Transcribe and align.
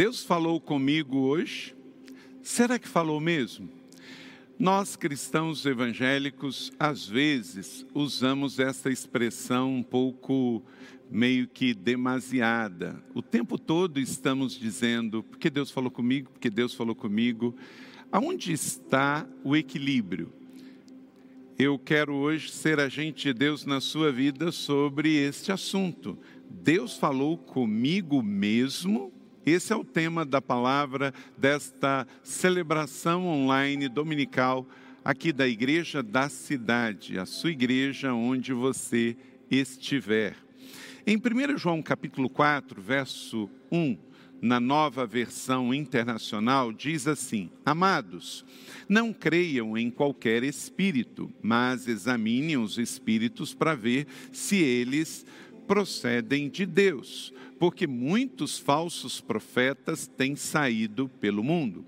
Deus 0.00 0.24
falou 0.24 0.58
comigo 0.58 1.18
hoje? 1.18 1.76
Será 2.42 2.78
que 2.78 2.88
falou 2.88 3.20
mesmo? 3.20 3.68
Nós 4.58 4.96
cristãos 4.96 5.66
evangélicos, 5.66 6.72
às 6.78 7.06
vezes, 7.06 7.84
usamos 7.92 8.58
essa 8.58 8.88
expressão 8.88 9.74
um 9.74 9.82
pouco 9.82 10.62
meio 11.10 11.46
que 11.46 11.74
demasiada. 11.74 13.04
O 13.14 13.20
tempo 13.20 13.58
todo 13.58 14.00
estamos 14.00 14.58
dizendo, 14.58 15.22
porque 15.22 15.50
Deus 15.50 15.70
falou 15.70 15.90
comigo, 15.90 16.30
porque 16.30 16.48
Deus 16.48 16.72
falou 16.72 16.94
comigo. 16.94 17.54
Aonde 18.10 18.54
está 18.54 19.28
o 19.44 19.54
equilíbrio? 19.54 20.32
Eu 21.58 21.78
quero 21.78 22.14
hoje 22.14 22.50
ser 22.50 22.80
agente 22.80 23.24
de 23.24 23.34
Deus 23.34 23.66
na 23.66 23.82
sua 23.82 24.10
vida 24.10 24.50
sobre 24.50 25.14
este 25.14 25.52
assunto. 25.52 26.18
Deus 26.48 26.96
falou 26.96 27.36
comigo 27.36 28.22
mesmo 28.22 29.12
esse 29.50 29.72
é 29.72 29.76
o 29.76 29.84
tema 29.84 30.24
da 30.24 30.40
palavra 30.40 31.12
desta 31.36 32.06
celebração 32.22 33.26
online 33.26 33.88
dominical 33.88 34.66
aqui 35.04 35.32
da 35.32 35.48
Igreja 35.48 36.02
da 36.02 36.28
Cidade, 36.28 37.18
a 37.18 37.26
sua 37.26 37.50
igreja 37.50 38.12
onde 38.12 38.52
você 38.52 39.16
estiver. 39.50 40.36
Em 41.06 41.16
1 41.16 41.58
João 41.58 41.82
capítulo 41.82 42.28
4, 42.28 42.80
verso 42.80 43.50
1, 43.72 43.96
na 44.40 44.60
nova 44.60 45.06
versão 45.06 45.74
internacional, 45.74 46.72
diz 46.72 47.06
assim: 47.06 47.50
Amados, 47.64 48.44
não 48.88 49.12
creiam 49.12 49.76
em 49.76 49.90
qualquer 49.90 50.42
espírito, 50.42 51.30
mas 51.42 51.88
examinem 51.88 52.56
os 52.56 52.78
espíritos 52.78 53.52
para 53.52 53.74
ver 53.74 54.06
se 54.32 54.56
eles 54.56 55.26
procedem 55.70 56.48
de 56.48 56.66
Deus 56.66 57.32
porque 57.56 57.86
muitos 57.86 58.58
falsos 58.58 59.20
profetas 59.20 60.08
têm 60.08 60.34
saído 60.34 61.08
pelo 61.20 61.44
mundo. 61.44 61.86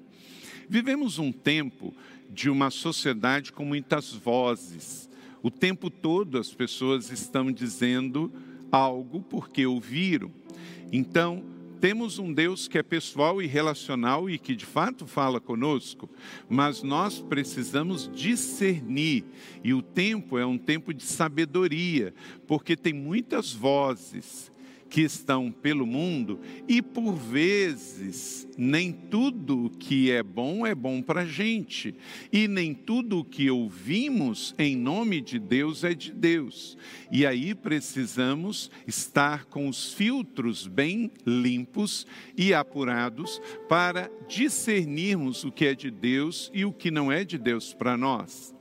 Vivemos 0.68 1.18
um 1.18 1.32
tempo 1.32 1.92
de 2.30 2.48
uma 2.48 2.70
sociedade 2.70 3.50
com 3.50 3.64
muitas 3.64 4.12
vozes. 4.12 5.10
O 5.42 5.50
tempo 5.50 5.90
todo 5.90 6.38
as 6.38 6.54
pessoas 6.54 7.10
estão 7.10 7.50
dizendo 7.50 8.32
algo 8.70 9.20
porque 9.20 9.66
ouviram. 9.66 10.30
Então, 10.92 11.42
temos 11.82 12.16
um 12.20 12.32
Deus 12.32 12.68
que 12.68 12.78
é 12.78 12.82
pessoal 12.82 13.42
e 13.42 13.46
relacional 13.48 14.30
e 14.30 14.38
que 14.38 14.54
de 14.54 14.64
fato 14.64 15.04
fala 15.04 15.40
conosco, 15.40 16.08
mas 16.48 16.80
nós 16.80 17.18
precisamos 17.18 18.08
discernir, 18.14 19.24
e 19.64 19.74
o 19.74 19.82
tempo 19.82 20.38
é 20.38 20.46
um 20.46 20.56
tempo 20.56 20.94
de 20.94 21.02
sabedoria, 21.02 22.14
porque 22.46 22.76
tem 22.76 22.92
muitas 22.92 23.52
vozes 23.52 24.51
que 24.92 25.00
estão 25.00 25.50
pelo 25.50 25.86
mundo 25.86 26.38
e 26.68 26.82
por 26.82 27.14
vezes 27.14 28.46
nem 28.58 28.92
tudo 28.92 29.72
que 29.78 30.10
é 30.10 30.22
bom 30.22 30.66
é 30.66 30.74
bom 30.74 31.00
para 31.00 31.22
a 31.22 31.26
gente 31.26 31.94
e 32.30 32.46
nem 32.46 32.74
tudo 32.74 33.20
o 33.20 33.24
que 33.24 33.50
ouvimos 33.50 34.54
em 34.58 34.76
nome 34.76 35.22
de 35.22 35.38
Deus 35.38 35.82
é 35.82 35.94
de 35.94 36.12
Deus. 36.12 36.76
E 37.10 37.24
aí 37.24 37.54
precisamos 37.54 38.70
estar 38.86 39.46
com 39.46 39.66
os 39.66 39.94
filtros 39.94 40.66
bem 40.66 41.10
limpos 41.24 42.06
e 42.36 42.52
apurados 42.52 43.40
para 43.70 44.10
discernirmos 44.28 45.42
o 45.42 45.50
que 45.50 45.64
é 45.64 45.74
de 45.74 45.90
Deus 45.90 46.50
e 46.52 46.66
o 46.66 46.72
que 46.72 46.90
não 46.90 47.10
é 47.10 47.24
de 47.24 47.38
Deus 47.38 47.72
para 47.72 47.96
nós. 47.96 48.51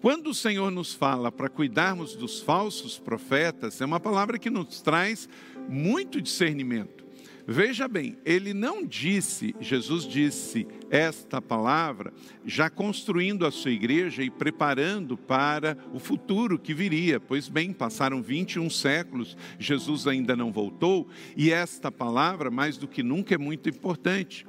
Quando 0.00 0.30
o 0.30 0.34
Senhor 0.34 0.70
nos 0.70 0.94
fala 0.94 1.30
para 1.30 1.50
cuidarmos 1.50 2.16
dos 2.16 2.40
falsos 2.40 2.98
profetas, 2.98 3.82
é 3.82 3.84
uma 3.84 4.00
palavra 4.00 4.38
que 4.38 4.48
nos 4.48 4.80
traz 4.80 5.28
muito 5.68 6.22
discernimento. 6.22 7.04
Veja 7.46 7.86
bem, 7.86 8.16
ele 8.24 8.54
não 8.54 8.86
disse, 8.86 9.54
Jesus 9.60 10.04
disse 10.04 10.66
esta 10.88 11.42
palavra 11.42 12.14
já 12.46 12.70
construindo 12.70 13.44
a 13.44 13.50
sua 13.50 13.72
igreja 13.72 14.22
e 14.22 14.30
preparando 14.30 15.18
para 15.18 15.76
o 15.92 15.98
futuro 15.98 16.58
que 16.58 16.72
viria. 16.72 17.20
Pois 17.20 17.48
bem, 17.48 17.72
passaram 17.72 18.22
21 18.22 18.70
séculos, 18.70 19.36
Jesus 19.58 20.06
ainda 20.06 20.34
não 20.34 20.50
voltou, 20.50 21.08
e 21.36 21.50
esta 21.50 21.90
palavra, 21.90 22.50
mais 22.50 22.78
do 22.78 22.88
que 22.88 23.02
nunca, 23.02 23.34
é 23.34 23.38
muito 23.38 23.68
importante. 23.68 24.46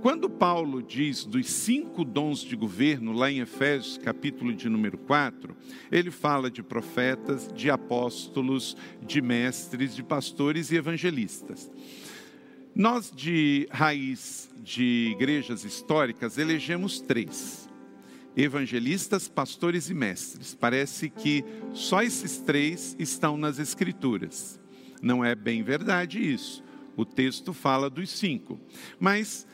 Quando 0.00 0.30
Paulo 0.30 0.80
diz 0.80 1.24
dos 1.24 1.50
cinco 1.50 2.04
dons 2.04 2.38
de 2.40 2.54
governo, 2.54 3.12
lá 3.12 3.32
em 3.32 3.40
Efésios, 3.40 3.98
capítulo 3.98 4.54
de 4.54 4.68
número 4.68 4.96
4, 4.96 5.56
ele 5.90 6.12
fala 6.12 6.48
de 6.48 6.62
profetas, 6.62 7.50
de 7.52 7.68
apóstolos, 7.68 8.76
de 9.02 9.20
mestres, 9.20 9.96
de 9.96 10.04
pastores 10.04 10.70
e 10.70 10.76
evangelistas. 10.76 11.68
Nós, 12.72 13.10
de 13.10 13.66
raiz 13.72 14.48
de 14.62 15.10
igrejas 15.16 15.64
históricas, 15.64 16.38
elegemos 16.38 17.00
três: 17.00 17.68
evangelistas, 18.36 19.26
pastores 19.26 19.90
e 19.90 19.94
mestres. 19.94 20.54
Parece 20.54 21.10
que 21.10 21.44
só 21.74 22.04
esses 22.04 22.38
três 22.38 22.94
estão 23.00 23.36
nas 23.36 23.58
Escrituras. 23.58 24.60
Não 25.02 25.24
é 25.24 25.34
bem 25.34 25.64
verdade 25.64 26.20
isso. 26.20 26.62
O 26.96 27.04
texto 27.04 27.52
fala 27.52 27.90
dos 27.90 28.10
cinco. 28.10 28.60
Mas 28.98 29.46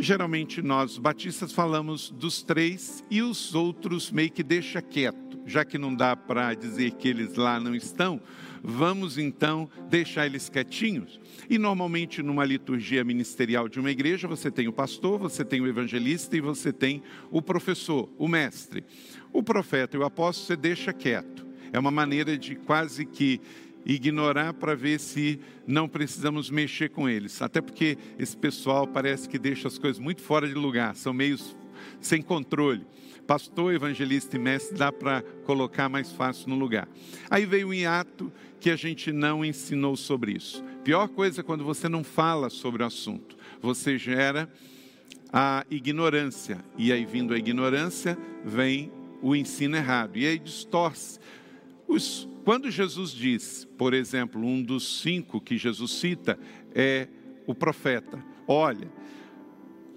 Geralmente 0.00 0.62
nós 0.62 0.96
batistas 0.96 1.50
falamos 1.50 2.10
dos 2.10 2.40
três 2.40 3.04
e 3.10 3.20
os 3.20 3.52
outros 3.52 4.12
meio 4.12 4.30
que 4.30 4.44
deixa 4.44 4.80
quieto, 4.80 5.40
já 5.44 5.64
que 5.64 5.76
não 5.76 5.92
dá 5.92 6.14
para 6.14 6.54
dizer 6.54 6.92
que 6.92 7.08
eles 7.08 7.34
lá 7.34 7.58
não 7.58 7.74
estão, 7.74 8.20
vamos 8.62 9.18
então 9.18 9.68
deixar 9.90 10.26
eles 10.26 10.48
quietinhos. 10.48 11.18
E 11.50 11.58
normalmente 11.58 12.22
numa 12.22 12.44
liturgia 12.44 13.02
ministerial 13.02 13.68
de 13.68 13.80
uma 13.80 13.90
igreja, 13.90 14.28
você 14.28 14.52
tem 14.52 14.68
o 14.68 14.72
pastor, 14.72 15.18
você 15.18 15.44
tem 15.44 15.60
o 15.60 15.66
evangelista 15.66 16.36
e 16.36 16.40
você 16.40 16.72
tem 16.72 17.02
o 17.28 17.42
professor, 17.42 18.08
o 18.16 18.28
mestre. 18.28 18.84
O 19.32 19.42
profeta 19.42 19.96
e 19.96 20.00
o 20.00 20.04
apóstolo 20.04 20.46
você 20.46 20.56
deixa 20.56 20.92
quieto. 20.92 21.44
É 21.72 21.78
uma 21.78 21.90
maneira 21.90 22.38
de 22.38 22.54
quase 22.54 23.04
que 23.04 23.40
ignorar 23.84 24.52
para 24.54 24.74
ver 24.74 25.00
se 25.00 25.40
não 25.66 25.88
precisamos 25.88 26.50
mexer 26.50 26.90
com 26.90 27.08
eles. 27.08 27.40
Até 27.40 27.60
porque 27.60 27.96
esse 28.18 28.36
pessoal 28.36 28.86
parece 28.86 29.28
que 29.28 29.38
deixa 29.38 29.68
as 29.68 29.78
coisas 29.78 29.98
muito 29.98 30.22
fora 30.22 30.46
de 30.46 30.54
lugar, 30.54 30.94
são 30.96 31.12
meios 31.12 31.56
sem 32.00 32.20
controle. 32.20 32.86
Pastor, 33.26 33.74
evangelista 33.74 34.36
e 34.36 34.38
mestre 34.38 34.78
dá 34.78 34.90
para 34.90 35.22
colocar 35.44 35.88
mais 35.88 36.10
fácil 36.10 36.48
no 36.48 36.56
lugar. 36.56 36.88
Aí 37.28 37.44
veio 37.44 37.68
o 37.68 37.74
hiato 37.74 38.32
que 38.58 38.70
a 38.70 38.76
gente 38.76 39.12
não 39.12 39.44
ensinou 39.44 39.96
sobre 39.96 40.32
isso. 40.32 40.64
Pior 40.82 41.08
coisa 41.08 41.42
é 41.42 41.44
quando 41.44 41.62
você 41.62 41.88
não 41.90 42.02
fala 42.02 42.48
sobre 42.48 42.82
o 42.82 42.86
assunto. 42.86 43.36
Você 43.60 43.98
gera 43.98 44.50
a 45.30 45.64
ignorância. 45.70 46.64
E 46.76 46.90
aí, 46.90 47.04
vindo 47.04 47.34
a 47.34 47.38
ignorância, 47.38 48.16
vem 48.44 48.90
o 49.20 49.36
ensino 49.36 49.76
errado. 49.76 50.16
E 50.16 50.26
aí 50.26 50.38
distorce. 50.38 51.18
Quando 52.44 52.70
Jesus 52.70 53.10
diz, 53.10 53.68
por 53.76 53.92
exemplo, 53.92 54.40
um 54.40 54.62
dos 54.62 55.00
cinco 55.00 55.40
que 55.40 55.58
Jesus 55.58 55.92
cita 55.92 56.38
é 56.74 57.08
o 57.46 57.54
profeta. 57.54 58.24
Olha, 58.46 58.90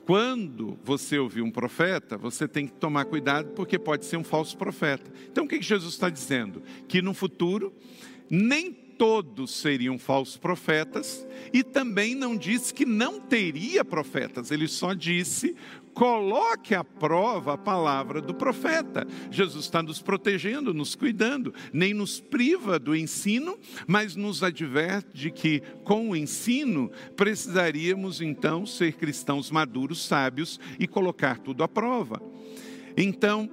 quando 0.06 0.78
você 0.84 1.18
ouvir 1.18 1.41
um 1.41 1.52
profeta, 1.52 2.18
você 2.18 2.47
tem 2.47 2.68
que 2.68 2.74
tomar 2.74 3.06
cuidado, 3.06 3.52
porque 3.52 3.78
pode 3.79 4.06
ser 4.06 4.18
um 4.18 4.24
falso 4.24 4.57
profeta. 4.57 5.12
Então, 5.31 5.46
o 5.46 5.47
que 5.47 5.62
Jesus 5.62 5.94
está 5.94 6.09
dizendo? 6.09 6.62
Que 6.88 7.02
no 7.02 7.13
futuro, 7.13 7.74
nem 8.29 8.73
todos 8.73 9.52
seriam 9.56 9.97
falsos 9.97 10.38
profetas, 10.38 11.25
e 11.52 11.63
também 11.63 12.13
não 12.13 12.38
disse 12.38 12.73
que 12.73 12.85
não 12.85 13.19
teria 13.19 13.84
profetas, 13.84 14.52
ele 14.52 14.68
só 14.68 14.94
disse 14.94 15.56
coloque 15.94 16.74
à 16.74 16.84
prova 16.84 17.53
a 17.53 17.57
palavra 17.57 18.22
do 18.22 18.34
profeta. 18.34 19.06
Jesus 19.29 19.66
está 19.66 19.81
nos 19.81 20.02
protegendo, 20.02 20.74
nos 20.74 20.96
cuidando, 20.96 21.53
nem 21.72 21.94
nos 21.94 22.19
priva 22.19 22.79
do 22.79 22.96
ensino, 22.96 23.58
mas 23.88 24.16
nos 24.16 24.43
adverte 24.43 25.09
de 25.14 25.32
que 25.32 25.61
com 25.84 26.09
o 26.09 26.16
ensino 26.16 26.91
precisaríamos 27.16 28.22
então 28.22 28.66
ser 28.66 28.93
cristãos 28.93 29.52
maduros, 29.52 30.05
sábios 30.05 30.59
e 30.79 30.88
colocar 30.88 31.38
tudo 31.40 31.64
à 31.64 31.67
prova. 31.67 32.22
Então, 32.97 33.49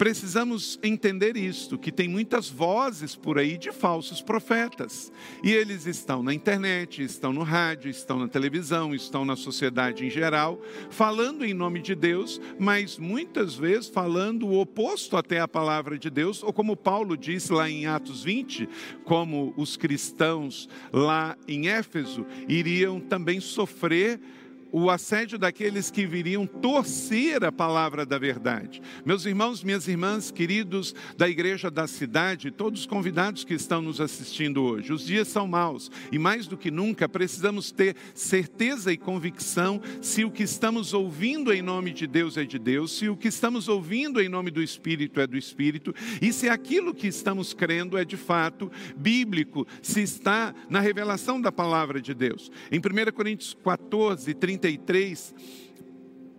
precisamos 0.00 0.80
entender 0.82 1.36
isto, 1.36 1.76
que 1.76 1.92
tem 1.92 2.08
muitas 2.08 2.48
vozes 2.48 3.14
por 3.14 3.38
aí 3.38 3.58
de 3.58 3.70
falsos 3.70 4.22
profetas. 4.22 5.12
E 5.44 5.52
eles 5.52 5.84
estão 5.84 6.22
na 6.22 6.32
internet, 6.32 7.02
estão 7.02 7.34
no 7.34 7.42
rádio, 7.42 7.90
estão 7.90 8.18
na 8.18 8.26
televisão, 8.26 8.94
estão 8.94 9.26
na 9.26 9.36
sociedade 9.36 10.06
em 10.06 10.08
geral, 10.08 10.58
falando 10.88 11.44
em 11.44 11.52
nome 11.52 11.82
de 11.82 11.94
Deus, 11.94 12.40
mas 12.58 12.96
muitas 12.96 13.54
vezes 13.56 13.90
falando 13.90 14.46
o 14.46 14.58
oposto 14.58 15.18
até 15.18 15.38
a 15.38 15.46
palavra 15.46 15.98
de 15.98 16.08
Deus, 16.08 16.42
ou 16.42 16.50
como 16.50 16.78
Paulo 16.78 17.14
disse 17.14 17.52
lá 17.52 17.68
em 17.68 17.84
Atos 17.84 18.24
20, 18.24 18.66
como 19.04 19.52
os 19.54 19.76
cristãos 19.76 20.66
lá 20.90 21.36
em 21.46 21.68
Éfeso 21.68 22.24
iriam 22.48 23.00
também 23.00 23.38
sofrer 23.38 24.18
o 24.72 24.90
assédio 24.90 25.38
daqueles 25.38 25.90
que 25.90 26.06
viriam 26.06 26.46
torcer 26.46 27.44
a 27.44 27.52
palavra 27.52 28.06
da 28.06 28.18
verdade. 28.18 28.80
Meus 29.04 29.24
irmãos, 29.26 29.62
minhas 29.62 29.88
irmãs, 29.88 30.30
queridos 30.30 30.94
da 31.16 31.28
igreja 31.28 31.70
da 31.70 31.86
cidade, 31.86 32.50
todos 32.50 32.80
os 32.80 32.86
convidados 32.86 33.44
que 33.44 33.54
estão 33.54 33.82
nos 33.82 34.00
assistindo 34.00 34.62
hoje, 34.62 34.92
os 34.92 35.04
dias 35.04 35.28
são 35.28 35.46
maus 35.46 35.90
e 36.12 36.18
mais 36.18 36.46
do 36.46 36.56
que 36.56 36.70
nunca 36.70 37.08
precisamos 37.08 37.70
ter 37.70 37.96
certeza 38.14 38.92
e 38.92 38.96
convicção 38.96 39.80
se 40.00 40.24
o 40.24 40.30
que 40.30 40.42
estamos 40.42 40.94
ouvindo 40.94 41.52
em 41.52 41.62
nome 41.62 41.92
de 41.92 42.06
Deus 42.06 42.36
é 42.36 42.44
de 42.44 42.58
Deus, 42.58 42.96
se 42.96 43.08
o 43.08 43.16
que 43.16 43.28
estamos 43.28 43.68
ouvindo 43.68 44.20
em 44.20 44.28
nome 44.28 44.50
do 44.50 44.62
Espírito 44.62 45.20
é 45.20 45.26
do 45.26 45.36
Espírito 45.36 45.94
e 46.20 46.32
se 46.32 46.48
aquilo 46.48 46.94
que 46.94 47.06
estamos 47.06 47.52
crendo 47.52 47.98
é 47.98 48.04
de 48.04 48.16
fato 48.16 48.70
bíblico, 48.96 49.66
se 49.82 50.02
está 50.02 50.54
na 50.68 50.80
revelação 50.80 51.40
da 51.40 51.50
palavra 51.50 52.00
de 52.00 52.14
Deus. 52.14 52.50
Em 52.70 52.78
1 52.78 53.12
Coríntios 53.12 53.56
14, 53.62 54.34
30 54.34 54.59
33, 54.60 55.34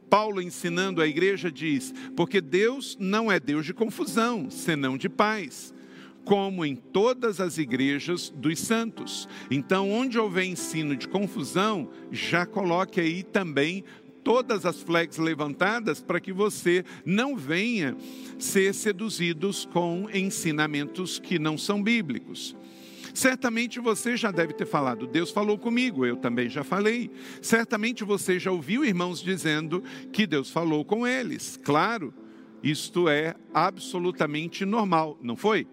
Paulo 0.09 0.41
ensinando 0.41 1.01
a 1.01 1.07
igreja 1.07 1.49
diz: 1.49 1.93
Porque 2.15 2.41
Deus 2.41 2.97
não 2.99 3.31
é 3.31 3.39
Deus 3.39 3.65
de 3.65 3.73
confusão, 3.73 4.49
senão 4.49 4.97
de 4.97 5.07
paz, 5.07 5.73
como 6.25 6.65
em 6.65 6.75
todas 6.75 7.39
as 7.39 7.57
igrejas 7.57 8.29
dos 8.29 8.59
santos. 8.59 9.27
Então, 9.49 9.89
onde 9.89 10.19
houver 10.19 10.43
ensino 10.43 10.97
de 10.97 11.07
confusão, 11.07 11.89
já 12.11 12.45
coloque 12.45 12.99
aí 12.99 13.23
também 13.23 13.85
todas 14.23 14.65
as 14.65 14.81
flags 14.81 15.17
levantadas 15.17 16.01
para 16.01 16.19
que 16.19 16.31
você 16.31 16.83
não 17.05 17.35
venha 17.35 17.95
ser 18.37 18.73
seduzidos 18.73 19.65
com 19.65 20.07
ensinamentos 20.13 21.19
que 21.19 21.39
não 21.39 21.57
são 21.57 21.81
bíblicos. 21.81 22.55
Certamente 23.13 23.79
você 23.79 24.15
já 24.15 24.31
deve 24.31 24.53
ter 24.53 24.65
falado, 24.65 25.07
Deus 25.07 25.31
falou 25.31 25.57
comigo, 25.57 26.05
eu 26.05 26.17
também 26.17 26.49
já 26.49 26.63
falei. 26.63 27.11
Certamente 27.41 28.03
você 28.03 28.39
já 28.39 28.51
ouviu 28.51 28.85
irmãos 28.85 29.21
dizendo 29.21 29.83
que 30.11 30.25
Deus 30.27 30.49
falou 30.49 30.85
com 30.85 31.07
eles. 31.07 31.59
Claro, 31.63 32.13
isto 32.63 33.09
é 33.09 33.35
absolutamente 33.53 34.65
normal, 34.65 35.17
não 35.21 35.35
foi? 35.35 35.67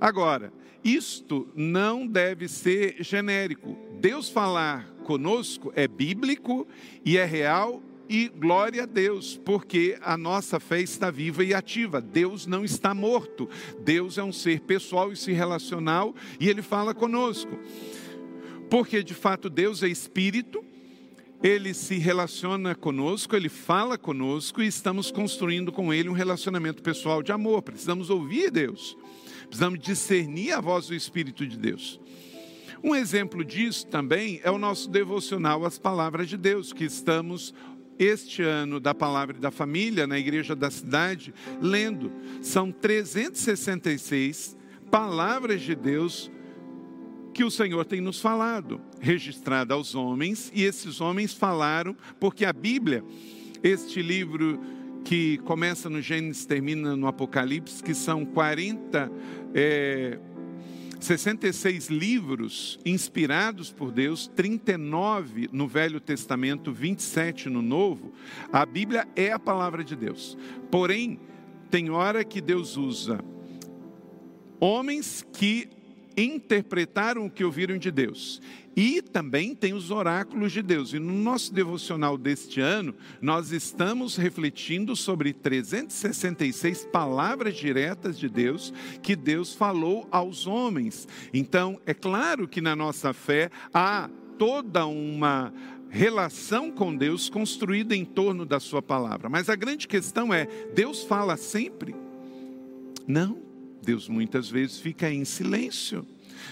Agora, 0.00 0.52
isto 0.84 1.48
não 1.54 2.06
deve 2.06 2.46
ser 2.48 2.96
genérico. 3.00 3.76
Deus 4.00 4.28
falar 4.28 4.88
conosco 5.04 5.72
é 5.74 5.88
bíblico 5.88 6.66
e 7.04 7.16
é 7.16 7.24
real 7.24 7.82
e 8.08 8.28
glória 8.28 8.84
a 8.84 8.86
Deus, 8.86 9.40
porque 9.44 9.98
a 10.00 10.16
nossa 10.16 10.60
fé 10.60 10.80
está 10.80 11.10
viva 11.10 11.44
e 11.44 11.52
ativa. 11.52 12.00
Deus 12.00 12.46
não 12.46 12.64
está 12.64 12.94
morto. 12.94 13.48
Deus 13.80 14.18
é 14.18 14.22
um 14.22 14.32
ser 14.32 14.60
pessoal 14.60 15.12
e 15.12 15.16
se 15.16 15.32
relacional 15.32 16.14
e 16.38 16.48
ele 16.48 16.62
fala 16.62 16.94
conosco. 16.94 17.58
Porque 18.70 19.02
de 19.02 19.14
fato 19.14 19.48
Deus 19.48 19.82
é 19.82 19.88
espírito, 19.88 20.64
ele 21.42 21.74
se 21.74 21.98
relaciona 21.98 22.74
conosco, 22.74 23.36
ele 23.36 23.48
fala 23.48 23.98
conosco 23.98 24.62
e 24.62 24.66
estamos 24.66 25.10
construindo 25.10 25.70
com 25.70 25.92
ele 25.92 26.08
um 26.08 26.12
relacionamento 26.14 26.82
pessoal 26.82 27.22
de 27.22 27.32
amor. 27.32 27.62
Precisamos 27.62 28.10
ouvir 28.10 28.50
Deus. 28.50 28.96
Precisamos 29.46 29.78
discernir 29.78 30.52
a 30.52 30.60
voz 30.60 30.88
do 30.88 30.94
espírito 30.94 31.46
de 31.46 31.56
Deus. 31.56 32.00
Um 32.82 32.94
exemplo 32.94 33.44
disso 33.44 33.86
também 33.86 34.40
é 34.44 34.50
o 34.50 34.58
nosso 34.58 34.88
devocional 34.88 35.64
às 35.64 35.78
palavras 35.78 36.28
de 36.28 36.36
Deus, 36.36 36.72
que 36.72 36.84
estamos 36.84 37.54
este 37.98 38.42
ano 38.42 38.78
da 38.78 38.94
Palavra 38.94 39.36
e 39.36 39.40
da 39.40 39.50
Família 39.50 40.06
na 40.06 40.18
Igreja 40.18 40.54
da 40.54 40.70
Cidade, 40.70 41.32
lendo. 41.60 42.12
São 42.42 42.70
366 42.70 44.56
palavras 44.90 45.62
de 45.62 45.74
Deus 45.74 46.30
que 47.34 47.44
o 47.44 47.50
Senhor 47.50 47.84
tem 47.84 48.00
nos 48.00 48.18
falado, 48.18 48.80
registrada 48.98 49.74
aos 49.74 49.94
homens, 49.94 50.50
e 50.54 50.64
esses 50.64 51.02
homens 51.02 51.34
falaram, 51.34 51.94
porque 52.18 52.46
a 52.46 52.52
Bíblia, 52.52 53.04
este 53.62 54.00
livro 54.00 54.58
que 55.04 55.36
começa 55.44 55.90
no 55.90 56.00
Gênesis, 56.00 56.46
termina 56.46 56.96
no 56.96 57.06
Apocalipse, 57.06 57.82
que 57.82 57.94
são 57.94 58.24
40 58.24 59.12
é, 59.54 60.18
66 61.00 61.88
livros 61.88 62.78
inspirados 62.84 63.72
por 63.72 63.92
Deus, 63.92 64.26
39 64.34 65.48
no 65.52 65.68
Velho 65.68 66.00
Testamento, 66.00 66.72
27 66.72 67.48
no 67.48 67.62
Novo, 67.62 68.12
a 68.52 68.64
Bíblia 68.64 69.06
é 69.14 69.32
a 69.32 69.38
palavra 69.38 69.84
de 69.84 69.94
Deus. 69.94 70.36
Porém, 70.70 71.20
tem 71.70 71.90
hora 71.90 72.24
que 72.24 72.40
Deus 72.40 72.76
usa 72.76 73.20
homens 74.60 75.26
que 75.32 75.68
interpretaram 76.16 77.26
o 77.26 77.30
que 77.30 77.44
ouviram 77.44 77.76
de 77.76 77.90
Deus. 77.90 78.40
E 78.76 79.00
também 79.00 79.54
tem 79.54 79.72
os 79.72 79.90
oráculos 79.90 80.52
de 80.52 80.60
Deus. 80.60 80.92
E 80.92 80.98
no 80.98 81.14
nosso 81.14 81.52
devocional 81.52 82.18
deste 82.18 82.60
ano, 82.60 82.94
nós 83.22 83.50
estamos 83.50 84.16
refletindo 84.16 84.94
sobre 84.94 85.32
366 85.32 86.84
palavras 86.84 87.56
diretas 87.56 88.18
de 88.18 88.28
Deus 88.28 88.74
que 89.02 89.16
Deus 89.16 89.54
falou 89.54 90.06
aos 90.10 90.46
homens. 90.46 91.08
Então, 91.32 91.80
é 91.86 91.94
claro 91.94 92.46
que 92.46 92.60
na 92.60 92.76
nossa 92.76 93.14
fé 93.14 93.50
há 93.72 94.10
toda 94.38 94.84
uma 94.86 95.54
relação 95.88 96.70
com 96.70 96.94
Deus 96.94 97.30
construída 97.30 97.96
em 97.96 98.04
torno 98.04 98.44
da 98.44 98.60
sua 98.60 98.82
palavra. 98.82 99.30
Mas 99.30 99.48
a 99.48 99.56
grande 99.56 99.88
questão 99.88 100.34
é: 100.34 100.46
Deus 100.74 101.02
fala 101.02 101.38
sempre? 101.38 101.96
Não. 103.06 103.45
Deus 103.86 104.08
muitas 104.08 104.50
vezes 104.50 104.80
fica 104.80 105.08
em 105.08 105.24
silêncio. 105.24 106.04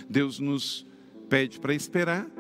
Deus 0.09 0.39
nos 0.39 0.87
pede 1.29 1.59
para 1.59 1.75
esperar, 1.75 2.31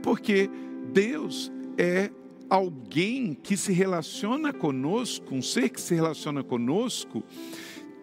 porque 0.00 0.48
Deus 0.92 1.50
é 1.76 2.08
alguém 2.48 3.34
que 3.34 3.56
se 3.56 3.72
relaciona 3.72 4.52
conosco, 4.52 5.34
um 5.34 5.42
ser 5.42 5.70
que 5.70 5.80
se 5.80 5.92
relaciona 5.96 6.44
conosco, 6.44 7.24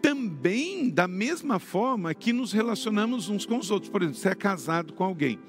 também 0.02 0.90
da 0.90 1.08
mesma 1.08 1.58
forma 1.58 2.14
que 2.14 2.34
nos 2.34 2.52
relacionamos 2.52 3.30
uns 3.30 3.46
com 3.46 3.58
os 3.58 3.72
outros. 3.72 3.90
Por 3.90 4.02
exemplo, 4.02 4.20
você 4.20 4.30
é 4.30 4.36
casado 4.36 4.92
com 4.92 5.06
alguém. 5.06 5.40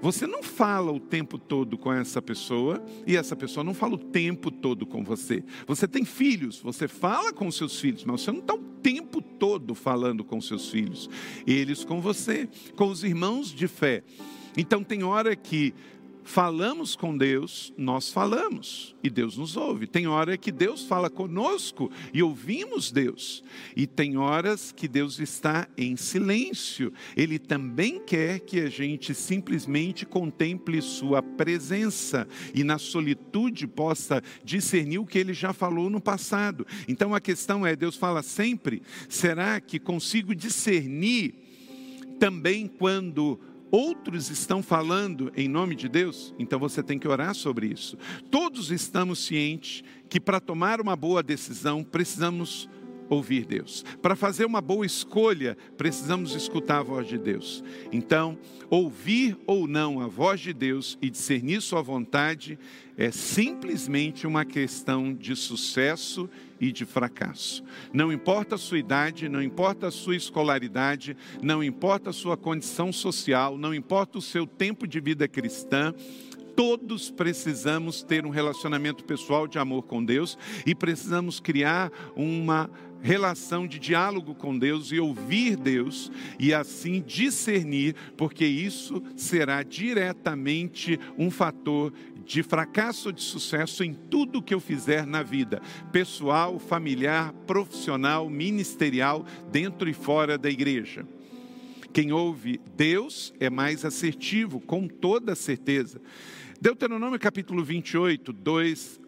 Você 0.00 0.26
não 0.26 0.42
fala 0.42 0.92
o 0.92 1.00
tempo 1.00 1.38
todo 1.38 1.78
com 1.78 1.92
essa 1.92 2.20
pessoa 2.20 2.84
e 3.06 3.16
essa 3.16 3.34
pessoa 3.34 3.64
não 3.64 3.72
fala 3.72 3.94
o 3.94 3.98
tempo 3.98 4.50
todo 4.50 4.84
com 4.84 5.02
você. 5.02 5.42
Você 5.66 5.88
tem 5.88 6.04
filhos, 6.04 6.60
você 6.60 6.86
fala 6.86 7.32
com 7.32 7.50
seus 7.50 7.80
filhos, 7.80 8.04
mas 8.04 8.20
você 8.20 8.30
não 8.30 8.40
está 8.40 8.54
o 8.54 8.58
tempo 8.58 9.22
todo 9.22 9.74
falando 9.74 10.22
com 10.22 10.40
seus 10.40 10.68
filhos. 10.68 11.08
Eles 11.46 11.84
com 11.84 12.00
você, 12.00 12.48
com 12.76 12.88
os 12.88 13.02
irmãos 13.02 13.48
de 13.48 13.66
fé. 13.66 14.04
Então 14.56 14.84
tem 14.84 15.02
hora 15.02 15.34
que 15.34 15.74
falamos 16.24 16.96
com 16.96 17.16
Deus, 17.16 17.72
nós 17.76 18.10
falamos 18.10 18.96
e 19.02 19.10
Deus 19.10 19.36
nos 19.36 19.56
ouve. 19.56 19.86
Tem 19.86 20.06
hora 20.06 20.36
que 20.38 20.50
Deus 20.50 20.84
fala 20.84 21.10
conosco 21.10 21.90
e 22.12 22.22
ouvimos 22.22 22.90
Deus. 22.90 23.44
E 23.76 23.86
tem 23.86 24.16
horas 24.16 24.72
que 24.72 24.88
Deus 24.88 25.18
está 25.20 25.68
em 25.76 25.96
silêncio. 25.96 26.92
Ele 27.14 27.38
também 27.38 28.00
quer 28.00 28.40
que 28.40 28.60
a 28.60 28.70
gente 28.70 29.14
simplesmente 29.14 30.06
contemple 30.06 30.80
Sua 30.80 31.22
presença 31.22 32.26
e 32.54 32.64
na 32.64 32.78
solitude 32.78 33.66
possa 33.66 34.22
discernir 34.42 34.98
o 34.98 35.06
que 35.06 35.18
Ele 35.18 35.34
já 35.34 35.52
falou 35.52 35.90
no 35.90 36.00
passado. 36.00 36.66
Então 36.88 37.14
a 37.14 37.20
questão 37.20 37.66
é: 37.66 37.76
Deus 37.76 37.96
fala 37.96 38.22
sempre, 38.22 38.82
será 39.08 39.60
que 39.60 39.78
consigo 39.78 40.34
discernir 40.34 41.34
também 42.18 42.66
quando 42.66 43.38
outros 43.74 44.30
estão 44.30 44.62
falando 44.62 45.32
em 45.36 45.48
nome 45.48 45.74
de 45.74 45.88
Deus, 45.88 46.32
então 46.38 46.60
você 46.60 46.80
tem 46.80 46.96
que 46.96 47.08
orar 47.08 47.34
sobre 47.34 47.66
isso. 47.66 47.98
Todos 48.30 48.70
estamos 48.70 49.18
cientes 49.18 49.82
que 50.08 50.20
para 50.20 50.38
tomar 50.38 50.80
uma 50.80 50.94
boa 50.94 51.24
decisão 51.24 51.82
precisamos 51.82 52.68
ouvir 53.08 53.44
Deus. 53.44 53.84
Para 54.00 54.16
fazer 54.16 54.44
uma 54.44 54.60
boa 54.60 54.86
escolha, 54.86 55.56
precisamos 55.76 56.34
escutar 56.34 56.78
a 56.78 56.82
voz 56.82 57.06
de 57.06 57.18
Deus. 57.18 57.62
Então, 57.92 58.38
ouvir 58.70 59.36
ou 59.46 59.66
não 59.66 60.00
a 60.00 60.06
voz 60.06 60.40
de 60.40 60.52
Deus 60.52 60.98
e 61.00 61.10
discernir 61.10 61.60
sua 61.60 61.82
vontade 61.82 62.58
é 62.96 63.10
simplesmente 63.10 64.26
uma 64.26 64.44
questão 64.44 65.12
de 65.12 65.34
sucesso 65.34 66.28
e 66.60 66.70
de 66.70 66.84
fracasso. 66.84 67.64
Não 67.92 68.12
importa 68.12 68.54
a 68.54 68.58
sua 68.58 68.78
idade, 68.78 69.28
não 69.28 69.42
importa 69.42 69.88
a 69.88 69.90
sua 69.90 70.16
escolaridade, 70.16 71.16
não 71.42 71.62
importa 71.62 72.10
a 72.10 72.12
sua 72.12 72.36
condição 72.36 72.92
social, 72.92 73.58
não 73.58 73.74
importa 73.74 74.18
o 74.18 74.22
seu 74.22 74.46
tempo 74.46 74.86
de 74.86 75.00
vida 75.00 75.26
cristã, 75.26 75.92
todos 76.54 77.10
precisamos 77.10 78.02
ter 78.02 78.24
um 78.24 78.30
relacionamento 78.30 79.04
pessoal 79.04 79.46
de 79.46 79.58
amor 79.58 79.82
com 79.82 80.04
Deus 80.04 80.38
e 80.64 80.74
precisamos 80.74 81.40
criar 81.40 81.90
uma 82.14 82.70
relação 83.04 83.66
de 83.66 83.78
diálogo 83.78 84.34
com 84.34 84.58
Deus 84.58 84.90
e 84.90 84.98
ouvir 84.98 85.56
Deus 85.56 86.10
e 86.38 86.54
assim 86.54 87.04
discernir, 87.06 87.94
porque 88.16 88.46
isso 88.46 89.02
será 89.14 89.62
diretamente 89.62 90.98
um 91.18 91.30
fator 91.30 91.92
de 92.24 92.42
fracasso 92.42 93.10
ou 93.10 93.12
de 93.12 93.20
sucesso 93.20 93.84
em 93.84 93.92
tudo 93.92 94.40
que 94.40 94.54
eu 94.54 94.58
fizer 94.58 95.04
na 95.06 95.22
vida, 95.22 95.60
pessoal, 95.92 96.58
familiar, 96.58 97.34
profissional, 97.46 98.30
ministerial, 98.30 99.26
dentro 99.52 99.86
e 99.86 99.92
fora 99.92 100.38
da 100.38 100.48
igreja. 100.48 101.06
Quem 101.92 102.10
ouve 102.10 102.58
Deus 102.74 103.34
é 103.38 103.50
mais 103.50 103.84
assertivo, 103.84 104.60
com 104.60 104.88
toda 104.88 105.34
certeza. 105.34 106.00
Deuteronômio 106.58 107.18
capítulo 107.18 107.62
28, 107.62 108.32
2 108.32 109.03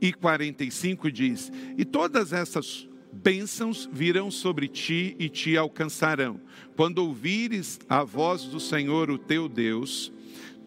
e 0.00 0.12
45 0.12 1.10
diz: 1.10 1.52
E 1.76 1.84
todas 1.84 2.32
essas 2.32 2.88
bênçãos 3.12 3.88
virão 3.92 4.30
sobre 4.30 4.68
ti 4.68 5.16
e 5.18 5.28
te 5.28 5.56
alcançarão, 5.56 6.40
quando 6.76 6.98
ouvires 6.98 7.78
a 7.88 8.04
voz 8.04 8.44
do 8.44 8.60
Senhor, 8.60 9.10
o 9.10 9.18
teu 9.18 9.48
Deus. 9.48 10.12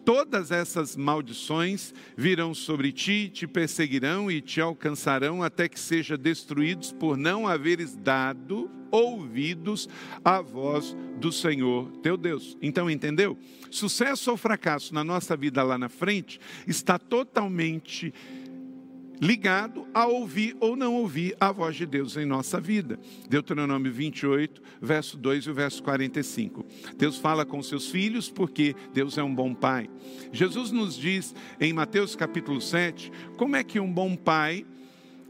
Todas 0.04 0.50
essas 0.50 0.94
maldições 0.94 1.94
virão 2.14 2.52
sobre 2.52 2.92
ti, 2.92 3.30
te 3.32 3.46
perseguirão 3.46 4.30
e 4.30 4.42
te 4.42 4.60
alcançarão 4.60 5.42
até 5.42 5.66
que 5.66 5.80
sejam 5.80 6.18
destruídos 6.18 6.92
por 6.92 7.16
não 7.16 7.48
haveres 7.48 7.96
dado 7.96 8.70
ouvidos 8.90 9.88
à 10.22 10.42
voz 10.42 10.94
do 11.18 11.32
Senhor 11.32 11.90
teu 12.02 12.18
Deus. 12.18 12.54
Então, 12.60 12.90
entendeu? 12.90 13.38
Sucesso 13.70 14.30
ou 14.30 14.36
fracasso 14.36 14.92
na 14.92 15.02
nossa 15.02 15.34
vida 15.34 15.62
lá 15.62 15.78
na 15.78 15.88
frente 15.88 16.38
está 16.66 16.98
totalmente 16.98 18.12
ligado 19.20 19.86
a 19.94 20.06
ouvir 20.06 20.56
ou 20.60 20.76
não 20.76 20.94
ouvir 20.94 21.36
a 21.40 21.52
voz 21.52 21.76
de 21.76 21.86
Deus 21.86 22.16
em 22.16 22.24
nossa 22.24 22.60
vida. 22.60 22.98
Deuteronômio 23.28 23.92
28, 23.92 24.62
verso 24.80 25.16
2 25.16 25.44
e 25.44 25.50
o 25.50 25.54
verso 25.54 25.82
45. 25.82 26.64
Deus 26.96 27.18
fala 27.18 27.44
com 27.44 27.62
seus 27.62 27.88
filhos 27.88 28.30
porque 28.30 28.74
Deus 28.92 29.18
é 29.18 29.22
um 29.22 29.34
bom 29.34 29.54
pai. 29.54 29.88
Jesus 30.32 30.70
nos 30.70 30.96
diz 30.96 31.34
em 31.60 31.72
Mateus 31.72 32.16
capítulo 32.16 32.60
7 32.60 33.10
como 33.36 33.56
é 33.56 33.64
que 33.64 33.80
um 33.80 33.92
bom 33.92 34.14
pai 34.16 34.66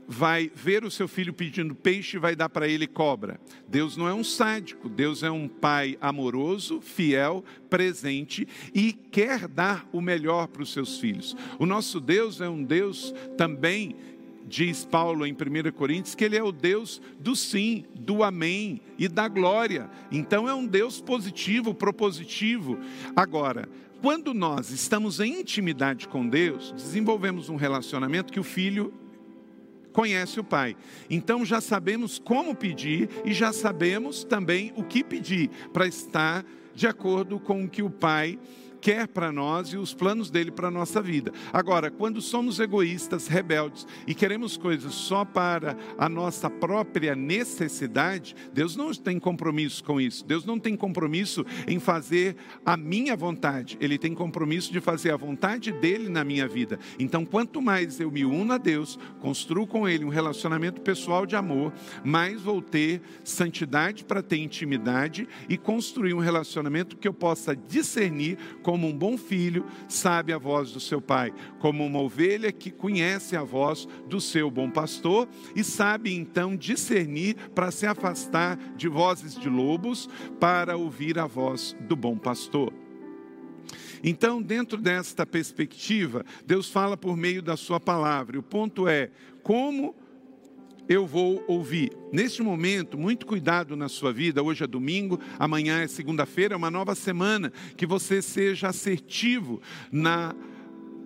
vai 0.07 0.51
ver 0.55 0.85
o 0.85 0.91
seu 0.91 1.09
filho 1.09 1.33
pedindo 1.33 1.75
peixe 1.75 2.17
e 2.17 2.21
vai 2.21 2.37
dar 2.37 2.49
para 2.49 2.69
ele 2.69 2.87
cobra. 2.87 3.41
Deus 3.69 3.97
não 3.97 4.09
é 4.09 4.15
um 4.15 4.25
sádico, 4.25 4.89
Deus 4.89 5.23
é 5.23 5.31
um 5.31 5.49
pai 5.49 5.97
amoroso, 6.01 6.81
fiel, 6.81 7.45
presente 7.69 8.47
e 8.75 8.93
quer 8.93 9.49
dar 9.49 9.89
o 9.93 10.01
melhor 10.01 10.49
para 10.49 10.63
os 10.63 10.73
seus 10.73 10.99
filhos. 10.99 11.37
O 11.59 11.67
nosso 11.67 12.01
Deus 12.01 12.41
é 12.41 12.49
um 12.49 12.63
Deus 12.63 13.15
também 13.37 13.97
diz 14.47 14.85
Paulo 14.85 15.27
em 15.27 15.33
1 15.33 15.73
Coríntios, 15.73 16.15
que 16.15 16.23
ele 16.23 16.37
é 16.37 16.43
o 16.43 16.53
Deus 16.53 17.01
do 17.19 17.35
sim, 17.35 17.85
do 17.95 18.23
amém 18.23 18.81
e 18.99 19.09
da 19.09 19.27
glória. 19.27 19.91
Então 20.13 20.49
é 20.49 20.55
um 20.55 20.67
Deus 20.67 21.01
positivo, 21.01 21.75
propositivo. 21.75 22.79
Agora, 23.17 23.69
quando 24.03 24.35
nós 24.35 24.71
estamos 24.71 25.19
em 25.19 25.41
intimidade 25.41 26.07
com 26.07 26.29
Deus, 26.29 26.73
desenvolvemos 26.73 27.49
um 27.49 27.57
relacionamento 27.57 28.33
que 28.33 28.39
o 28.41 28.45
filho 28.45 28.93
conhece 29.95 30.41
o 30.41 30.45
Pai. 30.45 30.77
Então 31.09 31.47
já 31.47 31.61
sabemos 31.61 32.19
como 32.19 32.55
pedir 32.55 33.09
e 33.25 33.33
já 33.33 33.53
sabemos 33.53 34.25
também 34.25 34.75
o 34.77 34.85
que 34.85 35.03
pedir 35.03 35.49
para 35.73 35.87
estar 35.87 36.45
de 36.75 36.87
acordo 36.87 37.39
com 37.39 37.65
o 37.65 37.69
que 37.69 37.83
o 37.83 37.89
Pai 37.89 38.39
quer 38.85 39.09
para 39.09 39.33
nós 39.33 39.69
e 39.69 39.79
os 39.79 39.95
planos 39.95 40.31
dele 40.31 40.51
para 40.51 40.69
a 40.69 40.71
nossa 40.71 41.01
vida. 41.01 41.33
Agora, 41.51 41.91
quando 41.91 42.21
somos 42.21 42.61
egoístas, 42.61 43.27
rebeldes 43.27 43.87
e 44.07 44.15
queremos 44.15 44.59
coisas 44.59 44.93
só 44.93 45.25
para 45.25 45.75
a 45.97 46.07
nossa 46.07 46.51
própria 46.51 47.17
necessidade, 47.17 48.37
Deus 48.53 48.77
não 48.77 48.93
tem 48.93 49.19
compromisso 49.19 49.83
com 49.83 49.99
isso. 49.99 50.23
Deus 50.27 50.45
não 50.45 50.59
tem 50.59 50.77
compromisso 50.77 51.47
em 51.67 51.81
fazer 51.81 52.37
a 52.63 52.77
minha 52.77 53.17
vontade. 53.17 53.79
Ele 53.81 53.97
tem 53.97 54.13
compromisso 54.13 54.71
de 54.71 54.83
fazer 54.83 55.13
a 55.13 55.17
vontade 55.17 55.73
dele 55.73 56.11
na 56.11 56.23
minha 56.23 56.47
vida. 56.47 56.79
Então, 56.99 57.25
quanto 57.25 57.63
mais 57.63 57.99
eu 58.01 58.11
me 58.11 58.27
uno 58.27 58.53
a 58.53 58.59
Deus, 58.59 58.99
construo 59.19 59.67
com 59.67 59.89
ele 59.89 60.05
um 60.05 60.11
relacionamento 60.11 60.83
pessoal 60.83 61.25
de 61.25 61.35
amor, 61.35 61.73
mais 62.05 62.43
vou 62.43 62.61
ter 62.61 63.01
santidade 63.25 64.05
para 64.05 64.23
ter 64.23 64.37
intimidade 64.37 65.27
e 65.49 65.57
construir 65.57 66.13
um 66.13 66.19
relacionamento 66.19 66.99
que 66.99 67.09
eu 67.09 67.15
possa 67.15 67.57
discernir 67.57 68.37
com 68.63 68.74
como 68.75 68.89
um 68.89 68.93
bom 68.93 69.17
filho, 69.17 69.65
sabe 69.89 70.33
a 70.33 70.37
voz 70.37 70.73
do 70.73 70.81
seu 70.81 71.01
pai, 71.01 71.33
como 71.61 71.87
uma 71.87 72.01
ovelha 72.01 72.51
que 72.51 72.73
conhece 72.73 73.37
a 73.37 73.43
voz 73.45 73.87
do 74.09 74.21
seu 74.21 74.51
bom 74.51 74.69
pastor 74.69 75.29
e 75.55 75.63
sabe 75.63 76.13
então 76.13 76.57
discernir 76.57 77.37
para 77.55 77.71
se 77.71 77.87
afastar 77.87 78.59
de 78.75 78.89
vozes 78.89 79.39
de 79.39 79.49
lobos, 79.49 80.09
para 80.41 80.77
ouvir 80.77 81.21
a 81.21 81.25
voz 81.25 81.77
do 81.83 81.95
bom 81.95 82.19
pastor. 82.19 82.73
Então, 84.03 84.43
dentro 84.43 84.77
desta 84.77 85.25
perspectiva, 85.25 86.25
Deus 86.45 86.69
fala 86.69 86.97
por 86.97 87.17
meio 87.17 87.41
da 87.41 87.57
Sua 87.57 87.79
palavra. 87.79 88.41
O 88.41 88.43
ponto 88.43 88.89
é 88.89 89.09
como 89.41 89.95
eu 90.89 91.07
vou 91.07 91.43
ouvir. 91.47 91.93
Neste 92.13 92.43
momento, 92.43 92.99
muito 92.99 93.27
cuidado 93.27 93.77
na 93.77 93.89
sua 93.89 94.13
vida. 94.13 94.43
Hoje 94.43 94.65
é 94.65 94.67
domingo, 94.67 95.19
amanhã 95.39 95.81
é 95.81 95.87
segunda-feira, 95.87 96.55
é 96.55 96.57
uma 96.57 96.71
nova 96.71 96.95
semana. 96.95 97.53
Que 97.77 97.87
você 97.87 98.21
seja 98.21 98.69
assertivo 98.69 99.61
na 99.91 100.35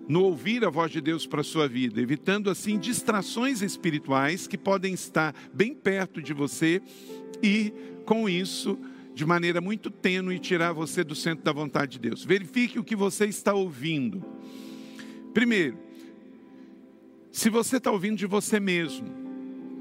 no 0.07 0.23
ouvir 0.23 0.65
a 0.65 0.71
voz 0.71 0.91
de 0.91 0.99
Deus 0.99 1.27
para 1.27 1.41
a 1.41 1.43
sua 1.43 1.67
vida, 1.67 2.01
evitando 2.01 2.49
assim 2.49 2.79
distrações 2.79 3.61
espirituais 3.61 4.47
que 4.47 4.57
podem 4.57 4.91
estar 4.91 5.35
bem 5.53 5.71
perto 5.75 6.19
de 6.19 6.33
você 6.33 6.81
e, 7.43 7.71
com 8.05 8.27
isso, 8.27 8.75
de 9.13 9.23
maneira 9.23 9.61
muito 9.61 9.91
tênue, 9.91 10.39
tirar 10.39 10.73
você 10.73 11.03
do 11.03 11.13
centro 11.13 11.43
da 11.45 11.51
vontade 11.51 11.91
de 11.91 11.99
Deus. 11.99 12.25
Verifique 12.25 12.79
o 12.79 12.83
que 12.83 12.95
você 12.95 13.25
está 13.25 13.53
ouvindo. 13.53 14.25
Primeiro, 15.31 15.77
se 17.31 17.47
você 17.51 17.77
está 17.77 17.91
ouvindo 17.91 18.17
de 18.17 18.25
você 18.25 18.59
mesmo, 18.59 19.28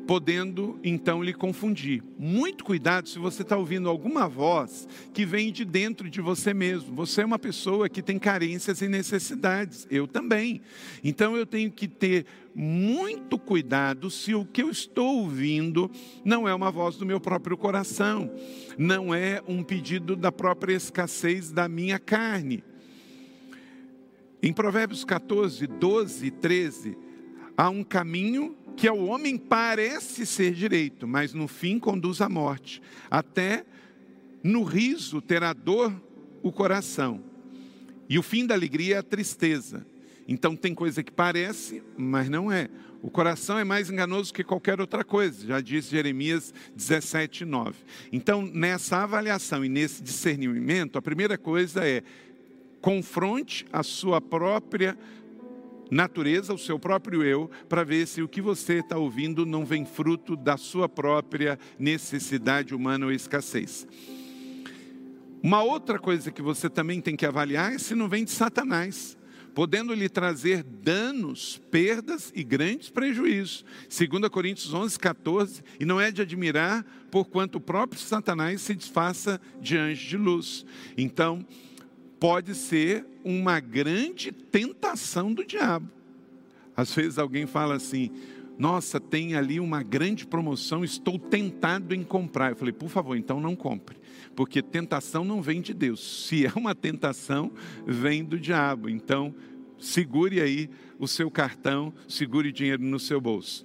podendo 0.08 0.80
então 0.82 1.22
lhe 1.22 1.34
confundir. 1.34 2.02
Muito 2.18 2.64
cuidado 2.64 3.10
se 3.10 3.18
você 3.18 3.42
está 3.42 3.58
ouvindo 3.58 3.90
alguma 3.90 4.26
voz 4.26 4.88
que 5.12 5.26
vem 5.26 5.52
de 5.52 5.66
dentro 5.66 6.08
de 6.08 6.22
você 6.22 6.54
mesmo. 6.54 6.94
Você 6.94 7.20
é 7.20 7.26
uma 7.26 7.38
pessoa 7.38 7.90
que 7.90 8.00
tem 8.00 8.18
carências 8.18 8.80
e 8.80 8.88
necessidades, 8.88 9.86
eu 9.90 10.06
também. 10.06 10.62
Então 11.04 11.36
eu 11.36 11.44
tenho 11.44 11.70
que 11.70 11.86
ter 11.86 12.24
muito 12.54 13.38
cuidado 13.38 14.10
se 14.10 14.34
o 14.34 14.46
que 14.46 14.62
eu 14.62 14.70
estou 14.70 15.24
ouvindo 15.24 15.90
não 16.24 16.48
é 16.48 16.54
uma 16.54 16.70
voz 16.70 16.96
do 16.96 17.04
meu 17.04 17.20
próprio 17.20 17.58
coração, 17.58 18.32
não 18.78 19.14
é 19.14 19.42
um 19.46 19.62
pedido 19.62 20.16
da 20.16 20.32
própria 20.32 20.72
escassez 20.72 21.52
da 21.52 21.68
minha 21.68 21.98
carne. 21.98 22.64
Em 24.42 24.54
Provérbios 24.54 25.04
14, 25.04 25.66
12 25.66 26.26
e 26.26 26.30
13, 26.30 26.96
há 27.54 27.68
um 27.68 27.84
caminho 27.84 28.56
que 28.78 28.86
ao 28.86 28.98
homem 28.98 29.36
parece 29.36 30.24
ser 30.24 30.54
direito, 30.54 31.06
mas 31.06 31.34
no 31.34 31.48
fim 31.48 31.80
conduz 31.80 32.20
à 32.20 32.28
morte. 32.28 32.80
Até 33.10 33.66
no 34.40 34.62
riso 34.62 35.20
terá 35.20 35.52
dor 35.52 35.92
o 36.44 36.52
coração, 36.52 37.20
e 38.08 38.16
o 38.18 38.22
fim 38.22 38.46
da 38.46 38.54
alegria 38.54 38.94
é 38.94 38.98
a 38.98 39.02
tristeza. 39.02 39.84
Então 40.28 40.54
tem 40.54 40.74
coisa 40.74 41.02
que 41.02 41.10
parece, 41.10 41.82
mas 41.96 42.30
não 42.30 42.52
é. 42.52 42.68
O 43.02 43.10
coração 43.10 43.58
é 43.58 43.64
mais 43.64 43.90
enganoso 43.90 44.32
que 44.32 44.44
qualquer 44.44 44.80
outra 44.80 45.02
coisa, 45.02 45.44
já 45.44 45.60
diz 45.60 45.88
Jeremias 45.88 46.54
17, 46.76 47.44
9. 47.44 47.74
Então, 48.12 48.42
nessa 48.42 48.98
avaliação 48.98 49.64
e 49.64 49.68
nesse 49.68 50.02
discernimento, 50.02 50.98
a 50.98 51.02
primeira 51.02 51.36
coisa 51.36 51.84
é 51.84 52.02
confronte 52.80 53.66
a 53.72 53.82
sua 53.82 54.20
própria 54.20 54.96
natureza, 55.90 56.52
o 56.52 56.58
seu 56.58 56.78
próprio 56.78 57.22
eu, 57.22 57.50
para 57.68 57.84
ver 57.84 58.06
se 58.06 58.22
o 58.22 58.28
que 58.28 58.40
você 58.40 58.80
está 58.80 58.98
ouvindo 58.98 59.46
não 59.46 59.64
vem 59.64 59.84
fruto 59.84 60.36
da 60.36 60.56
sua 60.56 60.88
própria 60.88 61.58
necessidade 61.78 62.74
humana 62.74 63.06
ou 63.06 63.12
escassez. 63.12 63.86
Uma 65.42 65.62
outra 65.62 65.98
coisa 65.98 66.32
que 66.32 66.42
você 66.42 66.68
também 66.68 67.00
tem 67.00 67.16
que 67.16 67.24
avaliar 67.24 67.72
é 67.72 67.78
se 67.78 67.94
não 67.94 68.08
vem 68.08 68.24
de 68.24 68.30
Satanás, 68.32 69.16
podendo 69.54 69.94
lhe 69.94 70.08
trazer 70.08 70.62
danos, 70.62 71.60
perdas 71.70 72.32
e 72.34 72.42
grandes 72.42 72.90
prejuízos. 72.90 73.64
2 73.88 74.28
Coríntios 74.30 74.74
11, 74.74 74.98
14, 74.98 75.62
e 75.78 75.84
não 75.84 76.00
é 76.00 76.10
de 76.10 76.22
admirar, 76.22 76.84
porquanto 77.10 77.56
o 77.56 77.60
próprio 77.60 78.00
Satanás 78.00 78.60
se 78.60 78.74
disfarça 78.74 79.40
de 79.60 79.76
anjo 79.76 80.08
de 80.08 80.16
luz. 80.16 80.66
Então, 80.96 81.44
pode 82.18 82.54
ser 82.54 83.06
uma 83.24 83.60
grande 83.60 84.32
tentação 84.32 85.32
do 85.32 85.44
diabo. 85.44 85.88
Às 86.76 86.94
vezes 86.94 87.18
alguém 87.18 87.46
fala 87.46 87.74
assim: 87.74 88.10
nossa, 88.58 88.98
tem 88.98 89.36
ali 89.36 89.60
uma 89.60 89.82
grande 89.82 90.26
promoção, 90.26 90.84
estou 90.84 91.18
tentado 91.18 91.94
em 91.94 92.02
comprar. 92.02 92.50
Eu 92.50 92.56
falei, 92.56 92.72
por 92.72 92.88
favor, 92.88 93.16
então 93.16 93.40
não 93.40 93.54
compre, 93.54 93.96
porque 94.34 94.60
tentação 94.60 95.24
não 95.24 95.40
vem 95.40 95.60
de 95.60 95.72
Deus. 95.72 96.26
Se 96.26 96.44
é 96.44 96.52
uma 96.56 96.74
tentação, 96.74 97.52
vem 97.86 98.24
do 98.24 98.38
diabo. 98.38 98.88
Então, 98.88 99.32
segure 99.78 100.40
aí 100.40 100.68
o 100.98 101.06
seu 101.06 101.30
cartão, 101.30 101.92
segure 102.08 102.50
dinheiro 102.50 102.82
no 102.82 102.98
seu 102.98 103.20
bolso. 103.20 103.64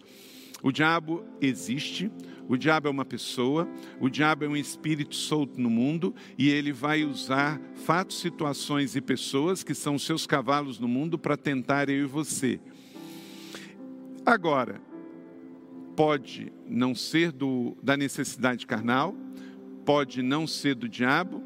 O 0.63 0.72
diabo 0.72 1.25
existe, 1.41 2.10
o 2.48 2.55
diabo 2.55 2.88
é 2.88 2.91
uma 2.91 3.03
pessoa, 3.03 3.67
o 4.00 4.10
diabo 4.10 4.46
é 4.46 4.48
um 4.48 4.55
espírito 4.55 5.13
solto 5.13 5.60
no 5.60 5.70
mundo 5.70 6.15
e 6.38 6.50
ele 6.50 6.72
vai 6.72 7.03
usar 7.03 7.60
fatos, 7.75 8.22
situações 8.22 8.96
e 8.96 9.01
pessoas 9.01 9.62
que 9.62 9.75
são 9.75 10.00
seus 10.00 10.25
cavalos 10.25 10.79
no 10.79 10.88
mundo 10.88 11.20
para 11.20 11.36
tentar 11.36 11.89
eu 11.89 12.05
e 12.05 12.08
você. 12.08 12.62
Agora, 14.25 14.82
pode 15.98 16.53
não 16.65 16.96
ser 16.96 17.34
do, 17.34 17.75
da 17.84 17.98
necessidade 17.98 18.65
carnal, 18.65 19.13
pode 19.86 20.22
não 20.22 20.48
ser 20.48 20.75
do 20.75 20.88
diabo, 20.88 21.43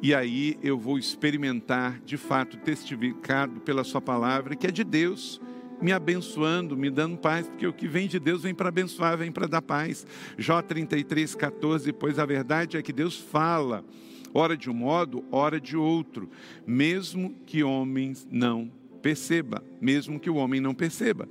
e 0.00 0.14
aí 0.14 0.56
eu 0.62 0.78
vou 0.78 0.98
experimentar, 0.98 2.00
de 2.04 2.16
fato, 2.16 2.56
testificado 2.58 3.60
pela 3.62 3.82
Sua 3.82 4.00
palavra, 4.00 4.54
que 4.54 4.68
é 4.68 4.70
de 4.70 4.84
Deus, 4.84 5.40
me 5.80 5.92
abençoando, 5.92 6.76
me 6.76 6.90
dando 6.90 7.16
paz, 7.16 7.46
porque 7.46 7.66
o 7.66 7.72
que 7.72 7.86
vem 7.86 8.08
de 8.08 8.18
Deus 8.18 8.42
vem 8.42 8.54
para 8.54 8.68
abençoar, 8.68 9.16
vem 9.16 9.30
para 9.30 9.46
dar 9.46 9.62
paz. 9.62 10.06
Jó 10.38 10.62
33, 10.62 11.34
14, 11.34 11.92
pois 11.92 12.18
a 12.18 12.26
verdade 12.26 12.76
é 12.76 12.82
que 12.82 12.92
Deus 12.92 13.18
fala, 13.18 13.84
ora 14.32 14.56
de 14.56 14.70
um 14.70 14.74
modo, 14.74 15.24
ora 15.30 15.60
de 15.60 15.76
outro, 15.76 16.28
mesmo 16.66 17.34
que 17.46 17.62
homens 17.62 18.26
não 18.30 18.70
perceba, 19.02 19.62
mesmo 19.80 20.18
que 20.18 20.30
o 20.30 20.36
homem 20.36 20.60
não 20.60 20.74
perceba. 20.74 21.28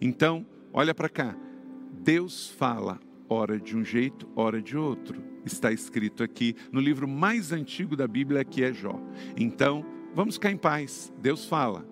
Então, 0.00 0.46
olha 0.72 0.94
para 0.94 1.08
cá, 1.08 1.36
Deus 1.92 2.48
fala, 2.48 2.98
ora 3.28 3.58
de 3.58 3.76
um 3.76 3.84
jeito, 3.84 4.28
ora 4.34 4.62
de 4.62 4.76
outro. 4.76 5.22
Está 5.44 5.72
escrito 5.72 6.22
aqui 6.22 6.54
no 6.72 6.80
livro 6.80 7.06
mais 7.06 7.52
antigo 7.52 7.96
da 7.96 8.06
Bíblia, 8.06 8.44
que 8.44 8.62
é 8.62 8.72
Jó. 8.72 9.00
Então, 9.36 9.84
vamos 10.14 10.34
ficar 10.36 10.50
em 10.50 10.56
paz. 10.56 11.12
Deus 11.20 11.46
fala, 11.46 11.86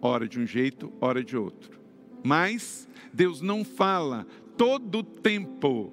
ora 0.00 0.28
de 0.28 0.38
um 0.38 0.46
jeito, 0.46 0.92
ora 1.00 1.22
de 1.22 1.36
outro. 1.36 1.78
Mas 2.22 2.88
Deus 3.12 3.40
não 3.40 3.64
fala 3.64 4.26
todo 4.56 4.98
o 4.98 5.02
tempo, 5.02 5.92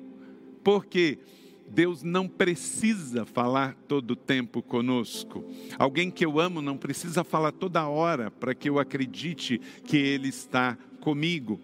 porque 0.63 1.19
Deus 1.67 2.03
não 2.03 2.27
precisa 2.27 3.25
falar 3.25 3.75
todo 3.87 4.11
o 4.11 4.15
tempo 4.15 4.61
conosco. 4.61 5.43
Alguém 5.77 6.11
que 6.11 6.25
eu 6.25 6.39
amo 6.39 6.61
não 6.61 6.77
precisa 6.77 7.23
falar 7.23 7.51
toda 7.51 7.87
hora 7.87 8.29
para 8.29 8.53
que 8.53 8.69
eu 8.69 8.79
acredite 8.79 9.59
que 9.83 9.97
Ele 9.97 10.29
está 10.29 10.77
comigo. 10.99 11.59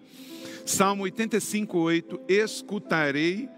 Salmo 0.64 1.04
85, 1.04 1.78
8: 1.78 2.20
Escutarei 2.28 3.48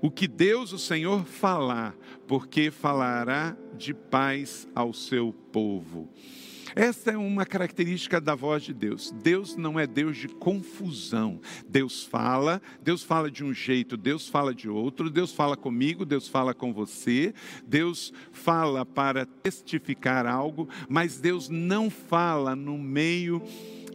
o 0.00 0.10
que 0.10 0.28
Deus, 0.28 0.72
o 0.72 0.78
Senhor, 0.78 1.24
falar, 1.24 1.96
porque 2.26 2.70
falará 2.70 3.56
de 3.76 3.94
paz 3.94 4.68
ao 4.74 4.92
seu 4.92 5.32
povo. 5.52 6.08
Essa 6.76 7.12
é 7.12 7.16
uma 7.16 7.46
característica 7.46 8.20
da 8.20 8.34
voz 8.34 8.62
de 8.62 8.74
Deus. 8.74 9.10
Deus 9.10 9.56
não 9.56 9.80
é 9.80 9.86
Deus 9.86 10.18
de 10.18 10.28
confusão. 10.28 11.40
Deus 11.66 12.04
fala, 12.04 12.60
Deus 12.82 13.02
fala 13.02 13.30
de 13.30 13.42
um 13.42 13.54
jeito, 13.54 13.96
Deus 13.96 14.28
fala 14.28 14.54
de 14.54 14.68
outro, 14.68 15.08
Deus 15.08 15.32
fala 15.32 15.56
comigo, 15.56 16.04
Deus 16.04 16.28
fala 16.28 16.52
com 16.52 16.74
você, 16.74 17.32
Deus 17.66 18.12
fala 18.30 18.84
para 18.84 19.24
testificar 19.24 20.26
algo, 20.26 20.68
mas 20.86 21.18
Deus 21.18 21.48
não 21.48 21.88
fala 21.88 22.54
no 22.54 22.76
meio 22.76 23.42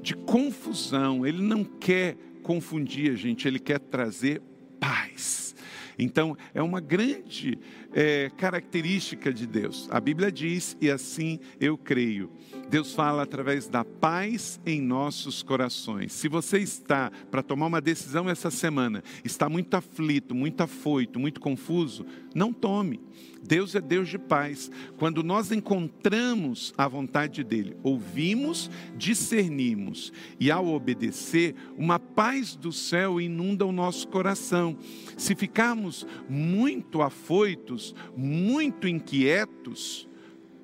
de 0.01 0.15
confusão. 0.15 1.23
Ele 1.23 1.43
não 1.43 1.63
quer 1.63 2.17
confundir 2.41 3.11
a 3.11 3.15
gente, 3.15 3.47
ele 3.47 3.59
quer 3.59 3.77
trazer 3.77 4.41
paz. 4.79 5.53
Então, 6.01 6.35
é 6.51 6.63
uma 6.63 6.81
grande 6.81 7.59
é, 7.93 8.31
característica 8.35 9.31
de 9.31 9.45
Deus. 9.45 9.87
A 9.91 9.99
Bíblia 9.99 10.31
diz, 10.31 10.75
e 10.81 10.89
assim 10.89 11.39
eu 11.59 11.77
creio, 11.77 12.31
Deus 12.67 12.95
fala 12.95 13.21
através 13.21 13.67
da 13.67 13.85
paz 13.85 14.59
em 14.65 14.81
nossos 14.81 15.43
corações. 15.43 16.11
Se 16.13 16.27
você 16.27 16.57
está 16.57 17.11
para 17.29 17.43
tomar 17.43 17.67
uma 17.67 17.79
decisão 17.79 18.27
essa 18.27 18.49
semana, 18.49 19.03
está 19.23 19.47
muito 19.47 19.75
aflito, 19.75 20.33
muito 20.33 20.61
afoito, 20.61 21.19
muito 21.19 21.39
confuso, 21.39 22.03
não 22.33 22.51
tome. 22.51 22.99
Deus 23.43 23.75
é 23.75 23.81
Deus 23.81 24.09
de 24.09 24.17
paz. 24.17 24.69
Quando 24.97 25.23
nós 25.23 25.51
encontramos 25.51 26.73
a 26.77 26.87
vontade 26.87 27.43
dele, 27.43 27.75
ouvimos, 27.83 28.69
discernimos 28.95 30.13
e 30.39 30.51
ao 30.51 30.67
obedecer, 30.67 31.55
uma 31.77 31.99
paz 31.99 32.55
do 32.55 32.71
céu 32.71 33.19
inunda 33.19 33.65
o 33.65 33.71
nosso 33.71 34.07
coração. 34.07 34.77
Se 35.17 35.35
ficarmos 35.35 36.05
muito 36.29 37.01
afoitos, 37.01 37.95
muito 38.15 38.87
inquietos, 38.87 40.07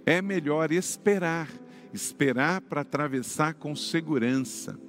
é 0.06 0.22
melhor 0.22 0.72
esperar 0.72 1.50
esperar 1.94 2.62
para 2.62 2.82
atravessar 2.82 3.54
com 3.56 3.76
segurança. 3.76 4.80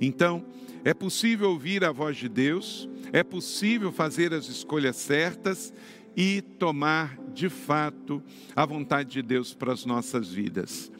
Então, 0.00 0.44
é 0.84 0.92
possível 0.92 1.50
ouvir 1.50 1.84
a 1.84 1.92
voz 1.92 2.16
de 2.16 2.28
Deus, 2.28 2.88
é 3.12 3.22
possível 3.22 3.90
fazer 3.92 4.34
as 4.34 4.48
escolhas 4.48 4.96
certas 4.96 5.72
e 6.16 6.40
tomar 6.40 7.18
de 7.32 7.48
fato 7.48 8.22
a 8.54 8.64
vontade 8.64 9.10
de 9.10 9.22
Deus 9.22 9.54
para 9.54 9.72
as 9.72 9.84
nossas 9.84 10.32
vidas. 10.32 10.90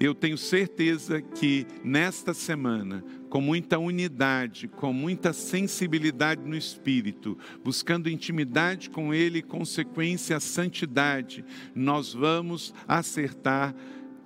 Eu 0.00 0.14
tenho 0.14 0.38
certeza 0.38 1.20
que 1.20 1.66
nesta 1.84 2.32
semana 2.32 3.04
com 3.28 3.40
muita 3.40 3.78
unidade, 3.78 4.66
com 4.66 4.92
muita 4.92 5.32
sensibilidade 5.32 6.42
no 6.42 6.56
espírito, 6.56 7.38
buscando 7.62 8.08
intimidade 8.08 8.90
com 8.90 9.14
Ele 9.14 9.42
consequência, 9.42 10.36
a 10.36 10.40
santidade, 10.40 11.44
nós 11.74 12.14
vamos 12.14 12.74
acertar 12.88 13.74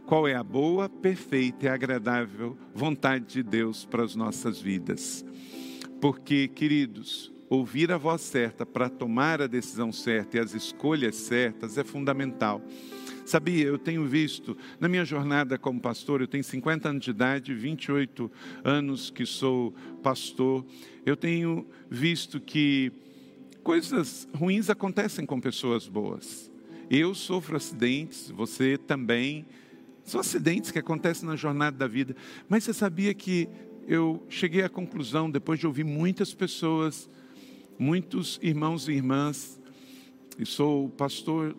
qual 0.06 0.28
é 0.28 0.34
a 0.34 0.44
boa, 0.44 0.88
perfeita 0.88 1.66
e 1.66 1.68
agradável 1.68 2.56
vontade 2.74 3.26
de 3.26 3.42
Deus 3.42 3.84
para 3.84 4.04
as 4.04 4.14
nossas 4.14 4.60
vidas. 4.60 5.24
Porque, 6.00 6.46
queridos, 6.46 7.33
ouvir 7.54 7.92
a 7.92 7.96
voz 7.96 8.20
certa 8.20 8.66
para 8.66 8.88
tomar 8.88 9.40
a 9.40 9.46
decisão 9.46 9.92
certa 9.92 10.36
e 10.36 10.40
as 10.40 10.54
escolhas 10.54 11.16
certas 11.16 11.78
é 11.78 11.84
fundamental. 11.84 12.60
Sabia, 13.24 13.64
eu 13.64 13.78
tenho 13.78 14.06
visto, 14.06 14.56
na 14.78 14.88
minha 14.88 15.04
jornada 15.04 15.56
como 15.56 15.80
pastor, 15.80 16.20
eu 16.20 16.28
tenho 16.28 16.44
50 16.44 16.90
anos 16.90 17.04
de 17.04 17.10
idade, 17.10 17.54
28 17.54 18.30
anos 18.62 19.08
que 19.08 19.24
sou 19.24 19.72
pastor, 20.02 20.64
eu 21.06 21.16
tenho 21.16 21.66
visto 21.88 22.38
que 22.38 22.92
coisas 23.62 24.28
ruins 24.34 24.68
acontecem 24.68 25.24
com 25.24 25.40
pessoas 25.40 25.88
boas. 25.88 26.52
Eu 26.90 27.14
sofro 27.14 27.56
acidentes, 27.56 28.30
você 28.30 28.76
também. 28.76 29.46
São 30.04 30.20
acidentes 30.20 30.70
que 30.70 30.78
acontecem 30.78 31.26
na 31.26 31.34
jornada 31.34 31.76
da 31.76 31.86
vida. 31.86 32.14
Mas 32.46 32.64
você 32.64 32.74
sabia 32.74 33.14
que 33.14 33.48
eu 33.88 34.22
cheguei 34.28 34.62
à 34.62 34.68
conclusão, 34.68 35.30
depois 35.30 35.58
de 35.58 35.66
ouvir 35.66 35.84
muitas 35.84 36.34
pessoas, 36.34 37.08
muitos 37.78 38.38
irmãos 38.42 38.88
e 38.88 38.92
irmãs, 38.92 39.60
e 40.38 40.46
sou 40.46 40.88
pastor 40.90 41.56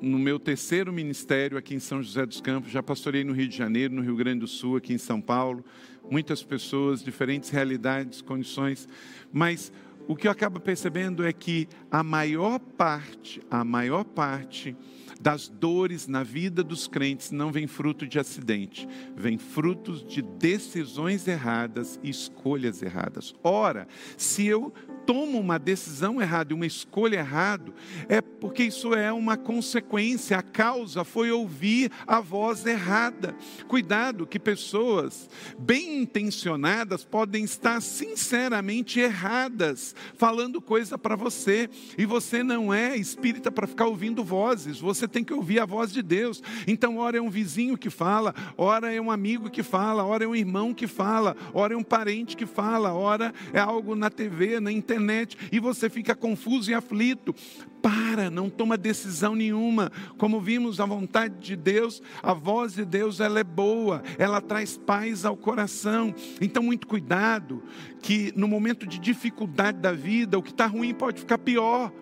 no 0.00 0.18
meu 0.18 0.38
terceiro 0.38 0.92
ministério 0.92 1.56
aqui 1.56 1.74
em 1.74 1.78
São 1.78 2.02
José 2.02 2.26
dos 2.26 2.40
Campos, 2.40 2.72
já 2.72 2.82
pastorei 2.82 3.22
no 3.22 3.32
Rio 3.32 3.48
de 3.48 3.56
Janeiro, 3.56 3.94
no 3.94 4.02
Rio 4.02 4.16
Grande 4.16 4.40
do 4.40 4.48
Sul, 4.48 4.76
aqui 4.76 4.92
em 4.92 4.98
São 4.98 5.20
Paulo, 5.20 5.64
muitas 6.10 6.42
pessoas, 6.42 7.02
diferentes 7.02 7.50
realidades, 7.50 8.20
condições, 8.20 8.88
mas 9.32 9.72
o 10.08 10.16
que 10.16 10.26
eu 10.26 10.32
acabo 10.32 10.58
percebendo 10.58 11.24
é 11.24 11.32
que 11.32 11.68
a 11.90 12.02
maior 12.02 12.58
parte, 12.58 13.40
a 13.48 13.64
maior 13.64 14.04
parte 14.04 14.76
das 15.20 15.48
dores 15.48 16.08
na 16.08 16.24
vida 16.24 16.64
dos 16.64 16.88
crentes 16.88 17.30
não 17.30 17.52
vem 17.52 17.68
fruto 17.68 18.04
de 18.04 18.18
acidente, 18.18 18.88
vem 19.16 19.38
frutos 19.38 20.04
de 20.04 20.20
decisões 20.20 21.28
erradas 21.28 22.00
e 22.02 22.10
escolhas 22.10 22.82
erradas. 22.82 23.32
Ora, 23.44 23.86
se 24.16 24.44
eu 24.44 24.74
tomo 25.04 25.38
uma 25.38 25.58
decisão 25.58 26.20
errada 26.20 26.52
uma 26.52 26.66
escolha 26.66 27.16
errada, 27.16 27.72
é 28.08 28.20
porque 28.20 28.64
isso 28.64 28.94
é 28.94 29.12
uma 29.12 29.36
consequência, 29.36 30.38
a 30.38 30.42
causa 30.42 31.04
foi 31.04 31.30
ouvir 31.30 31.90
a 32.06 32.20
voz 32.20 32.64
errada. 32.66 33.34
Cuidado 33.66 34.26
que 34.26 34.38
pessoas 34.38 35.28
bem 35.58 36.02
intencionadas 36.02 37.04
podem 37.04 37.44
estar 37.44 37.80
sinceramente 37.80 39.00
erradas, 39.00 39.94
falando 40.16 40.60
coisa 40.60 40.96
para 40.96 41.16
você, 41.16 41.68
e 41.96 42.06
você 42.06 42.42
não 42.42 42.72
é 42.72 42.96
espírita 42.96 43.50
para 43.50 43.66
ficar 43.66 43.86
ouvindo 43.86 44.24
vozes, 44.24 44.80
você 44.80 45.08
tem 45.08 45.24
que 45.24 45.34
ouvir 45.34 45.60
a 45.60 45.66
voz 45.66 45.92
de 45.92 46.02
Deus. 46.02 46.42
Então, 46.66 46.98
ora 46.98 47.18
é 47.18 47.20
um 47.20 47.30
vizinho 47.30 47.76
que 47.76 47.90
fala, 47.90 48.34
ora 48.56 48.92
é 48.92 49.00
um 49.00 49.10
amigo 49.10 49.50
que 49.50 49.62
fala, 49.62 50.04
ora 50.04 50.24
é 50.24 50.28
um 50.28 50.36
irmão 50.36 50.74
que 50.74 50.86
fala, 50.86 51.36
ora 51.52 51.74
é 51.74 51.76
um 51.76 51.82
parente 51.82 52.36
que 52.36 52.46
fala, 52.46 52.92
ora 52.92 53.32
é 53.52 53.58
algo 53.58 53.94
na 53.94 54.10
TV, 54.10 54.60
na 54.60 54.70
internet 54.70 54.91
e 55.50 55.58
você 55.58 55.88
fica 55.88 56.14
confuso 56.14 56.70
e 56.70 56.74
aflito. 56.74 57.34
Para, 57.80 58.30
não 58.30 58.48
toma 58.48 58.76
decisão 58.76 59.34
nenhuma. 59.34 59.90
Como 60.16 60.40
vimos, 60.40 60.78
a 60.78 60.86
vontade 60.86 61.34
de 61.40 61.56
Deus, 61.56 62.00
a 62.22 62.32
voz 62.32 62.74
de 62.74 62.84
Deus, 62.84 63.18
ela 63.18 63.40
é 63.40 63.44
boa, 63.44 64.02
ela 64.18 64.40
traz 64.40 64.76
paz 64.76 65.24
ao 65.24 65.36
coração. 65.36 66.14
Então, 66.40 66.62
muito 66.62 66.86
cuidado, 66.86 67.62
que 68.00 68.32
no 68.36 68.46
momento 68.46 68.86
de 68.86 68.98
dificuldade 68.98 69.78
da 69.78 69.92
vida, 69.92 70.38
o 70.38 70.42
que 70.42 70.50
está 70.50 70.66
ruim 70.66 70.94
pode 70.94 71.20
ficar 71.20 71.38
pior. 71.38 71.92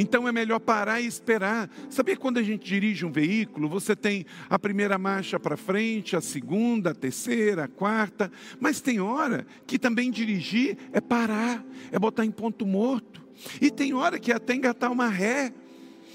Então 0.00 0.26
é 0.26 0.32
melhor 0.32 0.58
parar 0.60 0.98
e 0.98 1.06
esperar. 1.06 1.68
Sabia 1.90 2.16
quando 2.16 2.38
a 2.38 2.42
gente 2.42 2.64
dirige 2.64 3.04
um 3.04 3.12
veículo, 3.12 3.68
você 3.68 3.94
tem 3.94 4.24
a 4.48 4.58
primeira 4.58 4.96
marcha 4.96 5.38
para 5.38 5.58
frente, 5.58 6.16
a 6.16 6.22
segunda, 6.22 6.92
a 6.92 6.94
terceira, 6.94 7.64
a 7.64 7.68
quarta, 7.68 8.32
mas 8.58 8.80
tem 8.80 8.98
hora 8.98 9.46
que 9.66 9.78
também 9.78 10.10
dirigir 10.10 10.78
é 10.90 11.02
parar, 11.02 11.62
é 11.92 11.98
botar 11.98 12.24
em 12.24 12.30
ponto 12.30 12.64
morto. 12.64 13.20
E 13.60 13.70
tem 13.70 13.92
hora 13.92 14.18
que 14.18 14.32
até 14.32 14.54
engatar 14.54 14.90
uma 14.90 15.06
ré, 15.06 15.52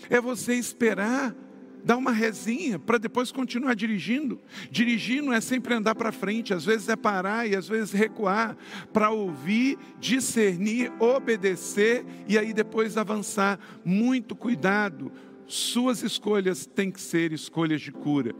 é 0.10 0.19
você 0.19 0.56
esperar 0.56 1.36
dá 1.86 1.95
uma 1.95 2.12
resinha 2.12 2.80
para 2.80 2.98
depois 2.98 3.32
continuar 3.32 3.76
dirigindo. 3.76 4.41
Dirigir 4.71 5.21
não 5.21 5.32
é 5.32 5.39
sempre 5.39 5.76
andar 5.76 5.93
para 5.93 6.12
frente, 6.12 6.52
às 6.52 6.65
vezes 6.65 6.89
é 6.89 6.95
parar 6.95 7.48
e 7.48 7.56
às 7.56 7.67
vezes 7.67 7.91
recuar 7.91 8.58
para 8.91 9.12
ouvir, 9.12 9.78
discernir, 10.00 10.91
obedecer 11.00 12.04
e 12.28 12.39
aí 12.39 12.54
depois 12.54 12.98
avançar. 12.98 13.60
Muito 13.86 14.36
cuidado. 14.36 15.12
Suas 15.45 16.02
escolhas 16.02 16.65
têm 16.65 16.89
que 16.89 17.00
ser 17.00 17.32
escolhas 17.32 17.82
de 17.82 17.91
cura. 17.91 18.34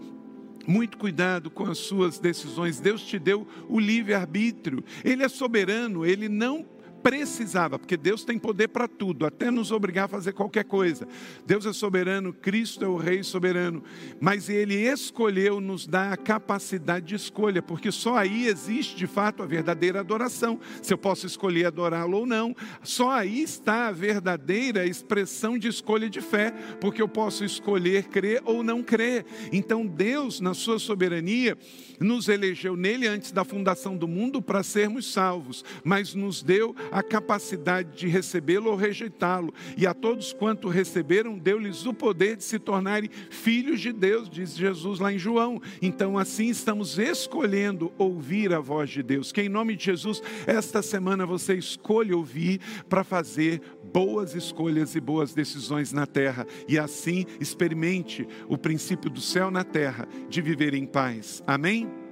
Muito 0.68 0.98
cuidado 0.98 1.52
com 1.52 1.66
as 1.66 1.78
suas 1.78 2.18
decisões. 2.18 2.80
Deus 2.80 3.04
te 3.04 3.20
deu 3.20 3.48
o 3.70 3.80
livre-arbítrio. 3.80 4.84
Ele 5.04 5.24
é 5.24 5.30
soberano, 5.30 6.04
ele 6.04 6.28
não 6.28 6.66
precisava, 7.06 7.78
porque 7.78 7.96
Deus 7.96 8.24
tem 8.24 8.40
poder 8.40 8.68
para 8.70 8.88
tudo, 8.88 9.28
até 9.28 9.52
nos 9.52 9.72
obrigar 9.72 10.06
a 10.06 10.08
fazer 10.08 10.34
qualquer 10.34 10.64
coisa. 10.64 11.08
Deus 11.46 11.64
é 11.68 11.72
soberano, 11.72 12.34
Cristo 12.34 12.84
é 12.84 12.88
o 12.88 12.98
Rei 12.98 13.22
soberano, 13.22 13.84
mas 14.20 14.50
Ele 14.50 14.74
escolheu 14.74 15.62
nos 15.62 15.86
dar 15.86 16.12
a 16.12 16.18
capacidade 16.18 17.06
de 17.06 17.14
escolha, 17.14 17.62
porque 17.62 17.92
só 17.92 18.16
aí 18.16 18.48
existe 18.48 18.96
de 18.96 19.06
fato 19.06 19.44
a 19.44 19.46
verdadeira 19.46 20.00
adoração. 20.00 20.60
Se 20.82 20.92
eu 20.92 20.98
posso 20.98 21.28
escolher 21.28 21.68
adorá-lo 21.68 22.18
ou 22.18 22.26
não, 22.26 22.56
só 22.82 23.12
aí 23.12 23.44
está 23.44 23.90
a 23.90 23.92
verdadeira 23.92 24.84
expressão 24.84 25.60
de 25.60 25.68
escolha 25.68 26.10
de 26.10 26.22
fé, 26.22 26.50
porque 26.82 27.04
eu 27.04 27.08
posso 27.08 27.46
escolher 27.46 28.06
crer 28.06 28.42
ou 28.46 28.64
não 28.64 28.82
crer. 28.82 29.28
Então 29.52 29.86
Deus, 29.86 30.40
na 30.40 30.56
sua 30.56 30.80
soberania, 30.80 31.56
nos 32.00 32.28
elegeu 32.30 32.76
nele 32.76 33.08
antes 33.08 33.32
da 33.32 33.44
fundação 33.46 33.96
do 33.96 34.08
mundo 34.08 34.42
para 34.42 34.64
sermos 34.64 35.14
salvos, 35.14 35.64
mas 35.84 36.16
nos 36.16 36.42
deu 36.42 36.76
a 36.96 37.04
capacidade 37.04 37.98
de 37.98 38.08
recebê-lo 38.08 38.72
ou 38.72 38.78
rejeitá-lo. 38.78 39.54
E 39.76 39.86
a 39.86 39.94
todos 39.94 40.32
quanto 40.32 40.70
receberam, 40.70 41.38
deu-lhes 41.38 41.86
o 41.86 41.94
poder 41.94 42.38
de 42.38 42.44
se 42.46 42.58
tornarem 42.58 43.10
filhos 43.30 43.82
de 43.82 43.92
Deus, 43.92 44.30
diz 44.30 44.56
Jesus 44.56 45.02
lá 45.02 45.12
em 45.12 45.20
João. 45.20 45.62
Então, 45.82 46.18
assim 46.18 46.48
estamos 46.48 46.98
escolhendo 46.98 47.92
ouvir 47.98 48.54
a 48.54 48.62
voz 48.62 48.90
de 48.90 49.04
Deus. 49.04 49.34
Que 49.34 49.42
em 49.42 49.50
nome 49.50 49.76
de 49.76 49.84
Jesus, 49.84 50.24
esta 50.48 50.82
semana 50.82 51.26
você 51.26 51.56
escolhe 51.56 52.14
ouvir 52.14 52.62
para 52.88 53.04
fazer 53.04 53.62
boas 53.92 54.34
escolhas 54.34 54.96
e 54.96 55.02
boas 55.02 55.34
decisões 55.34 55.92
na 55.92 56.08
terra. 56.08 56.48
E 56.66 56.80
assim 56.80 57.26
experimente 57.42 58.26
o 58.48 58.58
princípio 58.58 59.10
do 59.10 59.20
céu 59.20 59.52
na 59.52 59.66
terra, 59.66 60.08
de 60.30 60.42
viver 60.42 60.74
em 60.74 60.86
paz. 60.86 61.44
Amém? 61.46 62.06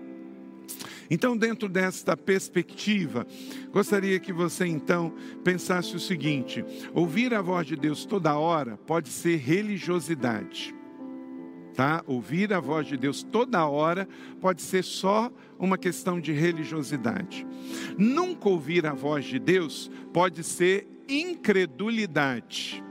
Então, 1.13 1.37
dentro 1.37 1.69
desta 1.69 2.17
perspectiva, 2.17 3.27
gostaria 3.71 4.19
que 4.19 4.33
você 4.33 4.65
então 4.65 5.13
pensasse 5.43 5.95
o 5.95 5.99
seguinte: 5.99 6.65
ouvir 6.91 7.35
a 7.35 7.41
voz 7.41 7.67
de 7.67 7.75
Deus 7.75 8.03
toda 8.03 8.35
hora 8.35 8.77
pode 8.77 9.09
ser 9.09 9.35
religiosidade. 9.35 10.73
Tá? 11.75 12.03
Ouvir 12.07 12.51
a 12.51 12.59
voz 12.59 12.87
de 12.87 12.97
Deus 12.97 13.21
toda 13.21 13.63
hora 13.63 14.07
pode 14.41 14.63
ser 14.63 14.83
só 14.83 15.31
uma 15.59 15.77
questão 15.77 16.19
de 16.19 16.31
religiosidade. 16.31 17.45
Nunca 17.95 18.49
ouvir 18.49 18.87
a 18.87 18.93
voz 18.93 19.23
de 19.23 19.37
Deus 19.37 19.91
pode 20.11 20.43
ser 20.43 20.87
incredulidade. 21.07 22.83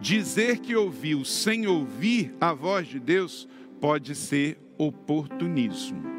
Dizer 0.00 0.58
que 0.58 0.74
ouviu 0.74 1.24
sem 1.24 1.68
ouvir 1.68 2.34
a 2.40 2.52
voz 2.52 2.88
de 2.88 2.98
Deus 2.98 3.48
pode 3.80 4.16
ser 4.16 4.58
oportunismo. 4.76 6.17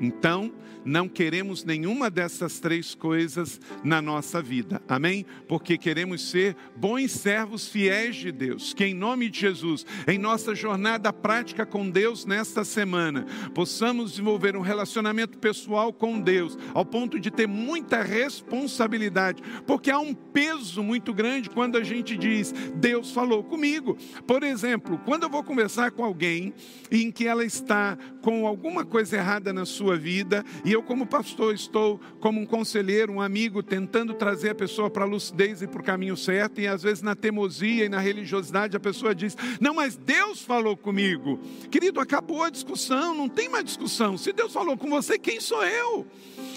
Então, 0.00 0.52
não 0.86 1.08
queremos 1.08 1.64
nenhuma 1.64 2.08
dessas 2.08 2.60
três 2.60 2.94
coisas 2.94 3.60
na 3.82 4.00
nossa 4.00 4.40
vida, 4.40 4.80
amém? 4.88 5.26
Porque 5.48 5.76
queremos 5.76 6.30
ser 6.30 6.56
bons 6.76 7.10
servos 7.10 7.68
fiéis 7.68 8.14
de 8.14 8.30
Deus, 8.30 8.72
que 8.72 8.84
em 8.84 8.94
nome 8.94 9.28
de 9.28 9.40
Jesus, 9.40 9.84
em 10.06 10.16
nossa 10.16 10.54
jornada 10.54 11.12
prática 11.12 11.66
com 11.66 11.90
Deus 11.90 12.24
nesta 12.24 12.64
semana, 12.64 13.26
possamos 13.52 14.12
desenvolver 14.12 14.56
um 14.56 14.60
relacionamento 14.60 15.38
pessoal 15.38 15.92
com 15.92 16.20
Deus, 16.20 16.56
ao 16.72 16.84
ponto 16.84 17.18
de 17.18 17.30
ter 17.30 17.48
muita 17.48 18.02
responsabilidade, 18.02 19.42
porque 19.66 19.90
há 19.90 19.98
um 19.98 20.14
peso 20.14 20.82
muito 20.82 21.12
grande 21.12 21.50
quando 21.50 21.76
a 21.76 21.82
gente 21.82 22.16
diz, 22.16 22.52
Deus 22.76 23.10
falou 23.10 23.42
comigo. 23.42 23.96
Por 24.26 24.44
exemplo, 24.44 25.00
quando 25.04 25.24
eu 25.24 25.30
vou 25.30 25.42
conversar 25.42 25.90
com 25.90 26.04
alguém 26.04 26.54
em 26.90 27.10
que 27.10 27.26
ela 27.26 27.44
está 27.44 27.98
com 28.22 28.46
alguma 28.46 28.84
coisa 28.84 29.16
errada 29.16 29.52
na 29.52 29.64
sua 29.64 29.96
vida 29.96 30.44
e 30.64 30.75
eu, 30.76 30.82
como 30.82 31.06
pastor, 31.06 31.54
estou 31.54 31.98
como 32.20 32.38
um 32.38 32.44
conselheiro, 32.44 33.10
um 33.10 33.20
amigo, 33.20 33.62
tentando 33.62 34.12
trazer 34.12 34.50
a 34.50 34.54
pessoa 34.54 34.90
para 34.90 35.04
a 35.04 35.08
lucidez 35.08 35.62
e 35.62 35.66
para 35.66 35.80
o 35.80 35.84
caminho 35.84 36.16
certo, 36.16 36.60
e 36.60 36.66
às 36.66 36.82
vezes 36.82 37.02
na 37.02 37.16
teimosia 37.16 37.86
e 37.86 37.88
na 37.88 37.98
religiosidade 37.98 38.76
a 38.76 38.80
pessoa 38.80 39.14
diz: 39.14 39.34
Não, 39.58 39.74
mas 39.74 39.96
Deus 39.96 40.42
falou 40.42 40.76
comigo. 40.76 41.40
Querido, 41.70 41.98
acabou 41.98 42.42
a 42.42 42.50
discussão, 42.50 43.14
não 43.14 43.28
tem 43.28 43.48
mais 43.48 43.64
discussão. 43.64 44.18
Se 44.18 44.34
Deus 44.34 44.52
falou 44.52 44.76
com 44.76 44.90
você, 44.90 45.18
quem 45.18 45.40
sou 45.40 45.64
eu? 45.64 46.06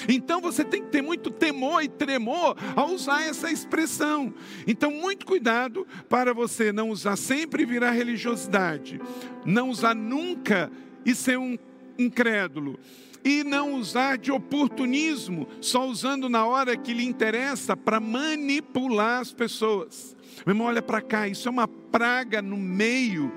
Então 0.07 0.41
você 0.41 0.65
tem 0.65 0.83
que 0.83 0.89
ter 0.89 1.01
muito 1.01 1.31
temor 1.31 1.81
e 1.81 1.87
tremor 1.87 2.57
ao 2.75 2.89
usar 2.89 3.23
essa 3.23 3.49
expressão. 3.49 4.33
Então, 4.67 4.91
muito 4.91 5.25
cuidado 5.25 5.87
para 6.09 6.33
você 6.33 6.73
não 6.73 6.89
usar 6.89 7.15
sempre 7.15 7.63
e 7.63 7.65
virar 7.65 7.91
religiosidade, 7.91 8.99
não 9.45 9.69
usar 9.69 9.95
nunca 9.95 10.69
e 11.05 11.15
ser 11.15 11.39
um 11.39 11.57
incrédulo 11.97 12.77
e 13.23 13.43
não 13.43 13.73
usar 13.75 14.17
de 14.17 14.31
oportunismo, 14.31 15.47
só 15.61 15.87
usando 15.87 16.29
na 16.29 16.45
hora 16.45 16.77
que 16.77 16.93
lhe 16.93 17.03
interessa 17.03 17.75
para 17.75 17.99
manipular 17.99 19.21
as 19.21 19.33
pessoas. 19.33 20.15
Meu 20.45 20.53
irmão, 20.53 20.67
olha 20.67 20.81
para 20.81 21.01
cá, 21.01 21.27
isso 21.27 21.47
é 21.47 21.51
uma 21.51 21.67
praga 21.67 22.41
no 22.41 22.57
meio 22.57 23.31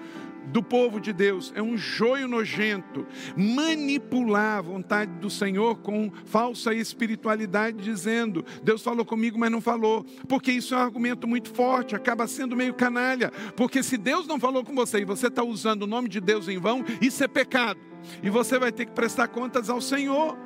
do 0.46 0.62
povo 0.62 1.00
de 1.00 1.12
Deus, 1.12 1.52
é 1.54 1.62
um 1.62 1.76
joio 1.76 2.28
nojento, 2.28 3.06
manipular 3.36 4.58
a 4.58 4.62
vontade 4.62 5.12
do 5.12 5.30
Senhor 5.30 5.76
com 5.76 6.10
falsa 6.24 6.74
espiritualidade, 6.74 7.82
dizendo: 7.82 8.44
Deus 8.62 8.82
falou 8.82 9.04
comigo, 9.04 9.38
mas 9.38 9.50
não 9.50 9.60
falou, 9.60 10.04
porque 10.28 10.52
isso 10.52 10.74
é 10.74 10.78
um 10.78 10.80
argumento 10.80 11.26
muito 11.26 11.50
forte, 11.50 11.94
acaba 11.94 12.26
sendo 12.26 12.56
meio 12.56 12.74
canalha, 12.74 13.30
porque 13.56 13.82
se 13.82 13.96
Deus 13.96 14.26
não 14.26 14.38
falou 14.38 14.64
com 14.64 14.74
você 14.74 15.00
e 15.00 15.04
você 15.04 15.28
está 15.28 15.42
usando 15.42 15.82
o 15.82 15.86
nome 15.86 16.08
de 16.08 16.20
Deus 16.20 16.48
em 16.48 16.58
vão, 16.58 16.84
isso 17.00 17.22
é 17.22 17.28
pecado, 17.28 17.80
e 18.22 18.30
você 18.30 18.58
vai 18.58 18.72
ter 18.72 18.86
que 18.86 18.92
prestar 18.92 19.28
contas 19.28 19.70
ao 19.70 19.80
Senhor 19.80 20.36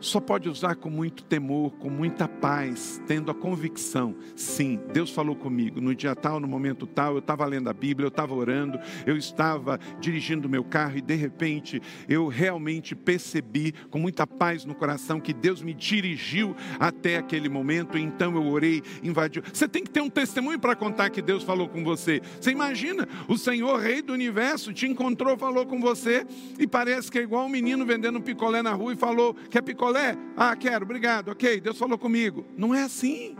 só 0.00 0.18
pode 0.18 0.48
usar 0.48 0.74
com 0.76 0.88
muito 0.88 1.22
temor, 1.22 1.72
com 1.72 1.90
muita 1.90 2.26
paz, 2.26 3.00
tendo 3.06 3.30
a 3.30 3.34
convicção: 3.34 4.16
sim, 4.34 4.80
Deus 4.92 5.10
falou 5.10 5.36
comigo. 5.36 5.80
No 5.80 5.94
dia 5.94 6.16
tal, 6.16 6.40
no 6.40 6.48
momento 6.48 6.86
tal, 6.86 7.12
eu 7.12 7.18
estava 7.18 7.44
lendo 7.44 7.68
a 7.68 7.72
Bíblia, 7.72 8.06
eu 8.06 8.10
estava 8.10 8.34
orando, 8.34 8.78
eu 9.06 9.16
estava 9.16 9.78
dirigindo 10.00 10.48
meu 10.48 10.64
carro 10.64 10.96
e 10.96 11.00
de 11.02 11.14
repente 11.14 11.80
eu 12.08 12.28
realmente 12.28 12.96
percebi, 12.96 13.72
com 13.90 13.98
muita 13.98 14.26
paz 14.26 14.64
no 14.64 14.74
coração, 14.74 15.20
que 15.20 15.34
Deus 15.34 15.62
me 15.62 15.74
dirigiu 15.74 16.56
até 16.78 17.18
aquele 17.18 17.48
momento. 17.48 17.98
Então 17.98 18.34
eu 18.34 18.46
orei, 18.46 18.82
invadiu. 19.02 19.42
Você 19.52 19.68
tem 19.68 19.84
que 19.84 19.90
ter 19.90 20.00
um 20.00 20.10
testemunho 20.10 20.58
para 20.58 20.74
contar 20.74 21.10
que 21.10 21.20
Deus 21.20 21.42
falou 21.42 21.68
com 21.68 21.84
você. 21.84 22.22
Você 22.40 22.50
imagina, 22.50 23.06
o 23.28 23.36
Senhor, 23.36 23.78
Rei 23.78 24.00
do 24.00 24.12
universo, 24.12 24.72
te 24.72 24.86
encontrou, 24.86 25.36
falou 25.36 25.66
com 25.66 25.80
você 25.80 26.26
e 26.58 26.66
parece 26.66 27.10
que 27.10 27.18
é 27.18 27.22
igual 27.22 27.46
um 27.46 27.48
menino 27.48 27.84
vendendo 27.84 28.20
picolé 28.20 28.62
na 28.62 28.72
rua 28.72 28.94
e 28.94 28.96
falou: 28.96 29.34
quer 29.50 29.62
picolé? 29.62 29.89
Picolé? 29.90 30.16
Ah, 30.36 30.54
quero, 30.56 30.84
obrigado, 30.84 31.30
ok, 31.30 31.60
Deus 31.60 31.76
falou 31.76 31.98
comigo. 31.98 32.46
Não 32.56 32.74
é 32.74 32.82
assim. 32.82 33.36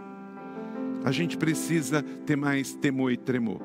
A 1.05 1.13
gente 1.13 1.37
precisa 1.37 2.03
ter 2.03 2.37
mais 2.37 2.75
temor 2.75 3.13
e 3.13 3.17
tremor. 3.17 3.63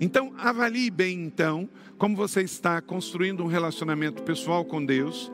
Então, 0.00 0.34
avalie 0.36 0.90
bem 0.90 1.24
então 1.24 1.68
como 1.96 2.16
você 2.16 2.42
está 2.42 2.82
construindo 2.82 3.42
um 3.42 3.46
relacionamento 3.46 4.22
pessoal 4.22 4.64
com 4.64 4.84
Deus. 4.84 5.32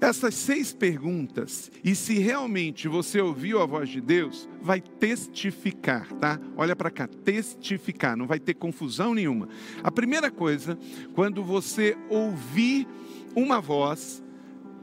Essas 0.00 0.34
seis 0.34 0.72
perguntas, 0.72 1.70
e 1.84 1.94
se 1.94 2.18
realmente 2.18 2.88
você 2.88 3.20
ouviu 3.20 3.60
a 3.60 3.66
voz 3.66 3.88
de 3.88 4.00
Deus, 4.00 4.48
vai 4.60 4.80
testificar, 4.80 6.12
tá? 6.14 6.40
Olha 6.56 6.74
para 6.74 6.90
cá, 6.90 7.06
testificar, 7.06 8.16
não 8.16 8.26
vai 8.26 8.40
ter 8.40 8.54
confusão 8.54 9.14
nenhuma. 9.14 9.48
A 9.80 9.92
primeira 9.92 10.28
coisa, 10.28 10.76
quando 11.14 11.44
você 11.44 11.96
ouvir 12.08 12.88
uma 13.36 13.60
voz, 13.60 14.24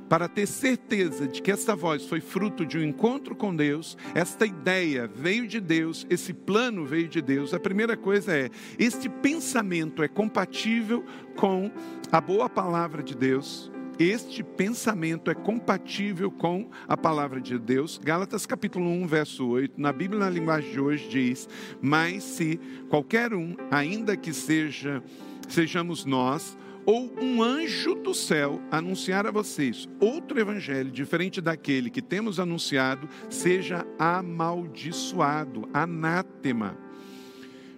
para 0.09 0.27
ter 0.27 0.47
certeza 0.47 1.27
de 1.27 1.41
que 1.41 1.51
essa 1.51 1.75
voz 1.75 2.05
foi 2.05 2.19
fruto 2.19 2.65
de 2.65 2.79
um 2.79 2.83
encontro 2.83 3.35
com 3.35 3.55
Deus, 3.55 3.95
esta 4.15 4.45
ideia 4.45 5.07
veio 5.07 5.47
de 5.47 5.61
Deus, 5.61 6.05
esse 6.09 6.33
plano 6.33 6.83
veio 6.83 7.07
de 7.07 7.21
Deus, 7.21 7.53
a 7.53 7.59
primeira 7.59 7.95
coisa 7.95 8.35
é: 8.35 8.49
este 8.79 9.07
pensamento 9.07 10.01
é 10.01 10.07
compatível 10.07 11.05
com 11.35 11.71
a 12.11 12.19
boa 12.19 12.49
palavra 12.49 13.03
de 13.03 13.15
Deus. 13.15 13.71
Este 13.99 14.41
pensamento 14.41 15.29
é 15.29 15.35
compatível 15.35 16.31
com 16.31 16.69
a 16.87 16.95
palavra 16.95 17.41
de 17.41 17.59
Deus. 17.59 17.99
Gálatas 18.01 18.45
capítulo 18.45 18.89
1, 18.89 19.05
verso 19.05 19.45
8, 19.45 19.73
na 19.79 19.91
Bíblia 19.91 20.21
na 20.21 20.29
linguagem 20.29 20.71
de 20.71 20.79
hoje 20.79 21.09
diz: 21.09 21.49
"Mas 21.81 22.23
se 22.23 22.57
qualquer 22.87 23.33
um, 23.33 23.57
ainda 23.69 24.15
que 24.15 24.31
seja 24.31 25.03
sejamos 25.49 26.05
nós, 26.05 26.57
ou 26.89 27.07
um 27.21 27.43
anjo 27.43 27.93
do 27.93 28.15
céu 28.15 28.59
anunciar 28.71 29.27
a 29.27 29.31
vocês 29.31 29.87
outro 29.99 30.39
evangelho 30.39 30.89
diferente 30.89 31.39
daquele 31.39 31.87
que 31.87 32.01
temos 32.01 32.39
anunciado, 32.39 33.07
seja 33.29 33.85
amaldiçoado, 33.99 35.69
anátema. 35.71 36.75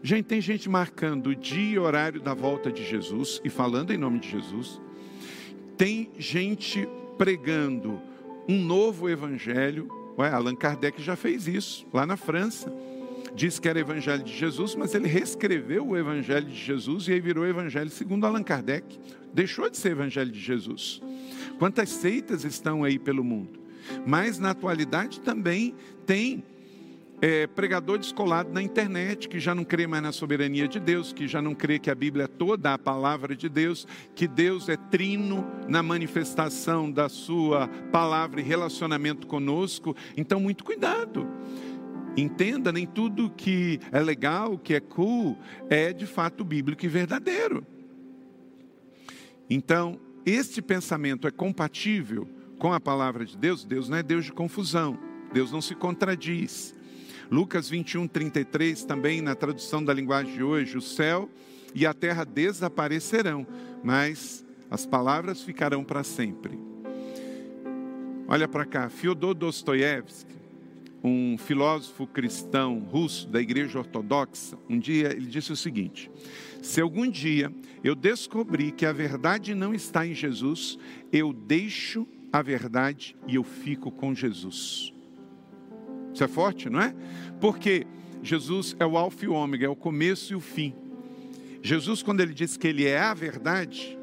Gente, 0.02 0.28
tem 0.28 0.39
gente 0.39 0.69
marcando 0.69 1.28
o 1.28 1.36
dia 1.36 1.74
e 1.74 1.78
horário 1.78 2.21
da 2.21 2.34
volta 2.34 2.71
de 2.71 2.86
Jesus 2.86 3.41
e 3.43 3.50
falando 3.50 3.91
em 3.91 3.97
nome 3.97 4.17
de 4.17 4.30
Jesus. 4.30 4.80
Tem 5.76 6.10
gente 6.17 6.88
pregando 7.17 8.02
um 8.47 8.63
novo 8.63 9.10
evangelho. 9.10 9.89
Ué, 10.17 10.32
Allan 10.32 10.56
Kardec 10.56 11.02
já 11.02 11.17
fez 11.17 11.50
isso 11.50 11.86
lá 11.93 12.06
na 12.06 12.15
França. 12.15 12.74
Diz 13.36 13.60
que 13.60 13.67
era 13.67 13.80
evangelho 13.80 14.24
de 14.24 14.34
Jesus, 14.34 14.76
mas 14.76 14.94
ele 14.94 15.08
reescreveu 15.08 15.88
o 15.88 15.98
evangelho 15.98 16.48
de 16.48 16.56
Jesus 16.56 17.08
e 17.08 17.13
aí 17.13 17.20
virou 17.20 17.46
evangelho 17.46 17.89
segundo 17.89 18.26
Allan 18.26 18.44
Kardec. 18.44 19.00
Deixou 19.34 19.70
de 19.70 19.78
ser 19.78 19.91
evangelho 19.91 20.32
de 20.32 20.39
Jesus. 20.39 21.02
Quantas 21.58 21.89
seitas 21.89 22.44
estão 22.44 22.84
aí 22.84 23.00
pelo 23.00 23.24
mundo? 23.24 23.60
Mas 24.06 24.38
na 24.38 24.52
atualidade 24.52 25.22
também 25.22 25.74
tem 26.06 26.44
é, 27.22 27.46
pregador 27.46 28.00
descolado 28.00 28.52
na 28.52 28.62
internet, 28.62 29.30
que 29.30 29.39
já 29.39 29.54
não 29.54 29.63
crê 29.63 29.86
mais 29.86 30.02
na 30.02 30.12
soberania 30.12 30.67
de 30.67 30.80
Deus, 30.80 31.13
que 31.13 31.28
já 31.28 31.41
não 31.41 31.54
crê 31.54 31.78
que 31.78 31.91
a 31.91 31.96
Bíblia 31.96 32.26
é 32.26 32.28
toda 32.28 32.74
a 32.74 32.80
palavra 32.80 33.36
de 33.36 33.48
Deus, 33.48 33.88
que 34.15 34.28
Deus 34.28 34.67
é 34.67 34.76
trino 34.76 35.46
na 35.67 35.84
manifestação 35.84 36.91
da 36.91 37.08
sua 37.08 37.67
palavra 37.91 38.41
e 38.41 38.44
relacionamento 38.44 39.28
conosco. 39.28 39.96
Então, 40.17 40.39
muito 40.39 40.63
cuidado. 40.63 41.28
Entenda, 42.15 42.71
nem 42.71 42.86
tudo 42.86 43.30
que 43.30 43.80
é 43.91 44.00
legal, 44.00 44.58
que 44.58 44.74
é 44.74 44.80
cool, 44.80 45.38
é 45.69 45.93
de 45.93 46.06
fato 46.06 46.43
bíblico 46.43 46.86
e 46.86 46.89
verdadeiro. 46.89 47.65
Então, 49.50 50.00
este 50.26 50.62
pensamento 50.62 51.28
é 51.28 51.32
compatível 51.32 52.28
com 52.60 52.74
a 52.74 52.80
palavra 52.80 53.26
de 53.26 53.38
Deus? 53.38 53.63
Deus 53.63 53.89
não 53.89 53.97
é 53.97 54.04
Deus 54.04 54.26
de 54.26 54.32
confusão, 54.32 54.97
Deus 55.34 55.52
não 55.52 55.62
se 55.62 55.74
contradiz. 55.74 56.76
Lucas 57.30 57.69
21, 57.69 58.08
33, 58.08 58.84
também 58.84 59.21
na 59.21 59.34
tradução 59.36 59.84
da 59.84 59.93
linguagem 59.93 60.34
de 60.34 60.43
hoje, 60.43 60.78
o 60.78 60.82
céu 60.82 61.30
e 61.74 61.86
a 61.86 61.93
terra 61.93 62.26
desaparecerão, 62.26 63.47
mas 63.82 64.45
as 64.69 64.86
palavras 64.86 65.41
ficarão 65.41 65.84
para 65.84 66.04
sempre. 66.04 66.60
Olha 68.28 68.47
para 68.47 68.65
cá, 68.65 68.89
Fyodor 68.89 69.34
Dostoiévski, 69.34 70.40
um 71.04 71.38
filósofo 71.38 72.06
cristão 72.06 72.80
russo 72.80 73.28
da 73.28 73.42
igreja 73.42 73.80
ortodoxa, 73.80 74.58
um 74.70 74.78
dia 74.78 75.12
ele 75.12 75.26
disse 75.26 75.52
o 75.52 75.56
seguinte: 75.56 76.12
Se 76.62 76.80
algum 76.80 77.10
dia 77.10 77.52
eu 77.84 77.96
descobrir 77.96 78.72
que 78.72 78.86
a 78.86 78.94
verdade 78.94 79.56
não 79.56 79.74
está 79.74 80.06
em 80.06 80.14
Jesus, 80.14 80.78
eu 81.12 81.34
deixo 81.34 82.08
a 82.32 82.42
verdade 82.42 83.16
e 83.28 83.36
eu 83.36 83.44
fico 83.44 83.92
com 83.92 84.14
Jesus. 84.14 84.94
Isso 86.14 86.24
é 86.24 86.28
forte, 86.28 86.70
não 86.70 86.82
é? 86.82 86.94
Porque 87.40 87.88
Jesus 88.22 88.76
é 88.80 88.86
o 88.86 88.98
alfa 88.98 89.26
e 89.26 89.28
o 89.28 89.34
ômega, 89.34 89.66
é 89.66 89.70
o 89.70 89.76
começo 89.76 90.34
e 90.34 90.36
o 90.36 90.40
fim. 90.40 90.74
Jesus, 91.64 92.02
quando 92.02 92.22
ele 92.22 92.34
diz 92.34 92.58
que 92.58 92.68
ele 92.68 92.86
é 92.86 93.00
a 93.00 93.14
verdade, 93.14 93.98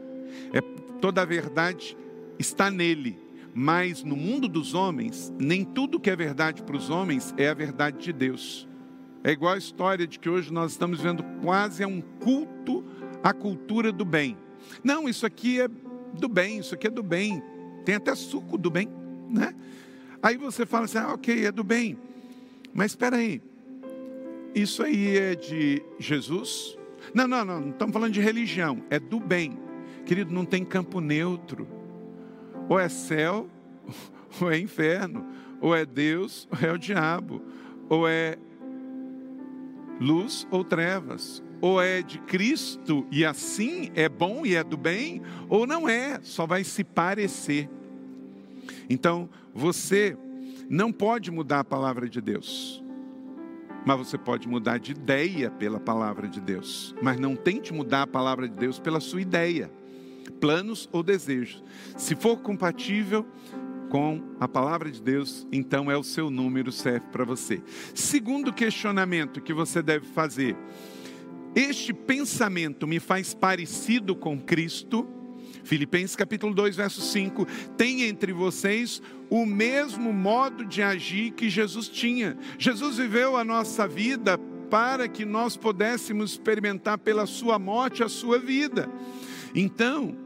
é, 0.53 0.61
toda 1.01 1.23
a 1.23 1.25
verdade 1.25 1.97
está 2.39 2.71
nele. 2.71 3.19
Mas 3.55 4.05
no 4.05 4.17
mundo 4.17 4.49
dos 4.49 4.75
homens, 4.75 5.33
nem 5.39 5.65
tudo 5.65 5.99
que 5.99 6.11
é 6.11 6.17
verdade 6.17 6.63
para 6.63 6.77
os 6.77 6.91
homens 6.91 7.35
é 7.37 7.49
a 7.49 7.55
verdade 7.55 7.99
de 7.99 8.13
Deus. 8.13 8.69
É 9.25 9.33
igual 9.33 9.55
a 9.55 9.59
história 9.59 10.07
de 10.07 10.19
que 10.19 10.29
hoje 10.29 10.53
nós 10.53 10.73
estamos 10.73 11.01
vendo 11.01 11.25
quase 11.43 11.83
é 11.83 11.87
um 11.87 12.01
culto 12.01 12.85
à 13.23 13.33
cultura 13.33 13.91
do 13.91 14.05
bem. 14.05 14.37
Não, 14.83 15.09
isso 15.09 15.27
aqui 15.27 15.61
é 15.61 15.69
do 16.15 16.29
bem, 16.29 16.59
isso 16.59 16.75
aqui 16.75 16.87
é 16.87 16.91
do 16.91 17.03
bem. 17.03 17.43
Tem 17.85 17.97
até 17.97 18.15
suco 18.15 18.57
do 18.57 18.71
bem, 18.71 18.89
né? 19.29 19.55
Aí 20.23 20.37
você 20.37 20.65
fala 20.67 20.85
assim, 20.85 20.99
ah, 20.99 21.13
ok, 21.15 21.47
é 21.47 21.53
do 21.53 21.65
bem. 21.65 21.99
Mas 22.73 22.93
espera 22.93 23.17
aí, 23.17 23.41
isso 24.55 24.83
aí 24.83 25.17
é 25.17 25.35
de 25.35 25.83
Jesus? 25.99 26.77
Não, 27.15 27.27
não, 27.27 27.45
não, 27.45 27.61
não 27.61 27.71
estamos 27.71 27.93
falando 27.93 28.13
de 28.13 28.21
religião, 28.21 28.83
é 28.91 28.99
do 28.99 29.19
bem. 29.19 29.59
Querido, 30.05 30.33
não 30.33 30.45
tem 30.45 30.65
campo 30.65 31.01
neutro. 31.01 31.78
Ou 32.69 32.79
é 32.79 32.89
céu, 32.89 33.49
ou 34.41 34.51
é 34.51 34.59
inferno. 34.59 35.27
Ou 35.61 35.75
é 35.75 35.85
Deus, 35.85 36.49
ou 36.53 36.69
é 36.69 36.73
o 36.73 36.79
diabo. 36.79 37.43
Ou 37.89 38.07
é 38.07 38.39
luz 40.01 40.47
ou 40.51 40.65
trevas. 40.65 41.43
Ou 41.61 41.83
é 41.83 42.03
de 42.03 42.19
Cristo 42.21 43.07
e 43.11 43.25
assim 43.25 43.91
é 43.95 44.09
bom 44.09 44.47
e 44.47 44.55
é 44.55 44.63
do 44.63 44.77
bem, 44.77 45.23
ou 45.49 45.67
não 45.67 45.89
é, 45.89 46.21
só 46.23 46.47
vai 46.47 46.63
se 46.63 46.85
parecer. 46.85 47.69
Então, 48.89 49.29
você 49.53 50.17
não 50.71 50.93
pode 50.93 51.31
mudar 51.31 51.61
a 51.61 51.65
palavra 51.65 52.09
de 52.09 52.21
Deus, 52.21 52.85
mas 53.85 53.99
você 53.99 54.17
pode 54.17 54.49
mudar 54.49 54.79
de 54.79 54.93
ideia 54.93 55.51
pela 55.51 55.81
palavra 55.81 56.29
de 56.29 56.41
Deus. 56.41 56.95
Mas 57.03 57.19
não 57.19 57.35
tente 57.35 57.73
mudar 57.73 58.03
a 58.03 58.07
palavra 58.07 58.49
de 58.49 58.55
Deus 58.55 58.79
pela 58.79 59.01
sua 59.01 59.21
ideia, 59.21 59.71
planos 60.41 60.89
ou 60.93 61.03
desejos. 61.03 61.63
Se 61.97 62.15
for 62.15 62.39
compatível 62.39 63.27
com 63.89 64.23
a 64.39 64.47
palavra 64.47 64.91
de 64.91 65.01
Deus, 65.01 65.47
então 65.51 65.91
é 65.91 65.97
o 65.97 66.03
seu 66.03 66.31
número, 66.31 66.71
serve 66.71 67.07
para 67.11 67.25
você. 67.25 67.63
Segundo 67.95 68.53
questionamento 68.53 69.41
que 69.41 69.53
você 69.53 69.83
deve 69.83 70.07
fazer: 70.07 70.57
este 71.55 71.93
pensamento 71.93 72.87
me 72.87 73.01
faz 73.01 73.35
parecido 73.35 74.15
com 74.15 74.39
Cristo? 74.39 75.09
Filipenses 75.65 76.17
capítulo 76.17 76.55
2, 76.55 76.77
verso 76.77 77.01
5, 77.03 77.47
tem 77.77 78.05
entre 78.05 78.33
vocês 78.33 79.03
o 79.29 79.45
mesmo 79.45 80.13
modo 80.15 80.65
de 80.65 80.83
agir 80.83 81.33
que 81.33 81.51
Jesus 81.51 81.89
tinha. 81.89 82.39
Jesus 82.59 82.97
viveu 82.97 83.37
a 83.37 83.45
nossa 83.45 83.87
vida 83.87 84.39
para 84.71 85.09
que 85.09 85.25
nós 85.25 85.57
pudéssemos 85.57 86.33
experimentar 86.33 86.97
pela 86.99 87.27
sua 87.27 87.59
morte 87.59 88.03
a 88.03 88.09
sua 88.09 88.39
vida. 88.39 88.89
Então, 89.55 90.17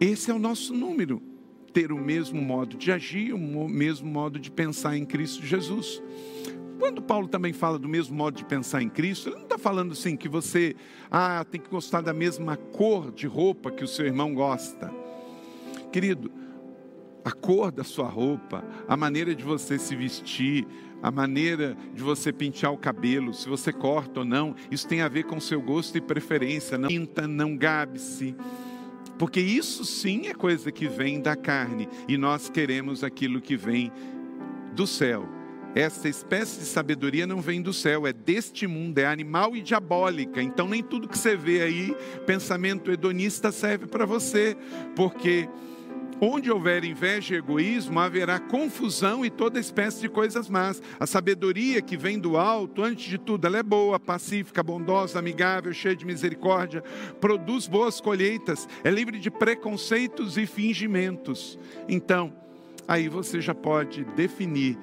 esse 0.00 0.30
é 0.30 0.34
o 0.34 0.38
nosso 0.38 0.72
número, 0.74 1.22
ter 1.72 1.92
o 1.92 1.98
mesmo 1.98 2.40
modo 2.40 2.76
de 2.76 2.90
agir, 2.92 3.32
o 3.32 3.68
mesmo 3.68 4.08
modo 4.08 4.38
de 4.38 4.50
pensar 4.50 4.96
em 4.96 5.04
Cristo 5.04 5.44
Jesus. 5.44 6.02
Quando 6.78 7.02
Paulo 7.02 7.26
também 7.26 7.52
fala 7.52 7.78
do 7.78 7.88
mesmo 7.88 8.16
modo 8.16 8.36
de 8.36 8.44
pensar 8.44 8.80
em 8.80 8.88
Cristo, 8.88 9.28
ele 9.28 9.36
não 9.36 9.44
está 9.44 9.58
falando 9.58 9.92
assim 9.92 10.16
que 10.16 10.28
você 10.28 10.76
ah, 11.10 11.44
tem 11.44 11.60
que 11.60 11.68
gostar 11.68 12.00
da 12.00 12.12
mesma 12.12 12.56
cor 12.56 13.10
de 13.10 13.26
roupa 13.26 13.70
que 13.70 13.82
o 13.82 13.88
seu 13.88 14.06
irmão 14.06 14.32
gosta. 14.32 14.92
Querido, 15.92 16.30
a 17.24 17.32
cor 17.32 17.72
da 17.72 17.82
sua 17.82 18.08
roupa, 18.08 18.64
a 18.86 18.96
maneira 18.96 19.34
de 19.34 19.42
você 19.42 19.78
se 19.78 19.96
vestir, 19.96 20.66
a 21.02 21.10
maneira 21.10 21.76
de 21.94 22.02
você 22.02 22.32
pintar 22.32 22.72
o 22.72 22.78
cabelo, 22.78 23.34
se 23.34 23.48
você 23.48 23.72
corta 23.72 24.20
ou 24.20 24.26
não, 24.26 24.54
isso 24.70 24.86
tem 24.86 25.00
a 25.00 25.08
ver 25.08 25.24
com 25.24 25.40
seu 25.40 25.60
gosto 25.60 25.98
e 25.98 26.00
preferência. 26.00 26.78
Não 26.78 26.88
pinta, 26.88 27.26
não 27.26 27.56
gabe-se. 27.56 28.36
Porque 29.18 29.40
isso 29.40 29.84
sim 29.84 30.28
é 30.28 30.34
coisa 30.34 30.70
que 30.70 30.86
vem 30.86 31.20
da 31.20 31.34
carne 31.34 31.88
e 32.06 32.16
nós 32.16 32.48
queremos 32.48 33.02
aquilo 33.02 33.40
que 33.40 33.56
vem 33.56 33.90
do 34.72 34.86
céu. 34.86 35.28
Essa 35.74 36.08
espécie 36.08 36.60
de 36.60 36.66
sabedoria 36.66 37.26
não 37.26 37.40
vem 37.40 37.60
do 37.60 37.72
céu, 37.72 38.06
é 38.06 38.12
deste 38.12 38.66
mundo, 38.66 38.98
é 38.98 39.06
animal 39.06 39.54
e 39.54 39.60
diabólica. 39.60 40.42
Então, 40.42 40.66
nem 40.68 40.82
tudo 40.82 41.08
que 41.08 41.18
você 41.18 41.36
vê 41.36 41.60
aí, 41.60 41.94
pensamento 42.26 42.90
hedonista, 42.90 43.52
serve 43.52 43.86
para 43.86 44.06
você, 44.06 44.56
porque 44.96 45.48
onde 46.20 46.50
houver 46.50 46.84
inveja 46.84 47.34
e 47.34 47.38
egoísmo, 47.38 47.98
haverá 47.98 48.38
confusão 48.38 49.24
e 49.24 49.30
toda 49.30 49.60
espécie 49.60 50.00
de 50.00 50.08
coisas 50.08 50.48
más. 50.48 50.82
A 50.98 51.06
sabedoria 51.06 51.80
que 51.80 51.96
vem 51.96 52.18
do 52.18 52.36
alto, 52.36 52.82
antes 52.82 53.08
de 53.08 53.18
tudo, 53.18 53.46
ela 53.46 53.58
é 53.58 53.62
boa, 53.62 53.98
pacífica, 54.00 54.62
bondosa, 54.62 55.18
amigável, 55.18 55.72
cheia 55.72 55.96
de 55.96 56.06
misericórdia, 56.06 56.82
produz 57.20 57.66
boas 57.66 58.00
colheitas, 58.00 58.68
é 58.82 58.90
livre 58.90 59.18
de 59.18 59.30
preconceitos 59.30 60.36
e 60.36 60.46
fingimentos. 60.46 61.58
Então, 61.88 62.32
aí 62.86 63.08
você 63.08 63.40
já 63.40 63.54
pode 63.54 64.04
definir 64.16 64.78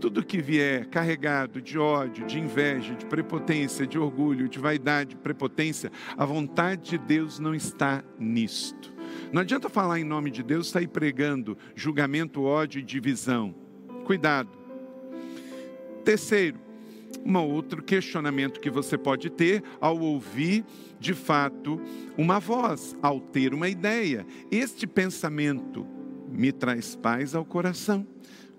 tudo 0.00 0.24
que 0.24 0.40
vier 0.40 0.86
carregado 0.86 1.60
de 1.60 1.78
ódio, 1.78 2.24
de 2.26 2.38
inveja, 2.38 2.94
de 2.94 3.04
prepotência, 3.04 3.86
de 3.86 3.98
orgulho, 3.98 4.48
de 4.48 4.58
vaidade, 4.58 5.10
de 5.10 5.16
prepotência, 5.16 5.92
a 6.16 6.24
vontade 6.24 6.90
de 6.90 6.98
Deus 6.98 7.38
não 7.38 7.54
está 7.54 8.02
nisto. 8.18 8.89
Não 9.32 9.42
adianta 9.42 9.68
falar 9.68 10.00
em 10.00 10.04
nome 10.04 10.30
de 10.30 10.42
Deus, 10.42 10.68
sair 10.68 10.88
pregando 10.88 11.56
julgamento, 11.74 12.42
ódio 12.42 12.78
e 12.78 12.82
divisão. 12.82 13.54
Cuidado. 14.04 14.48
Terceiro, 16.04 16.58
um 17.24 17.36
outro 17.38 17.82
questionamento 17.82 18.60
que 18.60 18.70
você 18.70 18.96
pode 18.96 19.30
ter 19.30 19.62
ao 19.80 19.98
ouvir, 19.98 20.64
de 20.98 21.14
fato, 21.14 21.80
uma 22.16 22.40
voz, 22.40 22.96
ao 23.02 23.20
ter 23.20 23.52
uma 23.54 23.68
ideia. 23.68 24.26
Este 24.50 24.86
pensamento 24.86 25.86
me 26.28 26.52
traz 26.52 26.94
paz 26.96 27.34
ao 27.34 27.44
coração. 27.44 28.06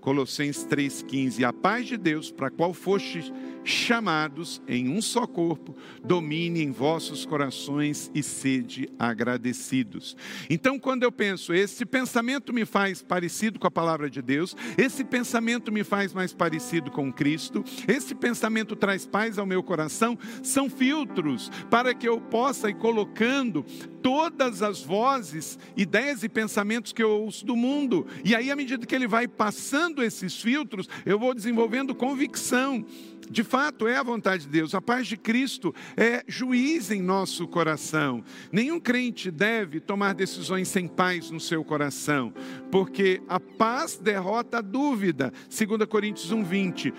Colossenses 0.01 0.65
3,15: 0.65 1.43
A 1.43 1.53
paz 1.53 1.85
de 1.85 1.95
Deus, 1.95 2.31
para 2.31 2.47
a 2.47 2.51
qual 2.51 2.73
fostes 2.73 3.31
chamados 3.63 4.61
em 4.67 4.89
um 4.89 5.01
só 5.01 5.27
corpo, 5.27 5.75
domine 6.03 6.63
em 6.63 6.71
vossos 6.71 7.25
corações 7.25 8.09
e 8.13 8.23
sede 8.23 8.89
agradecidos. 8.97 10.17
Então, 10.49 10.79
quando 10.79 11.03
eu 11.03 11.11
penso, 11.11 11.53
esse 11.53 11.85
pensamento 11.85 12.51
me 12.51 12.65
faz 12.65 13.03
parecido 13.03 13.59
com 13.59 13.67
a 13.67 13.71
palavra 13.71 14.09
de 14.09 14.21
Deus, 14.21 14.55
esse 14.77 15.03
pensamento 15.03 15.71
me 15.71 15.83
faz 15.83 16.13
mais 16.13 16.33
parecido 16.33 16.89
com 16.89 17.13
Cristo, 17.13 17.63
esse 17.87 18.15
pensamento 18.15 18.75
traz 18.75 19.05
paz 19.05 19.37
ao 19.37 19.45
meu 19.45 19.61
coração, 19.61 20.17
são 20.41 20.69
filtros 20.69 21.51
para 21.69 21.93
que 21.93 22.07
eu 22.07 22.19
possa 22.19 22.69
ir 22.69 22.75
colocando 22.75 23.63
todas 24.01 24.63
as 24.63 24.81
vozes, 24.81 25.59
ideias 25.77 26.23
e 26.23 26.29
pensamentos 26.29 26.91
que 26.91 27.03
eu 27.03 27.11
ouço 27.11 27.45
do 27.45 27.55
mundo. 27.55 28.07
E 28.25 28.35
aí, 28.35 28.49
à 28.49 28.55
medida 28.55 28.85
que 28.85 28.95
ele 28.95 29.07
vai 29.07 29.27
passando 29.27 29.90
esses 29.99 30.39
filtros, 30.39 30.87
eu 31.05 31.17
vou 31.17 31.33
desenvolvendo 31.33 31.95
convicção. 31.95 32.85
De 33.31 33.43
fato, 33.43 33.87
é 33.87 33.95
a 33.95 34.03
vontade 34.03 34.43
de 34.43 34.49
Deus. 34.49 34.75
A 34.75 34.81
paz 34.81 35.07
de 35.07 35.15
Cristo 35.15 35.73
é 35.95 36.23
juiz 36.27 36.91
em 36.91 37.01
nosso 37.01 37.47
coração. 37.47 38.23
Nenhum 38.51 38.79
crente 38.79 39.31
deve 39.31 39.79
tomar 39.79 40.13
decisões 40.13 40.67
sem 40.67 40.87
paz 40.87 41.31
no 41.31 41.39
seu 41.39 41.63
coração, 41.63 42.33
porque 42.69 43.21
a 43.29 43.39
paz 43.39 43.97
derrota 43.97 44.57
a 44.57 44.61
dúvida. 44.61 45.31
2 45.49 45.85
Coríntios 45.87 46.31
1:20. 46.31 46.93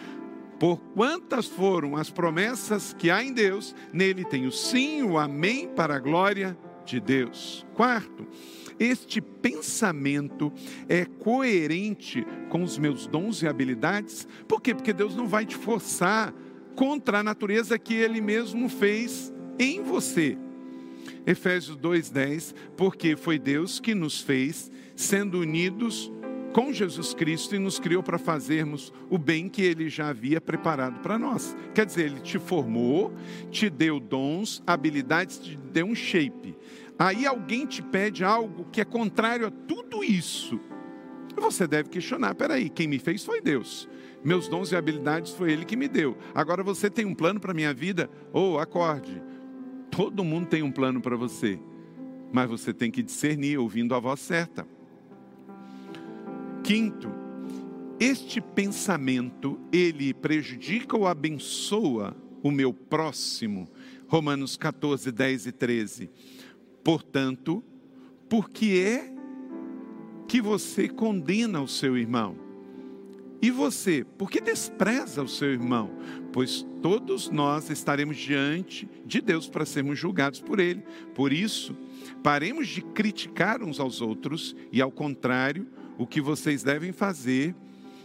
Por 0.59 0.79
quantas 0.95 1.47
foram 1.47 1.97
as 1.97 2.09
promessas 2.09 2.95
que 2.95 3.11
há 3.11 3.23
em 3.23 3.33
Deus, 3.33 3.75
nele 3.93 4.25
tem 4.25 4.47
o 4.47 4.53
sim, 4.53 5.03
o 5.03 5.19
amém 5.19 5.69
para 5.69 5.97
a 5.97 5.99
glória 5.99 6.57
de 6.85 7.01
Deus. 7.01 7.67
Quarto, 7.75 8.27
este 8.79 9.21
pensamento 9.21 10.53
é 10.89 11.05
coerente 11.05 12.27
com 12.49 12.63
os 12.63 12.79
meus 12.79 13.07
dons 13.07 13.43
e 13.43 13.47
habilidades. 13.47 14.27
Por 14.47 14.61
quê? 14.61 14.75
Porque 14.75 14.93
Deus 14.93 15.17
não 15.17 15.27
vai 15.27 15.45
te 15.45 15.57
forçar 15.57 16.35
contra 16.75 17.21
a 17.21 17.23
natureza 17.23 17.79
que 17.79 17.95
Ele 17.95 18.21
mesmo 18.21 18.69
fez 18.69 19.33
em 19.59 19.83
você. 19.83 20.37
Efésios 21.27 21.77
2,10, 21.77 22.55
porque 22.77 23.17
foi 23.17 23.39
Deus 23.39 23.79
que 23.79 23.95
nos 23.95 24.21
fez, 24.21 24.71
sendo 24.97 25.41
unidos 25.41 26.11
com 26.53 26.73
Jesus 26.73 27.15
Cristo 27.15 27.57
e 27.57 27.59
nos 27.59 27.79
criou 27.79 28.03
para 28.03 28.19
fazermos 28.19 28.93
o 29.09 29.17
bem 29.17 29.49
que 29.49 29.63
Ele 29.63 29.89
já 29.89 30.09
havia 30.09 30.41
preparado 30.41 31.01
para 31.01 31.19
nós. 31.19 31.57
Quer 31.75 31.87
dizer, 31.87 32.07
Ele 32.07 32.21
te 32.21 32.39
formou, 32.39 33.13
te 33.51 33.71
deu 33.71 33.99
dons, 33.99 34.63
habilidades, 34.67 35.39
te 35.39 35.57
deu 35.57 35.87
um 35.87 35.95
shape. 35.95 36.55
Aí 37.03 37.27
alguém 37.27 37.67
te 37.67 37.83
pede 37.83 38.23
algo 38.23 38.65
que 38.71 38.81
é 38.81 38.85
contrário 38.85 39.49
a 39.49 39.51
tudo 39.51 40.05
isso. 40.05 40.61
Você 41.35 41.67
deve 41.67 41.89
questionar: 41.89 42.33
peraí, 42.37 42.71
quem 42.71 42.87
me 42.87 43.01
fez 43.01 43.25
foi 43.25 43.41
Deus. 43.41 43.89
Meus 44.23 44.47
dons 44.47 44.71
e 44.71 44.77
habilidades 44.77 45.33
foi 45.33 45.51
Ele 45.51 45.65
que 45.65 45.75
me 45.75 45.89
deu. 45.89 46.17
Agora 46.33 46.63
você 46.63 46.89
tem 46.89 47.05
um 47.05 47.13
plano 47.13 47.41
para 47.41 47.51
a 47.51 47.55
minha 47.55 47.75
vida? 47.75 48.09
Ou 48.33 48.53
oh, 48.53 48.59
acorde. 48.61 49.21
Todo 49.91 50.23
mundo 50.23 50.47
tem 50.47 50.63
um 50.63 50.71
plano 50.71 51.01
para 51.01 51.17
você. 51.17 51.59
Mas 52.33 52.49
você 52.49 52.73
tem 52.73 52.89
que 52.89 53.03
discernir 53.03 53.59
ouvindo 53.59 53.97
a 53.97 53.99
voz 53.99 54.21
certa. 54.21 54.65
Quinto, 56.63 57.11
este 57.99 58.41
pensamento, 58.41 59.59
ele 59.73 60.15
prejudica 60.15 60.97
ou 60.97 61.09
abençoa 61.09 62.17
o 62.45 62.53
meu 62.53 62.73
próximo? 62.73 63.69
Romanos 64.07 64.57
14, 64.57 65.11
10 65.11 65.47
e 65.47 65.53
13. 65.53 66.11
Portanto, 66.85 67.63
por 68.29 68.51
que 68.51 68.81
é 68.81 69.13
que 70.27 70.41
você 70.41 70.89
condena 70.89 71.61
o 71.61 71.69
seu 71.69 71.97
irmão? 71.97 72.37
E 73.43 73.51
você, 73.51 74.07
por 74.17 74.31
que 74.31 74.41
despreza 74.41 75.21
o 75.21 75.29
seu 75.29 75.51
irmão? 75.51 75.91
Pois 76.33 76.65
todos 76.81 77.29
nós 77.29 77.71
estaremos 77.71 78.17
diante 78.17 78.89
de 79.05 79.21
Deus 79.21 79.49
para 79.49 79.67
sermos 79.67 79.99
julgados 79.99 80.41
por 80.41 80.61
Ele. 80.61 80.85
Por 81.13 81.33
isso, 81.33 81.77
paremos 82.23 82.69
de 82.69 82.83
criticar 82.83 83.61
uns 83.61 83.81
aos 83.81 84.01
outros 84.01 84.55
e, 84.71 84.81
ao 84.81 84.93
contrário, 84.93 85.67
o 85.99 86.07
que 86.07 86.21
vocês 86.21 86.63
devem 86.63 86.93
fazer 86.93 87.55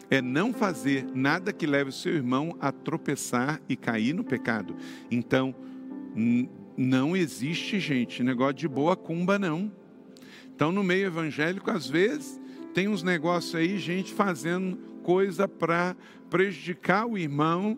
é 0.09 0.21
não 0.21 0.53
fazer 0.53 1.05
nada 1.13 1.53
que 1.53 1.67
leve 1.67 1.91
o 1.91 1.93
seu 1.93 2.15
irmão 2.15 2.57
a 2.59 2.71
tropeçar 2.71 3.61
e 3.69 3.75
cair 3.75 4.13
no 4.13 4.23
pecado. 4.23 4.75
Então, 5.11 5.53
não 6.77 7.17
existe, 7.17 7.79
gente, 7.79 8.21
negócio 8.21 8.53
de 8.53 8.67
boa 8.67 8.95
cumba, 8.95 9.39
não. 9.39 9.71
Então, 10.55 10.71
no 10.71 10.83
meio 10.83 11.07
evangélico, 11.07 11.71
às 11.71 11.89
vezes, 11.89 12.39
tem 12.73 12.87
uns 12.87 13.01
negócios 13.01 13.55
aí, 13.55 13.79
gente 13.79 14.13
fazendo 14.13 14.77
coisa 15.01 15.47
para 15.47 15.95
prejudicar 16.29 17.07
o 17.07 17.17
irmão. 17.17 17.77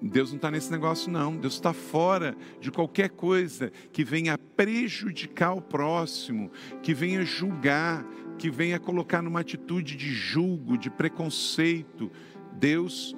Deus 0.00 0.30
não 0.30 0.36
está 0.36 0.50
nesse 0.50 0.70
negócio, 0.70 1.12
não. 1.12 1.36
Deus 1.36 1.54
está 1.54 1.72
fora 1.72 2.34
de 2.60 2.70
qualquer 2.70 3.10
coisa 3.10 3.70
que 3.92 4.02
venha 4.02 4.38
prejudicar 4.38 5.52
o 5.52 5.60
próximo, 5.60 6.50
que 6.82 6.94
venha 6.94 7.24
julgar, 7.24 8.04
que 8.38 8.50
venha 8.50 8.80
colocar 8.80 9.22
numa 9.22 9.40
atitude 9.40 9.96
de 9.96 10.12
julgo, 10.12 10.78
de 10.78 10.90
preconceito. 10.90 12.10
Deus 12.58 13.14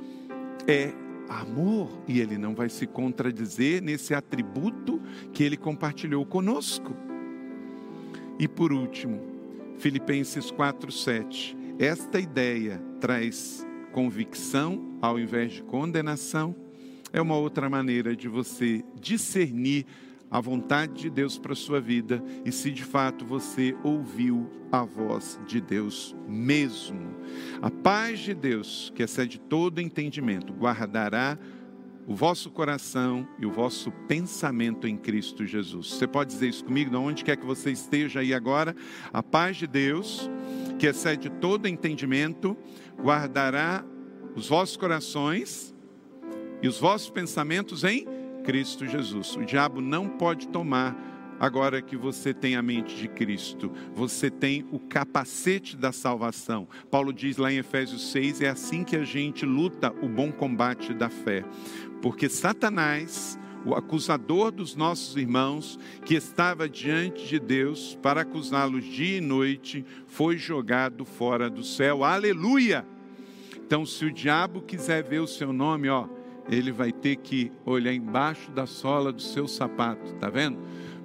é 0.67 0.93
amor 1.29 1.91
e 2.07 2.21
ele 2.21 2.37
não 2.39 2.55
vai 2.55 2.69
se 2.69 2.87
contradizer 2.87 3.83
nesse 3.83 4.15
atributo 4.15 5.01
que 5.33 5.43
ele 5.43 5.57
compartilhou 5.57 6.25
conosco. 6.25 6.95
E 8.39 8.49
por 8.49 8.73
último, 8.73 9.21
Filipenses 9.79 10.51
4:7. 10.51 11.57
Esta 11.79 12.21
ideia 12.21 12.81
traz 13.01 13.67
convicção 13.93 14.99
ao 15.01 15.19
invés 15.19 15.53
de 15.53 15.63
condenação. 15.63 16.55
É 17.13 17.21
uma 17.21 17.37
outra 17.37 17.71
maneira 17.71 18.17
de 18.17 18.29
você 18.29 18.85
discernir 19.01 19.87
a 20.35 20.41
vontade 20.41 20.95
de 20.95 21.11
Deus 21.11 21.39
para 21.39 21.53
a 21.53 21.57
sua 21.57 21.81
vida 21.81 22.21
e 22.45 22.51
se 22.51 22.73
de 22.73 22.83
fato 22.83 23.25
você 23.25 23.73
ouviu 23.85 24.51
a 24.73 24.83
voz 24.83 25.39
de 25.47 25.61
Deus 25.61 26.13
mesmo. 26.27 27.15
A 27.63 27.71
paz 27.71 28.19
de 28.19 28.35
Deus, 28.35 28.93
que 28.97 29.05
excede 29.05 29.39
todo 29.39 29.81
entendimento, 29.81 30.53
guardará 30.53 31.39
o 32.05 32.17
vosso 32.17 32.51
coração 32.51 33.29
e 33.39 33.47
o 33.47 33.53
vosso 33.53 33.93
pensamento 34.09 34.89
em 34.89 34.97
Cristo 34.97 35.47
Jesus. 35.47 35.93
Você 35.93 36.07
pode 36.09 36.33
dizer 36.33 36.49
isso 36.49 36.65
comigo, 36.65 36.91
de 36.91 36.97
onde 36.97 37.23
quer 37.23 37.37
que 37.37 37.47
você 37.47 37.71
esteja 37.71 38.19
aí 38.19 38.35
agora? 38.35 38.75
A 39.13 39.23
paz 39.23 39.57
de 39.57 39.69
Deus, 39.69 40.29
que 40.81 40.89
excede 40.89 41.31
todo 41.31 41.69
entendimento, 41.69 42.57
guardará 43.01 43.85
os 44.35 44.49
vossos 44.49 44.77
corações 44.77 45.73
e 46.61 46.67
os 46.67 46.81
vossos 46.81 47.09
pensamentos 47.09 47.85
em 47.85 48.24
Cristo 48.45 48.87
Jesus. 48.87 49.35
O 49.37 49.45
diabo 49.45 49.81
não 49.81 50.07
pode 50.07 50.49
tomar 50.49 50.95
agora 51.41 51.83
que 51.83 51.97
você 51.97 52.33
tem 52.33 52.57
a 52.57 52.63
mente 52.63 52.95
de 52.95 53.09
Cristo. 53.09 53.73
Você 53.95 54.31
tem 54.31 54.67
o 54.71 54.79
capacete 54.79 55.77
da 55.77 55.91
salvação. 55.91 56.69
Paulo 56.91 57.13
diz 57.13 57.39
lá 57.39 57.51
em 57.51 57.57
Efésios 57.57 58.13
6: 58.13 58.43
é 58.43 58.49
assim 58.49 58.85
que 58.85 58.97
a 58.97 59.05
gente 59.05 59.45
luta 59.47 59.93
o 60.03 60.09
bom 60.09 60.31
combate 60.31 60.93
da 60.93 61.09
fé. 61.09 61.43
Porque 62.03 62.29
Satanás, 62.29 63.39
o 63.65 63.75
acusador 63.75 64.53
dos 64.53 64.77
nossos 64.77 65.17
irmãos, 65.17 65.79
que 66.05 66.15
estava 66.15 66.69
diante 66.69 67.27
de 67.27 67.41
Deus 67.41 67.99
para 68.03 68.21
acusá-los 68.21 68.85
dia 68.85 69.19
e 69.19 69.21
noite, 69.23 69.85
foi 70.07 70.37
jogado 70.37 71.05
fora 71.05 71.49
do 71.49 71.65
céu. 71.65 72.05
Aleluia! 72.05 72.87
Então, 73.57 73.87
se 73.87 74.05
o 74.05 74.13
diabo 74.13 74.61
quiser 74.61 75.03
ver 75.03 75.21
o 75.21 75.27
seu 75.27 75.51
nome, 75.51 75.89
ó, 75.89 76.07
ele 76.49 76.73
vai 76.73 76.93
ter 76.93 77.17
que 77.17 77.51
olhar 77.65 77.93
embaixo 77.93 78.51
da 78.51 78.67
sola 78.67 79.13
do 79.13 79.23
seu 79.23 79.49
sapato, 79.49 80.15
tá 80.15 80.29
vendo? 80.29 80.59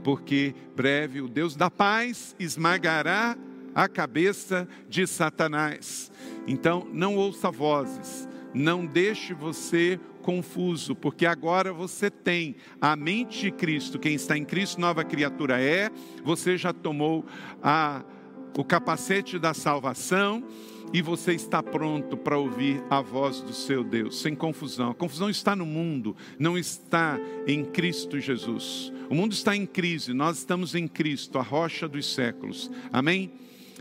Porque 0.03 0.53
breve 0.75 1.21
o 1.21 1.27
Deus 1.27 1.55
da 1.55 1.69
paz 1.69 2.35
esmagará 2.39 3.37
a 3.73 3.87
cabeça 3.87 4.67
de 4.87 5.05
Satanás. 5.05 6.11
Então, 6.47 6.87
não 6.91 7.15
ouça 7.15 7.51
vozes, 7.51 8.27
não 8.53 8.85
deixe 8.85 9.33
você 9.33 9.99
confuso, 10.21 10.95
porque 10.95 11.25
agora 11.25 11.71
você 11.71 12.09
tem 12.09 12.55
a 12.79 12.95
mente 12.95 13.41
de 13.41 13.51
Cristo. 13.51 13.99
Quem 13.99 14.15
está 14.15 14.37
em 14.37 14.45
Cristo, 14.45 14.79
nova 14.79 15.03
criatura 15.03 15.61
é. 15.61 15.89
Você 16.23 16.57
já 16.57 16.73
tomou 16.73 17.25
a, 17.63 18.03
o 18.57 18.63
capacete 18.63 19.39
da 19.39 19.53
salvação 19.53 20.43
e 20.93 21.01
você 21.01 21.33
está 21.33 21.61
pronto 21.61 22.17
para 22.17 22.37
ouvir 22.37 22.83
a 22.89 23.01
voz 23.01 23.41
do 23.41 23.53
seu 23.53 23.83
Deus, 23.83 24.19
sem 24.21 24.35
confusão. 24.35 24.91
A 24.91 24.95
confusão 24.95 25.29
está 25.29 25.55
no 25.55 25.65
mundo, 25.65 26.15
não 26.37 26.57
está 26.57 27.19
em 27.47 27.63
Cristo 27.63 28.19
Jesus. 28.19 28.91
O 29.09 29.15
mundo 29.15 29.33
está 29.33 29.55
em 29.55 29.65
crise, 29.65 30.13
nós 30.13 30.37
estamos 30.37 30.75
em 30.75 30.87
Cristo, 30.87 31.37
a 31.37 31.41
rocha 31.41 31.87
dos 31.87 32.13
séculos. 32.13 32.69
Amém? 32.91 33.31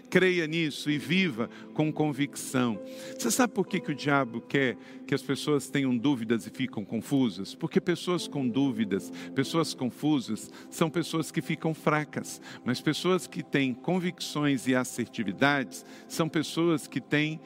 Creia 0.08 0.46
nisso 0.46 0.90
e 0.90 0.98
viva 0.98 1.48
com 1.74 1.92
convicção. 1.92 2.80
Você 3.18 3.30
sabe 3.30 3.52
por 3.52 3.66
que, 3.66 3.80
que 3.80 3.92
o 3.92 3.94
diabo 3.94 4.40
quer 4.40 4.76
que 5.06 5.14
as 5.14 5.22
pessoas 5.22 5.68
tenham 5.68 5.96
dúvidas 5.96 6.46
e 6.46 6.50
ficam 6.50 6.84
confusas? 6.84 7.54
Porque 7.54 7.80
pessoas 7.80 8.26
com 8.26 8.48
dúvidas, 8.48 9.12
pessoas 9.34 9.74
confusas, 9.74 10.50
são 10.70 10.90
pessoas 10.90 11.30
que 11.30 11.42
ficam 11.42 11.74
fracas, 11.74 12.40
mas 12.64 12.80
pessoas 12.80 13.26
que 13.26 13.42
têm 13.42 13.74
convicções 13.74 14.66
e 14.66 14.74
assertividades 14.74 15.84
são 16.06 16.28
pessoas 16.28 16.86
que 16.86 17.00
têm 17.00 17.40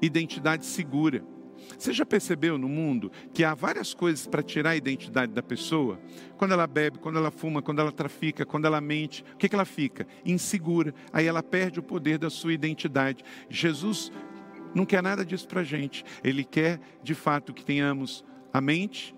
identidade 0.00 0.66
segura. 0.66 1.33
Você 1.78 1.92
já 1.92 2.04
percebeu 2.04 2.58
no 2.58 2.68
mundo 2.68 3.10
que 3.32 3.44
há 3.44 3.54
várias 3.54 3.94
coisas 3.94 4.26
para 4.26 4.42
tirar 4.42 4.70
a 4.70 4.76
identidade 4.76 5.32
da 5.32 5.42
pessoa? 5.42 6.00
Quando 6.36 6.52
ela 6.52 6.66
bebe, 6.66 6.98
quando 6.98 7.18
ela 7.18 7.30
fuma, 7.30 7.62
quando 7.62 7.80
ela 7.80 7.92
trafica, 7.92 8.44
quando 8.44 8.66
ela 8.66 8.80
mente, 8.80 9.24
o 9.34 9.36
que, 9.36 9.48
que 9.48 9.54
ela 9.54 9.64
fica? 9.64 10.06
Insegura. 10.24 10.94
Aí 11.12 11.26
ela 11.26 11.42
perde 11.42 11.80
o 11.80 11.82
poder 11.82 12.18
da 12.18 12.30
sua 12.30 12.52
identidade. 12.52 13.24
Jesus 13.48 14.12
não 14.74 14.84
quer 14.84 15.02
nada 15.02 15.24
disso 15.24 15.46
para 15.46 15.60
a 15.60 15.64
gente. 15.64 16.04
Ele 16.22 16.44
quer, 16.44 16.80
de 17.02 17.14
fato, 17.14 17.54
que 17.54 17.64
tenhamos 17.64 18.24
a 18.52 18.60
mente 18.60 19.14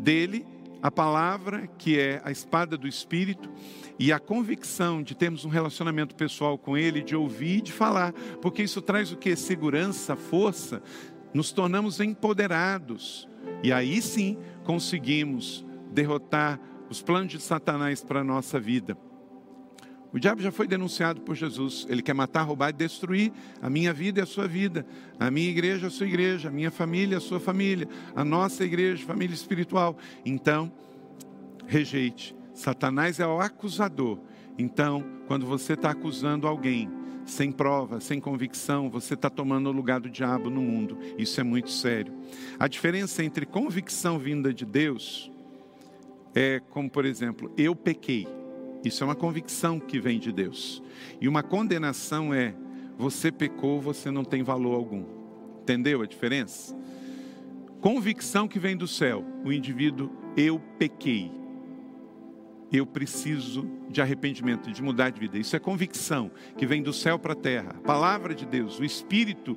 dele, 0.00 0.46
a 0.82 0.90
palavra, 0.90 1.66
que 1.78 1.98
é 1.98 2.20
a 2.24 2.30
espada 2.30 2.76
do 2.76 2.86
Espírito, 2.86 3.50
e 3.98 4.12
a 4.12 4.18
convicção 4.18 5.02
de 5.02 5.14
termos 5.14 5.44
um 5.44 5.48
relacionamento 5.48 6.14
pessoal 6.14 6.58
com 6.58 6.76
Ele, 6.76 7.02
de 7.02 7.16
ouvir 7.16 7.58
e 7.58 7.62
de 7.62 7.72
falar, 7.72 8.12
porque 8.42 8.62
isso 8.62 8.82
traz 8.82 9.10
o 9.10 9.16
que? 9.16 9.34
Segurança, 9.34 10.14
força, 10.14 10.82
nos 11.34 11.50
tornamos 11.50 12.00
empoderados, 12.00 13.28
e 13.62 13.72
aí 13.72 14.00
sim 14.00 14.38
conseguimos 14.62 15.66
derrotar 15.92 16.60
os 16.88 17.02
planos 17.02 17.32
de 17.32 17.40
Satanás 17.40 18.02
para 18.04 18.20
a 18.20 18.24
nossa 18.24 18.60
vida. 18.60 18.96
O 20.12 20.18
diabo 20.20 20.40
já 20.40 20.52
foi 20.52 20.68
denunciado 20.68 21.20
por 21.22 21.34
Jesus. 21.34 21.86
Ele 21.90 22.00
quer 22.00 22.14
matar, 22.14 22.42
roubar 22.42 22.70
e 22.70 22.72
destruir 22.72 23.32
a 23.60 23.68
minha 23.68 23.92
vida 23.92 24.20
e 24.20 24.22
a 24.22 24.26
sua 24.26 24.46
vida, 24.46 24.86
a 25.18 25.28
minha 25.28 25.50
igreja, 25.50 25.88
a 25.88 25.90
sua 25.90 26.06
igreja, 26.06 26.50
a 26.50 26.52
minha 26.52 26.70
família, 26.70 27.18
a 27.18 27.20
sua 27.20 27.40
família, 27.40 27.88
a 28.14 28.24
nossa 28.24 28.64
igreja, 28.64 29.04
família 29.04 29.34
espiritual. 29.34 29.98
Então, 30.24 30.70
rejeite. 31.66 32.36
Satanás 32.54 33.18
é 33.18 33.26
o 33.26 33.40
acusador. 33.40 34.20
Então, 34.56 35.04
quando 35.26 35.46
você 35.46 35.72
está 35.72 35.90
acusando 35.90 36.46
alguém, 36.46 36.88
sem 37.24 37.50
prova, 37.50 38.00
sem 38.00 38.20
convicção, 38.20 38.90
você 38.90 39.14
está 39.14 39.30
tomando 39.30 39.68
o 39.68 39.72
lugar 39.72 40.00
do 40.00 40.10
diabo 40.10 40.50
no 40.50 40.60
mundo. 40.60 40.98
Isso 41.18 41.40
é 41.40 41.44
muito 41.44 41.70
sério. 41.70 42.12
A 42.58 42.68
diferença 42.68 43.24
entre 43.24 43.46
convicção 43.46 44.18
vinda 44.18 44.52
de 44.52 44.64
Deus 44.64 45.30
é 46.34 46.60
como, 46.70 46.90
por 46.90 47.04
exemplo, 47.04 47.50
eu 47.56 47.74
pequei. 47.74 48.26
Isso 48.84 49.02
é 49.02 49.06
uma 49.06 49.14
convicção 49.14 49.80
que 49.80 49.98
vem 49.98 50.18
de 50.18 50.30
Deus. 50.30 50.82
E 51.20 51.26
uma 51.26 51.42
condenação 51.42 52.34
é: 52.34 52.54
você 52.98 53.32
pecou, 53.32 53.80
você 53.80 54.10
não 54.10 54.24
tem 54.24 54.42
valor 54.42 54.74
algum. 54.74 55.04
Entendeu 55.62 56.02
a 56.02 56.06
diferença? 56.06 56.76
Convicção 57.80 58.46
que 58.48 58.58
vem 58.58 58.76
do 58.76 58.86
céu, 58.86 59.24
o 59.44 59.52
indivíduo, 59.52 60.10
eu 60.36 60.60
pequei. 60.78 61.30
Eu 62.72 62.86
preciso 62.86 63.68
de 63.88 64.00
arrependimento, 64.00 64.70
de 64.72 64.82
mudar 64.82 65.10
de 65.10 65.20
vida. 65.20 65.38
Isso 65.38 65.54
é 65.54 65.58
convicção 65.58 66.30
que 66.56 66.66
vem 66.66 66.82
do 66.82 66.92
céu 66.92 67.18
para 67.18 67.32
a 67.32 67.36
terra. 67.36 67.76
A 67.76 67.80
palavra 67.80 68.34
de 68.34 68.44
Deus, 68.44 68.78
o 68.78 68.84
Espírito 68.84 69.56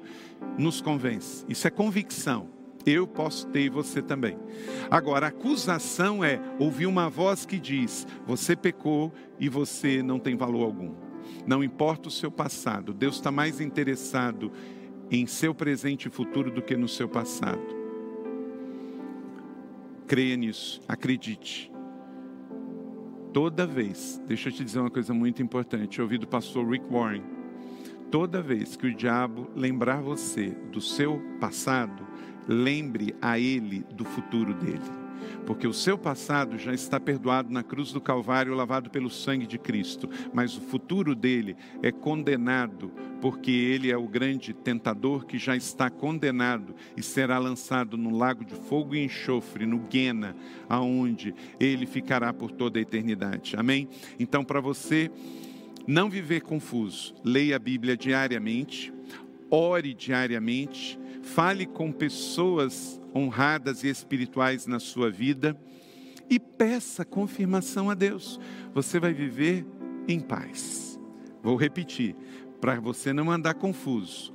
nos 0.58 0.82
convence. 0.82 1.46
Isso 1.50 1.68
é 1.68 1.72
convicção. 1.72 2.50
Eu 2.86 3.06
posso 3.06 3.48
ter 3.48 3.62
e 3.62 3.70
você 3.70 4.02
também. 4.02 4.38
Agora, 4.90 5.28
acusação 5.28 6.24
é 6.24 6.40
ouvir 6.58 6.86
uma 6.86 7.10
voz 7.10 7.46
que 7.46 7.60
diz: 7.60 8.08
você 8.26 8.56
pecou 8.56 9.12
e 9.40 9.50
você 9.50 10.02
não 10.02 10.20
tem 10.20 10.38
valor 10.38 10.64
algum. 10.64 10.94
Não 11.46 11.64
importa 11.64 12.08
o 12.08 12.12
seu 12.12 12.32
passado, 12.32 12.94
Deus 12.94 13.16
está 13.16 13.32
mais 13.32 13.60
interessado 13.60 14.52
em 15.12 15.26
seu 15.26 15.54
presente 15.54 16.08
e 16.08 16.12
futuro 16.12 16.52
do 16.52 16.62
que 16.62 16.76
no 16.76 16.88
seu 16.88 17.08
passado. 17.10 17.76
Creia 20.08 20.38
nisso, 20.38 20.82
acredite. 20.88 21.72
Toda 23.38 23.68
vez, 23.68 24.20
deixa 24.26 24.50
eu 24.50 24.52
te 24.52 24.66
dizer 24.66 24.80
uma 24.80 24.90
coisa 24.90 25.14
muito 25.14 25.44
importante, 25.44 26.00
eu 26.00 26.06
ouvi 26.06 26.18
do 26.18 26.26
pastor 26.26 26.68
Rick 26.68 26.92
Warren. 26.92 27.22
Toda 28.10 28.42
vez 28.42 28.76
que 28.76 28.88
o 28.88 28.96
diabo 28.96 29.48
lembrar 29.56 30.02
você 30.02 30.58
do 30.72 30.82
seu 30.82 31.22
passado, 31.40 32.04
lembre 32.48 33.14
a 33.22 33.38
ele 33.38 33.86
do 33.94 34.04
futuro 34.04 34.56
dele. 34.56 35.07
Porque 35.46 35.68
o 35.68 35.74
seu 35.74 35.98
passado 35.98 36.58
já 36.58 36.74
está 36.74 37.00
perdoado 37.00 37.52
na 37.52 37.64
cruz 37.64 37.92
do 37.92 38.02
Calvário, 38.02 38.54
lavado 38.54 38.90
pelo 38.90 39.10
sangue 39.10 39.48
de 39.48 39.58
Cristo, 39.58 40.10
mas 40.34 40.58
o 40.58 40.62
futuro 40.62 41.16
dele 41.16 41.56
é 41.82 41.92
condenado, 41.92 42.92
porque 43.22 43.52
ele 43.52 43.92
é 43.92 43.98
o 43.98 44.08
grande 44.08 44.54
tentador 44.54 45.26
que 45.26 45.38
já 45.38 45.56
está 45.56 45.90
condenado 45.90 46.76
e 46.96 47.02
será 47.02 47.38
lançado 47.40 47.98
no 47.98 48.16
lago 48.16 48.46
de 48.46 48.56
fogo 48.56 48.96
e 48.96 49.04
enxofre, 49.04 49.66
no 49.66 49.80
Guena, 49.80 50.36
aonde 50.68 51.34
ele 51.60 51.86
ficará 51.86 52.34
por 52.34 52.52
toda 52.52 52.80
a 52.80 52.82
eternidade. 52.82 53.56
Amém? 53.58 53.88
Então, 54.20 54.44
para 54.44 54.60
você 54.60 55.10
não 55.88 56.10
viver 56.10 56.42
confuso, 56.42 57.16
leia 57.24 57.56
a 57.56 57.60
Bíblia 57.60 57.96
diariamente, 57.96 58.94
ore 59.50 59.94
diariamente, 59.94 61.00
fale 61.22 61.66
com 61.66 61.92
pessoas 61.92 63.02
honradas 63.18 63.84
e 63.84 63.90
espirituais 63.90 64.66
na 64.68 64.80
sua 64.80 65.10
vida 65.10 65.60
e 66.30 66.40
peça 66.40 67.06
confirmação 67.06 67.90
a 67.90 67.94
Deus. 67.94 68.40
Você 68.74 69.00
vai 69.00 69.14
viver 69.14 69.66
em 70.08 70.20
paz. 70.20 71.00
Vou 71.42 71.56
repetir, 71.56 72.16
para 72.60 72.80
você 72.80 73.14
não 73.14 73.32
andar 73.32 73.54
confuso. 73.56 74.34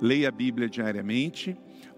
Leia 0.00 0.28
a 0.28 0.32
Bíblia 0.32 0.68
diariamente, 0.68 1.56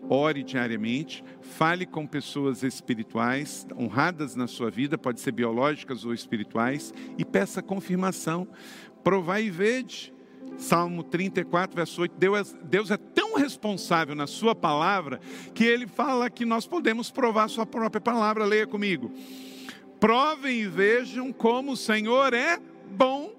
ore 0.09 0.43
diariamente, 0.43 1.25
fale 1.41 1.87
com 1.87 2.07
pessoas 2.07 2.63
espirituais, 2.63 3.67
honradas 3.77 4.35
na 4.35 4.47
sua 4.47 4.71
vida, 4.71 4.99
pode 4.99 5.21
ser 5.21 5.33
biológicas 5.33 6.05
ou 6.05 6.13
espirituais, 6.13 6.93
e 7.17 7.25
peça 7.25 7.63
confirmação. 7.63 8.47
Provai 9.03 9.45
e 9.45 9.51
vede. 9.51 10.13
Salmo 10.59 11.03
34, 11.03 11.77
verso 11.77 12.03
8, 12.03 12.15
Deus 12.19 12.55
é, 12.55 12.59
Deus 12.65 12.91
é 12.91 12.97
tão 12.97 13.37
responsável 13.37 14.15
na 14.15 14.27
sua 14.27 14.55
palavra 14.55 15.21
que 15.55 15.65
ele 15.65 15.87
fala 15.87 16.31
que 16.31 16.45
nós 16.45 16.67
podemos 16.67 17.11
provar 17.11 17.49
sua 17.49 17.67
própria 17.67 18.01
palavra. 18.01 18.45
Leia 18.45 18.67
comigo. 18.67 19.11
Provem 20.01 20.61
e 20.61 20.67
vejam 20.67 21.33
como 21.33 21.73
o 21.73 21.77
Senhor 21.77 22.35
é 22.35 22.59
bom, 22.91 23.33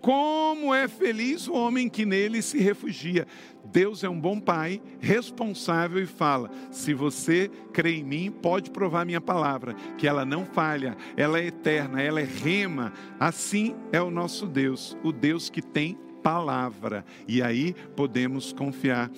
como 0.00 0.74
é 0.74 0.88
feliz 0.88 1.46
o 1.46 1.52
homem 1.52 1.88
que 1.88 2.04
nele 2.04 2.42
se 2.42 2.58
refugia. 2.58 3.26
Deus 3.64 4.02
é 4.02 4.08
um 4.08 4.18
bom 4.18 4.40
pai, 4.40 4.82
responsável 5.00 6.02
e 6.02 6.06
fala: 6.06 6.50
se 6.70 6.92
você 6.92 7.50
crê 7.72 7.96
em 7.96 8.04
mim, 8.04 8.30
pode 8.30 8.70
provar 8.70 9.06
minha 9.06 9.20
palavra, 9.20 9.74
que 9.96 10.08
ela 10.08 10.24
não 10.24 10.44
falha, 10.44 10.96
ela 11.16 11.38
é 11.38 11.46
eterna, 11.46 12.02
ela 12.02 12.20
é 12.20 12.24
rema. 12.24 12.92
Assim 13.20 13.76
é 13.92 14.02
o 14.02 14.10
nosso 14.10 14.46
Deus, 14.46 14.96
o 15.04 15.12
Deus 15.12 15.48
que 15.48 15.62
tem 15.62 15.98
palavra. 16.22 17.04
E 17.26 17.42
aí 17.42 17.74
podemos 17.96 18.52
confiar. 18.52 19.10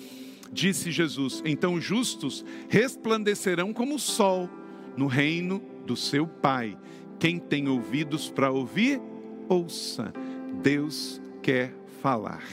Disse 0.51 0.91
Jesus: 0.91 1.41
então 1.45 1.79
justos 1.79 2.45
resplandecerão 2.69 3.73
como 3.73 3.95
o 3.95 3.99
sol 3.99 4.49
no 4.95 5.07
reino 5.07 5.61
do 5.85 5.95
seu 5.95 6.27
Pai. 6.27 6.77
Quem 7.19 7.39
tem 7.39 7.67
ouvidos 7.67 8.29
para 8.29 8.51
ouvir, 8.51 9.01
ouça. 9.47 10.13
Deus 10.61 11.21
quer 11.41 11.73
falar. 12.01 12.43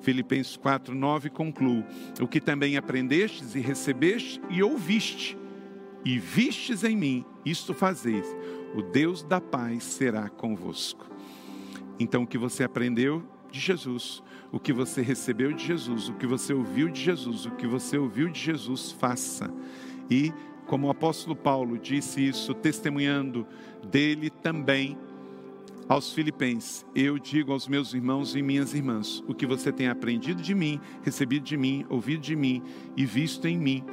Filipenses 0.00 0.56
4, 0.56 0.94
9 0.94 1.30
conclui: 1.30 1.84
O 2.20 2.28
que 2.28 2.40
também 2.40 2.76
aprendestes 2.76 3.54
e 3.54 3.60
recebeste 3.60 4.40
e 4.48 4.62
ouviste, 4.62 5.36
e 6.04 6.18
vistes 6.18 6.84
em 6.84 6.96
mim, 6.96 7.24
isto 7.44 7.74
fazeis, 7.74 8.26
o 8.74 8.82
Deus 8.82 9.22
da 9.22 9.40
paz 9.40 9.82
será 9.84 10.28
convosco. 10.28 11.10
Então, 11.98 12.22
o 12.22 12.26
que 12.26 12.38
você 12.38 12.64
aprendeu, 12.64 13.22
de 13.50 13.60
Jesus, 13.60 14.22
o 14.52 14.58
que 14.58 14.72
você 14.72 15.02
recebeu 15.02 15.52
de 15.52 15.64
Jesus, 15.64 16.08
o 16.08 16.14
que 16.14 16.26
você 16.26 16.52
ouviu 16.52 16.88
de 16.88 17.00
Jesus, 17.00 17.46
o 17.46 17.50
que 17.52 17.66
você 17.66 17.98
ouviu 17.98 18.28
de 18.28 18.40
Jesus, 18.40 18.92
faça. 18.92 19.52
E, 20.10 20.32
como 20.66 20.86
o 20.86 20.90
apóstolo 20.90 21.36
Paulo 21.36 21.78
disse 21.78 22.26
isso, 22.26 22.54
testemunhando 22.54 23.46
dele 23.90 24.30
também 24.30 24.96
aos 25.88 26.12
Filipenses: 26.12 26.86
Eu 26.94 27.18
digo 27.18 27.52
aos 27.52 27.66
meus 27.66 27.92
irmãos 27.92 28.36
e 28.36 28.42
minhas 28.42 28.74
irmãs: 28.74 29.22
o 29.26 29.34
que 29.34 29.46
você 29.46 29.72
tem 29.72 29.88
aprendido 29.88 30.40
de 30.40 30.54
mim, 30.54 30.80
recebido 31.02 31.44
de 31.44 31.56
mim, 31.56 31.84
ouvido 31.88 32.20
de 32.20 32.36
mim 32.36 32.62
e 32.96 33.04
visto 33.04 33.46
em 33.46 33.58
mim, 33.58 33.84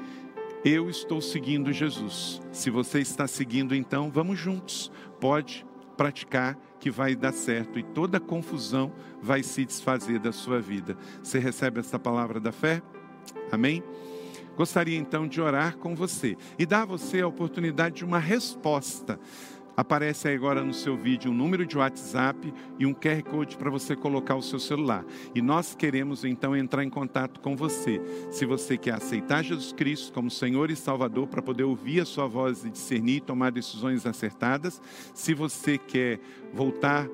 eu 0.64 0.90
estou 0.90 1.22
seguindo 1.22 1.74
Jesus. 1.74 2.42
Se 2.52 2.70
você 2.70 3.00
está 3.00 3.28
seguindo, 3.28 3.74
então 3.74 4.12
vamos 4.12 4.40
juntos. 4.40 4.92
Pode 5.20 5.66
praticar 5.98 6.58
que 6.80 6.92
vai 6.92 7.16
dar 7.16 7.34
certo 7.34 7.80
e 7.80 7.84
toda 7.84 8.20
confusão 8.20 8.94
vai 9.22 9.42
se 9.42 9.66
desfazer 9.66 10.20
da 10.20 10.32
sua 10.32 10.62
vida. 10.62 10.96
Você 11.22 11.40
recebe 11.40 11.80
essa 11.80 11.98
palavra 11.98 12.40
da 12.40 12.52
fé? 12.52 12.82
Amém? 13.52 13.84
Gostaria 14.56 14.98
então 14.98 15.28
de 15.28 15.42
orar 15.42 15.78
com 15.78 15.96
você 15.96 16.38
e 16.58 16.66
dar 16.66 16.84
a 16.84 16.86
você 16.86 17.22
a 17.22 17.28
oportunidade 17.28 17.98
de 17.98 18.06
uma 18.06 18.20
resposta 18.20 19.20
Aparece 19.78 20.28
agora 20.30 20.64
no 20.64 20.74
seu 20.74 20.98
vídeo 20.98 21.30
um 21.30 21.36
número 21.36 21.64
de 21.64 21.78
WhatsApp 21.78 22.52
e 22.80 22.86
um 22.88 22.96
QR 22.96 23.22
Code 23.22 23.56
para 23.58 23.70
você 23.70 23.96
colocar 23.96 24.34
o 24.34 24.42
seu 24.42 24.60
celular. 24.60 25.06
E 25.36 25.40
nós 25.40 25.76
queremos 25.76 26.26
então 26.26 26.58
entrar 26.58 26.84
em 26.84 26.90
contato 26.90 27.40
com 27.40 27.56
você. 27.56 28.02
Se 28.32 28.44
você 28.44 28.76
quer 28.76 28.96
aceitar 28.96 29.44
Jesus 29.44 29.72
Cristo 29.72 30.12
como 30.12 30.32
Senhor 30.32 30.72
e 30.72 30.76
Salvador 30.76 31.28
para 31.28 31.44
poder 31.44 31.64
ouvir 31.64 32.02
a 32.02 32.06
sua 32.06 32.26
voz 32.26 32.66
e 32.66 32.72
discernir 32.72 33.18
e 33.18 33.22
tomar 33.22 33.52
decisões 33.52 34.04
acertadas, 34.08 34.82
se 35.14 35.36
você 35.36 35.78
quer 35.78 36.20
voltar 36.52 37.08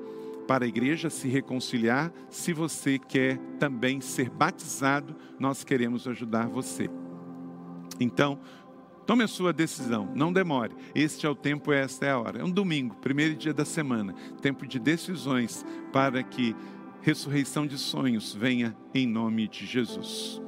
para 0.47 0.64
a 0.64 0.68
igreja 0.68 1.09
se 1.09 1.28
reconciliar. 1.28 2.14
Se 2.30 2.53
você 2.53 2.97
quer 2.97 3.38
também 3.59 3.99
ser 3.99 4.30
batizado, 4.30 5.16
nós 5.38 5.66
queremos 5.66 6.07
ajudar 6.07 6.47
você. 6.47 6.89
Então, 7.99 8.39
tome 9.06 9.24
a 9.24 9.28
sua 9.28 9.54
decisão, 9.54 10.10
não 10.16 10.32
demore. 10.32 10.76
Este 10.93 11.26
é 11.26 11.30
o 11.30 11.36
tempo, 11.36 11.72
esta 11.72 12.06
é 12.06 12.12
a 12.12 12.20
hora. 12.20 12.39
É 12.39 12.43
um 12.43 12.51
domingo, 12.51 12.95
primeiro 12.95 13.36
dia 13.36 13.54
da 13.54 13.66
semana, 13.66 14.14
tempo 14.41 14.66
de 14.66 14.80
decisões 14.80 15.66
para 15.91 16.24
que 16.24 16.56
ressurreição 17.01 17.68
de 17.68 17.78
sonhos 17.78 18.34
venha 18.34 18.76
em 18.93 19.06
nome 19.06 19.47
de 19.47 19.66
Jesus. 19.66 20.41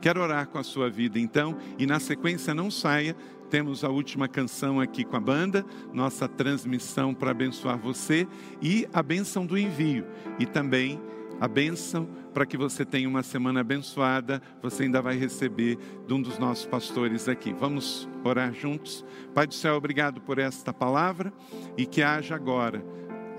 Quero 0.00 0.20
orar 0.20 0.48
com 0.48 0.58
a 0.58 0.64
sua 0.64 0.90
vida 0.90 1.18
então, 1.18 1.56
e 1.78 1.86
na 1.86 2.00
sequência 2.00 2.52
não 2.52 2.72
saia, 2.72 3.16
temos 3.48 3.84
a 3.84 3.88
última 3.88 4.26
canção 4.26 4.80
aqui 4.80 5.04
com 5.04 5.14
a 5.14 5.20
banda, 5.20 5.64
nossa 5.92 6.26
transmissão 6.26 7.14
para 7.14 7.30
abençoar 7.30 7.78
você 7.78 8.26
e 8.60 8.88
a 8.92 9.02
benção 9.02 9.46
do 9.46 9.56
envio 9.56 10.06
e 10.38 10.46
também 10.46 11.00
a 11.42 11.48
benção 11.48 12.08
para 12.32 12.46
que 12.46 12.56
você 12.56 12.84
tenha 12.84 13.08
uma 13.08 13.24
semana 13.24 13.62
abençoada. 13.62 14.40
Você 14.62 14.84
ainda 14.84 15.02
vai 15.02 15.16
receber 15.16 15.76
de 16.06 16.14
um 16.14 16.22
dos 16.22 16.38
nossos 16.38 16.64
pastores 16.64 17.28
aqui. 17.28 17.52
Vamos 17.52 18.08
orar 18.22 18.54
juntos. 18.54 19.04
Pai 19.34 19.44
do 19.44 19.52
céu, 19.52 19.74
obrigado 19.74 20.20
por 20.20 20.38
esta 20.38 20.72
palavra 20.72 21.32
e 21.76 21.84
que 21.84 22.00
haja 22.00 22.36
agora 22.36 22.84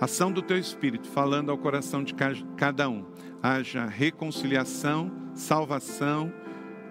ação 0.02 0.34
do 0.34 0.42
teu 0.42 0.58
espírito 0.58 1.08
falando 1.08 1.50
ao 1.50 1.58
coração 1.58 2.04
de 2.04 2.14
cada 2.58 2.90
um. 2.90 3.06
Haja 3.42 3.86
reconciliação, 3.86 5.10
salvação, 5.34 6.30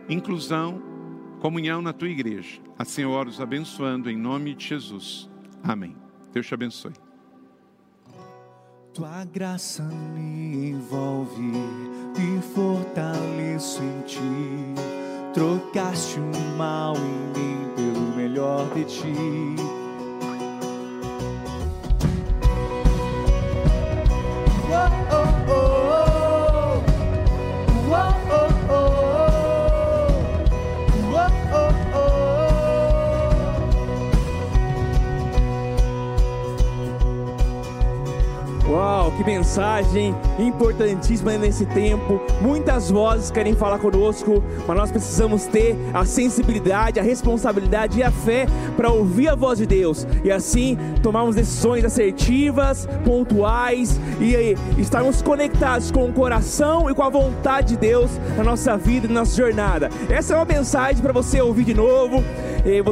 inclusão 0.08 0.82
comunhão 1.40 1.82
na 1.82 1.92
tua 1.92 2.08
igreja. 2.08 2.58
Assim 2.78 3.02
eu 3.02 3.10
oro 3.10 3.28
os 3.28 3.38
abençoando 3.38 4.08
em 4.08 4.16
nome 4.16 4.54
de 4.54 4.66
Jesus. 4.66 5.28
Amém. 5.62 5.94
Deus 6.32 6.46
te 6.46 6.54
abençoe. 6.54 7.11
Tua 8.94 9.24
graça 9.24 9.82
me 9.84 10.68
envolve 10.68 11.50
e 12.14 12.42
fortaleço 12.54 13.82
em 13.82 14.02
ti. 14.02 14.74
Trocaste 15.32 16.20
o 16.20 16.58
mal 16.58 16.94
em 16.96 17.40
mim 17.40 17.70
pelo 17.74 18.14
melhor 18.14 18.68
de 18.74 18.84
ti. 18.84 19.81
Que 39.22 39.30
mensagem 39.30 40.14
importantíssima 40.38 41.36
nesse 41.38 41.64
tempo. 41.66 42.20
Muitas 42.40 42.90
vozes 42.90 43.30
querem 43.30 43.54
falar 43.54 43.78
conosco, 43.78 44.42
mas 44.66 44.76
nós 44.76 44.90
precisamos 44.90 45.46
ter 45.46 45.76
a 45.94 46.04
sensibilidade, 46.04 46.98
a 46.98 47.02
responsabilidade 47.02 47.98
e 47.98 48.02
a 48.02 48.10
fé 48.10 48.46
para 48.76 48.90
ouvir 48.90 49.28
a 49.28 49.34
voz 49.34 49.58
de 49.58 49.66
Deus 49.66 50.06
e 50.24 50.30
assim 50.30 50.76
tomarmos 51.02 51.36
decisões 51.36 51.84
assertivas, 51.84 52.88
pontuais 53.04 53.98
e 54.20 54.56
estarmos 54.80 55.22
conectados 55.22 55.90
com 55.90 56.08
o 56.08 56.12
coração 56.12 56.90
e 56.90 56.94
com 56.94 57.02
a 57.02 57.08
vontade 57.08 57.68
de 57.68 57.76
Deus 57.76 58.10
na 58.36 58.42
nossa 58.42 58.76
vida 58.76 59.06
e 59.06 59.08
na 59.08 59.20
nossa 59.20 59.36
jornada. 59.36 59.88
Essa 60.10 60.34
é 60.34 60.36
uma 60.36 60.44
mensagem 60.44 61.00
para 61.00 61.12
você 61.12 61.40
ouvir 61.40 61.64
de 61.64 61.74
novo. 61.74 62.22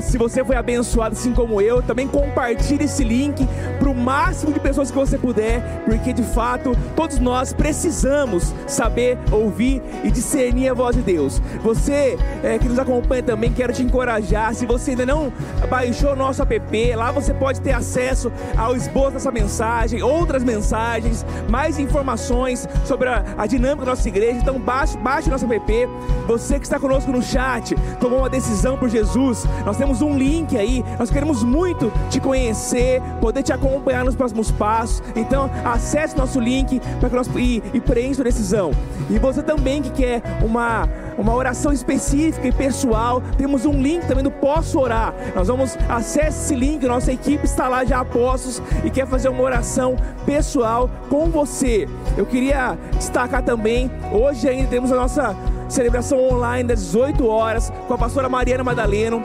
Se 0.03 0.19
você 0.19 0.45
foi 0.45 0.57
abençoado 0.57 1.15
assim 1.15 1.33
como 1.33 1.61
eu, 1.61 1.81
também 1.81 2.07
compartilhe 2.07 2.85
esse 2.85 3.05
link 3.05 3.47
para 3.81 3.89
o 3.89 3.95
máximo 3.95 4.53
de 4.53 4.61
pessoas 4.61 4.91
que 4.91 4.97
você 4.97 5.17
puder, 5.17 5.63
porque 5.87 6.13
de 6.13 6.23
fato 6.23 6.77
todos 6.95 7.19
nós 7.19 7.53
precisamos 7.53 8.55
saber 8.67 9.19
ouvir 9.33 9.83
e 10.05 10.11
discernir 10.11 10.69
a 10.69 10.75
voz 10.75 10.95
de 10.95 11.03
Deus. 11.03 11.41
Você 11.63 12.19
é, 12.45 12.59
que 12.59 12.69
nos 12.69 12.79
acompanha 12.79 13.23
também, 13.23 13.51
quero 13.51 13.73
te 13.73 13.83
encorajar. 13.83 14.55
Se 14.55 14.67
você 14.67 14.91
ainda 14.91 15.07
não 15.07 15.33
baixou 15.69 16.13
o 16.13 16.17
nosso 16.17 16.43
app, 16.43 16.95
lá 16.95 17.11
você 17.11 17.33
pode 17.33 17.61
ter 17.63 17.73
acesso 17.73 18.31
ao 18.57 18.77
esboço 18.77 19.13
dessa 19.13 19.31
mensagem, 19.33 20.03
outras 20.03 20.45
mensagens, 20.45 21.25
mais 21.49 21.79
informações 21.79 22.69
sobre 22.85 23.09
a, 23.09 23.25
a 23.39 23.47
dinâmica 23.47 23.87
da 23.87 23.93
nossa 23.93 24.07
igreja. 24.07 24.39
Então 24.39 24.61
baixe, 24.61 24.97
baixe 24.99 25.31
nosso 25.31 25.51
app. 25.51 25.89
Você 26.27 26.59
que 26.59 26.67
está 26.67 26.79
conosco 26.79 27.11
no 27.11 27.23
chat, 27.23 27.75
tomou 27.99 28.19
uma 28.19 28.29
decisão 28.29 28.77
por 28.77 28.91
Jesus, 28.91 29.47
nós 29.65 29.79
temos 29.79 30.03
um 30.03 30.17
link 30.17 30.57
aí. 30.57 30.85
Nós 30.99 31.11
queremos 31.11 31.43
muito 31.43 31.91
te 32.11 32.21
conhecer, 32.21 33.01
poder 33.21 33.43
te 33.43 33.53
acompanhar 33.53 33.70
nos 34.05 34.17
próximos 34.17 34.51
passos. 34.51 35.03
Então, 35.15 35.51
acesse 35.65 36.17
nosso 36.17 36.41
link 36.41 36.81
para 36.99 37.09
que 37.09 37.17
nós 37.17 37.29
e, 37.37 37.63
e 37.73 37.81
preencha 37.81 38.23
a 38.23 38.25
decisão. 38.25 38.73
E 39.09 39.19
você 39.19 39.43
também 39.43 39.83
que 39.83 39.91
quer 39.91 40.23
uma 40.43 40.89
uma 41.19 41.35
oração 41.35 41.71
específica 41.71 42.49
e 42.49 42.53
pessoal, 42.53 43.23
temos 43.37 43.67
um 43.67 43.81
link 43.81 44.07
também 44.07 44.25
do 44.25 44.31
Posso 44.31 44.79
Orar. 44.79 45.15
Nós 45.35 45.49
vamos 45.49 45.77
acesse 45.87 46.41
esse 46.41 46.55
link, 46.55 46.87
nossa 46.87 47.13
equipe 47.13 47.45
está 47.45 47.69
lá 47.69 47.85
já 47.85 48.01
apostos 48.01 48.63
e 48.83 48.91
quer 48.91 49.07
fazer 49.07 49.29
uma 49.29 49.43
oração 49.43 49.97
pessoal 50.25 50.89
com 51.11 51.29
você. 51.29 51.87
Eu 52.17 52.25
queria 52.25 52.79
destacar 52.95 53.43
também, 53.43 53.91
hoje 54.11 54.49
ainda 54.49 54.69
temos 54.69 54.91
a 54.91 54.97
nossa 54.97 55.37
celebração 55.69 56.19
online 56.19 56.69
das 56.69 56.81
18 56.81 57.27
horas 57.27 57.71
com 57.87 57.95
a 57.95 57.99
pastora 57.99 58.29
Mariana 58.29 58.65
Madaleno. 58.65 59.23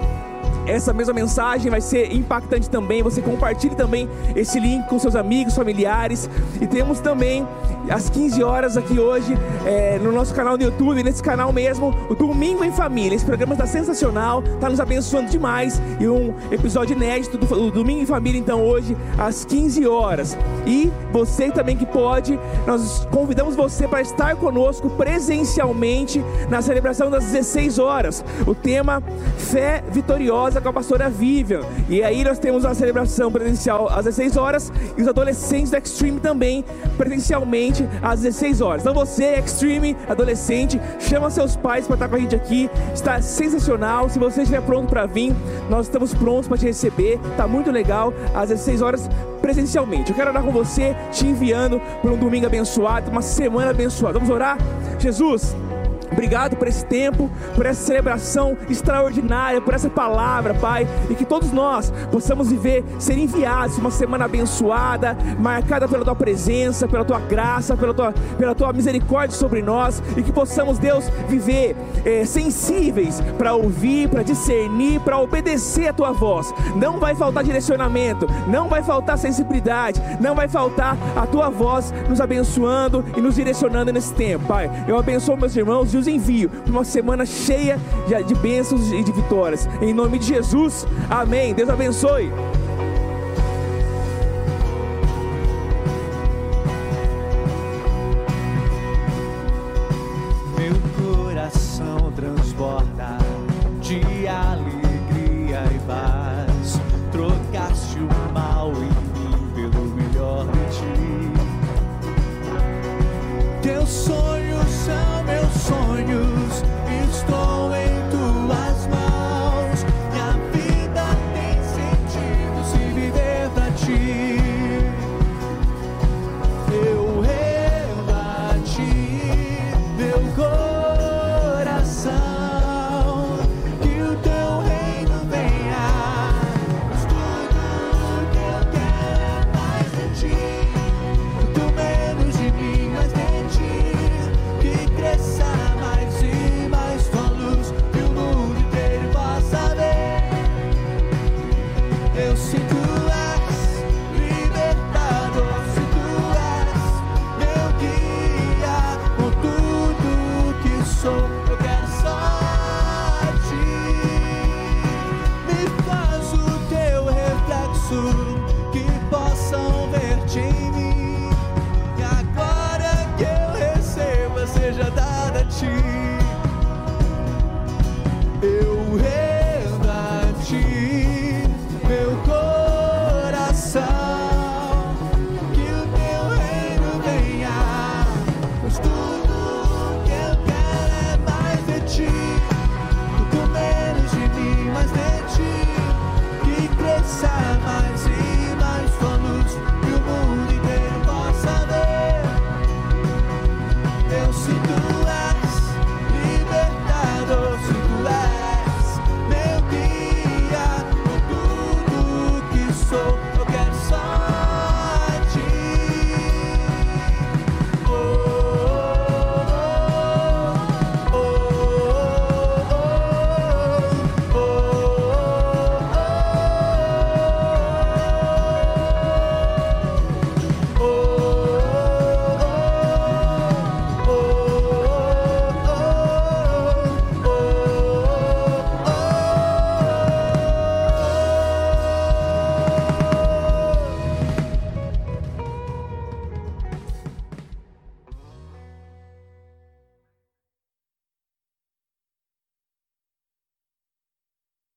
Essa 0.65 0.93
mesma 0.93 1.13
mensagem 1.13 1.69
vai 1.69 1.81
ser 1.81 2.13
impactante 2.13 2.69
também. 2.69 3.03
Você 3.03 3.21
compartilhe 3.21 3.75
também 3.75 4.09
esse 4.35 4.59
link 4.59 4.87
com 4.87 4.97
seus 4.97 5.15
amigos, 5.15 5.55
familiares. 5.55 6.29
E 6.59 6.67
temos 6.67 6.99
também 6.99 7.45
às 7.89 8.09
15 8.09 8.43
horas 8.43 8.77
aqui 8.77 8.99
hoje 8.99 9.37
é, 9.65 9.99
no 9.99 10.11
nosso 10.11 10.33
canal 10.33 10.57
no 10.57 10.63
YouTube, 10.63 11.03
nesse 11.03 11.21
canal 11.21 11.51
mesmo, 11.53 11.93
o 12.09 12.15
Domingo 12.15 12.63
em 12.63 12.71
Família. 12.71 13.15
Esse 13.15 13.25
programa 13.25 13.53
está 13.53 13.67
sensacional, 13.67 14.43
está 14.43 14.69
nos 14.69 14.79
abençoando 14.79 15.29
demais. 15.29 15.81
E 15.99 16.07
um 16.07 16.33
episódio 16.51 16.95
inédito 16.95 17.37
do, 17.37 17.45
do 17.45 17.71
Domingo 17.71 18.01
em 18.01 18.05
Família, 18.05 18.39
então, 18.39 18.63
hoje, 18.63 18.95
às 19.17 19.45
15 19.45 19.85
horas. 19.87 20.37
E 20.65 20.91
você 21.11 21.51
também 21.51 21.77
que 21.77 21.85
pode, 21.85 22.39
nós 22.65 23.05
convidamos 23.11 23.55
você 23.55 23.87
para 23.87 24.01
estar 24.01 24.35
conosco 24.35 24.89
presencialmente 24.89 26.23
na 26.49 26.61
celebração 26.61 27.09
das 27.09 27.25
16 27.25 27.79
horas. 27.79 28.23
O 28.45 28.55
tema 28.55 29.01
Fé 29.37 29.83
Vitoriosa 29.91 30.54
casa 30.55 30.61
com 30.61 30.69
a 30.69 30.73
pastora 30.73 31.09
Vivian. 31.09 31.61
E 31.89 32.03
aí 32.03 32.23
nós 32.23 32.39
temos 32.39 32.63
uma 32.63 32.73
celebração 32.73 33.31
presencial 33.31 33.89
às 33.89 34.05
16 34.05 34.37
horas 34.37 34.71
e 34.97 35.01
os 35.01 35.07
adolescentes 35.07 35.71
do 35.71 35.77
Extreme 35.77 36.19
também 36.19 36.63
presencialmente 36.97 37.87
às 38.01 38.21
16 38.21 38.61
horas. 38.61 38.81
Então 38.81 38.93
você, 38.93 39.35
Extreme, 39.35 39.97
adolescente, 40.07 40.79
chama 40.99 41.29
seus 41.29 41.55
pais 41.55 41.85
para 41.85 41.95
estar 41.95 42.09
com 42.09 42.15
a 42.15 42.19
gente 42.19 42.35
aqui. 42.35 42.69
Está 42.93 43.21
sensacional. 43.21 44.09
Se 44.09 44.17
você 44.19 44.41
estiver 44.41 44.61
pronto 44.61 44.89
para 44.89 45.05
vir, 45.05 45.33
nós 45.69 45.87
estamos 45.87 46.13
prontos 46.13 46.47
para 46.47 46.57
te 46.57 46.65
receber. 46.65 47.19
Está 47.31 47.47
muito 47.47 47.71
legal 47.71 48.13
às 48.33 48.49
16 48.49 48.81
horas 48.81 49.09
presencialmente. 49.41 50.11
Eu 50.11 50.15
quero 50.15 50.31
orar 50.31 50.43
com 50.43 50.51
você, 50.51 50.95
te 51.11 51.27
enviando 51.27 51.79
por 52.01 52.11
um 52.11 52.17
domingo 52.17 52.45
abençoado, 52.45 53.11
uma 53.11 53.21
semana 53.21 53.71
abençoada. 53.71 54.17
Vamos 54.17 54.33
orar? 54.33 54.57
Jesus, 54.99 55.55
Obrigado 56.11 56.55
por 56.55 56.67
esse 56.67 56.85
tempo, 56.85 57.29
por 57.55 57.65
essa 57.65 57.81
celebração 57.81 58.57
extraordinária, 58.69 59.61
por 59.61 59.73
essa 59.73 59.89
palavra, 59.89 60.53
Pai, 60.53 60.87
e 61.09 61.15
que 61.15 61.25
todos 61.25 61.51
nós 61.51 61.91
possamos 62.11 62.49
viver, 62.49 62.83
ser 62.99 63.17
enviados 63.17 63.77
uma 63.77 63.91
semana 63.91 64.25
abençoada, 64.25 65.17
marcada 65.39 65.87
pela 65.87 66.03
Tua 66.03 66.15
presença, 66.15 66.87
pela 66.87 67.05
Tua 67.05 67.19
graça, 67.19 67.75
pela 67.75 67.93
Tua, 67.93 68.13
pela 68.37 68.55
tua 68.55 68.73
misericórdia 68.73 69.35
sobre 69.35 69.61
nós, 69.61 70.01
e 70.15 70.23
que 70.23 70.31
possamos, 70.31 70.77
Deus, 70.77 71.05
viver 71.27 71.75
é, 72.03 72.25
sensíveis 72.25 73.21
para 73.37 73.53
ouvir, 73.53 74.09
para 74.09 74.23
discernir, 74.23 74.99
para 75.01 75.19
obedecer 75.19 75.87
a 75.87 75.93
Tua 75.93 76.11
voz. 76.11 76.53
Não 76.75 76.99
vai 76.99 77.15
faltar 77.15 77.43
direcionamento, 77.43 78.27
não 78.47 78.67
vai 78.67 78.83
faltar 78.83 79.17
sensibilidade, 79.17 80.01
não 80.19 80.35
vai 80.35 80.47
faltar 80.47 80.97
a 81.15 81.25
Tua 81.25 81.49
voz 81.49 81.93
nos 82.09 82.21
abençoando 82.21 83.03
e 83.15 83.21
nos 83.21 83.35
direcionando 83.35 83.91
nesse 83.91 84.13
tempo, 84.13 84.45
Pai. 84.45 84.69
Eu 84.87 84.97
abençoo 84.97 85.37
meus 85.37 85.55
irmãos 85.55 85.91
e 85.95 85.97
os 85.97 86.07
envio 86.07 86.49
para 86.49 86.71
uma 86.71 86.83
semana 86.83 87.25
cheia 87.25 87.79
de 88.27 88.35
bênçãos 88.35 88.91
e 88.91 89.03
de 89.03 89.11
vitórias. 89.11 89.67
Em 89.81 89.93
nome 89.93 90.19
de 90.19 90.27
Jesus, 90.27 90.85
amém. 91.09 91.53
Deus 91.53 91.69
abençoe. 91.69 92.31